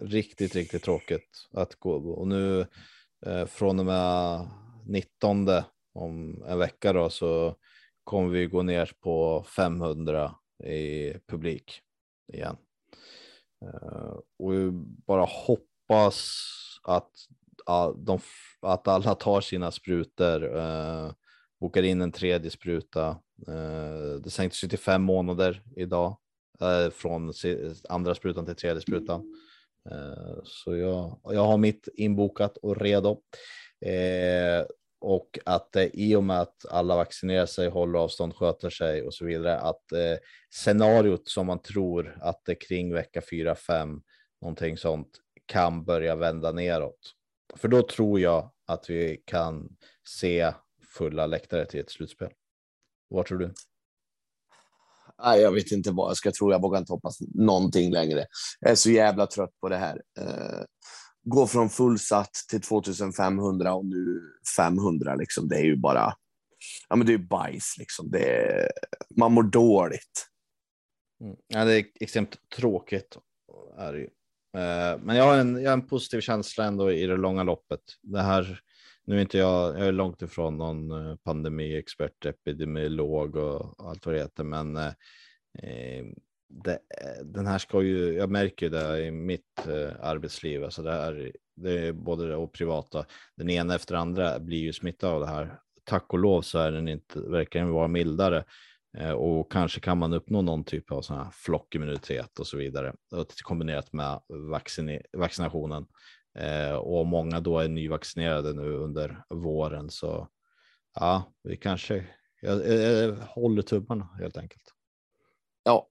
[0.00, 2.66] riktigt, riktigt tråkigt att gå och nu
[3.26, 4.48] eh, från och med
[4.86, 5.48] 19
[5.94, 7.56] om en vecka då så
[8.04, 11.80] kommer vi gå ner på 500 i publik
[12.32, 12.56] igen.
[13.62, 14.72] Eh, och
[15.06, 16.38] bara hoppas
[16.82, 17.10] att,
[17.96, 18.18] de,
[18.60, 21.12] att alla tar sina sprutor, eh,
[21.60, 23.08] bokar in en tredje spruta.
[23.48, 26.16] Eh, det sänktes ju till fem månader idag
[26.60, 27.32] eh, från
[27.88, 29.34] andra sprutan till tredje sprutan.
[29.90, 33.20] Eh, så jag, jag har mitt inbokat och redo.
[35.00, 39.14] Och att eh, i och med att alla vaccinerar sig, håller avstånd, sköter sig och
[39.14, 40.16] så vidare, att eh,
[40.50, 44.00] scenariot som man tror att det kring vecka 4-5,
[44.42, 45.08] någonting sånt,
[45.46, 47.14] kan börja vända neråt.
[47.56, 49.76] För då tror jag att vi kan
[50.08, 50.52] se
[50.98, 52.30] fulla läktare till ett slutspel.
[53.08, 53.54] Vad tror du?
[55.22, 56.52] Nej, jag vet inte vad jag ska tro.
[56.52, 58.26] Jag vågar inte hoppas någonting längre.
[58.60, 60.02] Jag är så jävla trött på det här.
[60.20, 60.62] Eh,
[61.28, 64.20] Gå från fullsatt till 2500 och nu
[64.56, 65.14] 500.
[65.14, 65.48] Liksom.
[65.48, 66.14] Det är ju bara
[66.88, 67.76] ja, men det är bajs.
[67.78, 68.10] Liksom.
[68.10, 68.70] Det är,
[69.16, 70.28] man mår dåligt.
[71.20, 71.36] Mm.
[71.46, 73.16] Ja, det är extremt tråkigt.
[73.78, 74.08] Är det ju.
[74.56, 77.80] Eh, men jag har, en, jag har en positiv känsla ändå i det långa loppet.
[78.02, 78.60] Det här,
[79.04, 84.14] nu är inte jag, jag är långt ifrån någon eh, pandemiexpert, epidemiolog och allt vad
[84.14, 84.92] det heter, men eh,
[85.62, 86.04] eh
[86.48, 86.78] det,
[87.24, 91.32] den här ska ju, jag märker ju det i mitt eh, arbetsliv, alltså det här,
[91.56, 93.04] det är både det och privata,
[93.36, 95.58] den ena efter andra blir ju smittad av det här.
[95.84, 98.44] Tack och lov så är den inte, verkar den vara mildare.
[98.98, 102.94] Eh, och kanske kan man uppnå någon typ av sån här flockimmunitet och så vidare
[103.42, 105.86] kombinerat med vaccin vaccinationen.
[106.38, 110.28] Eh, och många då är nyvaccinerade nu under våren så
[110.94, 112.06] ja, vi kanske
[112.40, 114.74] jag, jag, jag håller tummarna helt enkelt.
[115.64, 115.88] Ja.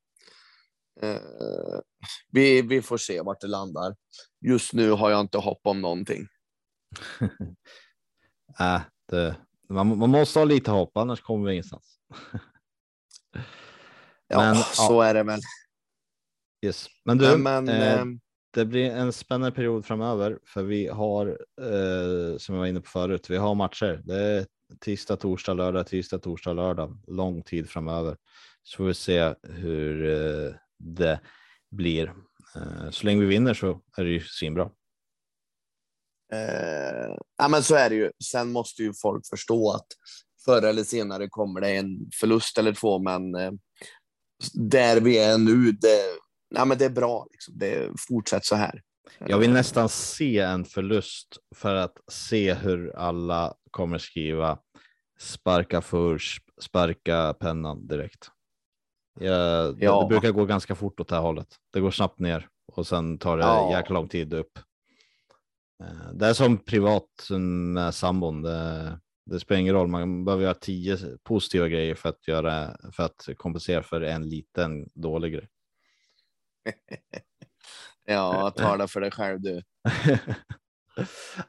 [1.01, 1.79] Eh,
[2.31, 3.95] vi, vi får se vart det landar.
[4.41, 6.27] Just nu har jag inte hopp om någonting.
[8.59, 9.35] äh, det,
[9.69, 11.99] man, man måste ha lite hopp annars kommer vi ingenstans.
[14.29, 15.39] Ja, Men, så är det väl.
[16.65, 16.87] Yes.
[17.05, 18.05] Men du, Men, men eh, eh,
[18.53, 21.27] det blir en spännande period framöver för vi har,
[21.61, 24.01] eh, som jag var inne på förut, vi har matcher.
[24.03, 24.45] Det är
[24.79, 28.17] tisdag, torsdag, lördag, tisdag, torsdag, lördag, lång tid framöver.
[28.63, 31.19] Så får vi se hur eh, det
[31.71, 32.13] blir.
[32.55, 34.69] Eh, så länge vi vinner så är det ju svinbra.
[36.33, 38.11] Eh, ja, men så är det ju.
[38.31, 39.87] Sen måste ju folk förstå att
[40.45, 43.51] förr eller senare kommer det en förlust eller två, men eh,
[44.53, 46.01] där vi är nu, det,
[46.55, 47.27] ja, men det är bra.
[47.31, 47.57] Liksom.
[47.57, 48.81] Det, fortsätt så här.
[49.19, 54.59] Jag vill nästan se en förlust för att se hur alla kommer skriva
[55.19, 56.21] sparka för
[56.61, 58.29] sparka pennan direkt.
[59.19, 60.01] Ja.
[60.01, 61.47] Det brukar gå ganska fort åt det här hållet.
[61.73, 63.77] Det går snabbt ner och sen tar det ja.
[63.77, 64.59] jäkla lång tid upp.
[65.83, 67.27] Eh, det är som privat
[67.73, 68.41] med sambon.
[68.41, 69.87] Det, det spelar ingen roll.
[69.87, 74.89] Man behöver göra tio positiva grejer för att göra för att kompensera för en liten
[74.93, 75.47] dålig grej.
[78.05, 79.61] ja, tala för dig själv du.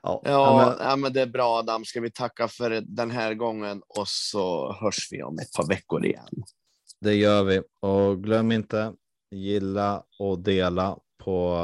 [0.03, 0.89] ja, ja, men...
[0.89, 1.85] ja, men det är bra Adam.
[1.85, 6.05] Ska vi tacka för den här gången och så hörs vi om ett par veckor
[6.05, 6.45] igen.
[7.01, 8.93] Det gör vi och glöm inte
[9.31, 11.59] gilla och dela på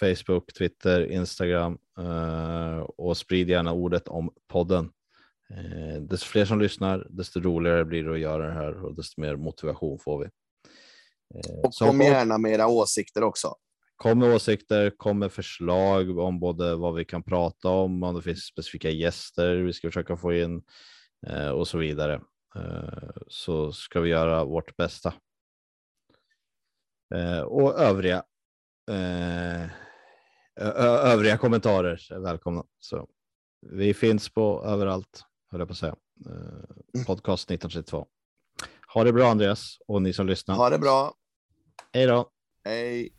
[0.00, 4.90] Facebook, Twitter, Instagram eh, och sprid gärna ordet om podden.
[5.50, 9.20] Eh, desto fler som lyssnar, desto roligare blir det att göra det här och desto
[9.20, 10.24] mer motivation får vi.
[11.34, 13.54] Eh, och kom gärna med era åsikter också.
[13.96, 18.22] Kom med åsikter, kom med förslag om både vad vi kan prata om, om det
[18.22, 20.62] finns specifika gäster vi ska försöka få in
[21.54, 22.20] och så vidare.
[23.28, 25.14] Så ska vi göra vårt bästa.
[27.46, 28.22] Och övriga
[28.90, 29.70] eh,
[30.60, 32.64] övriga kommentarer är välkomna.
[32.78, 33.08] Så
[33.60, 35.96] vi finns på överallt, höll jag på att säga.
[36.26, 38.06] Eh, podcast 1932.
[38.94, 40.54] Ha det bra Andreas och ni som lyssnar.
[40.54, 41.14] Ha det bra.
[41.92, 42.30] Hej då.
[42.64, 43.17] Hej.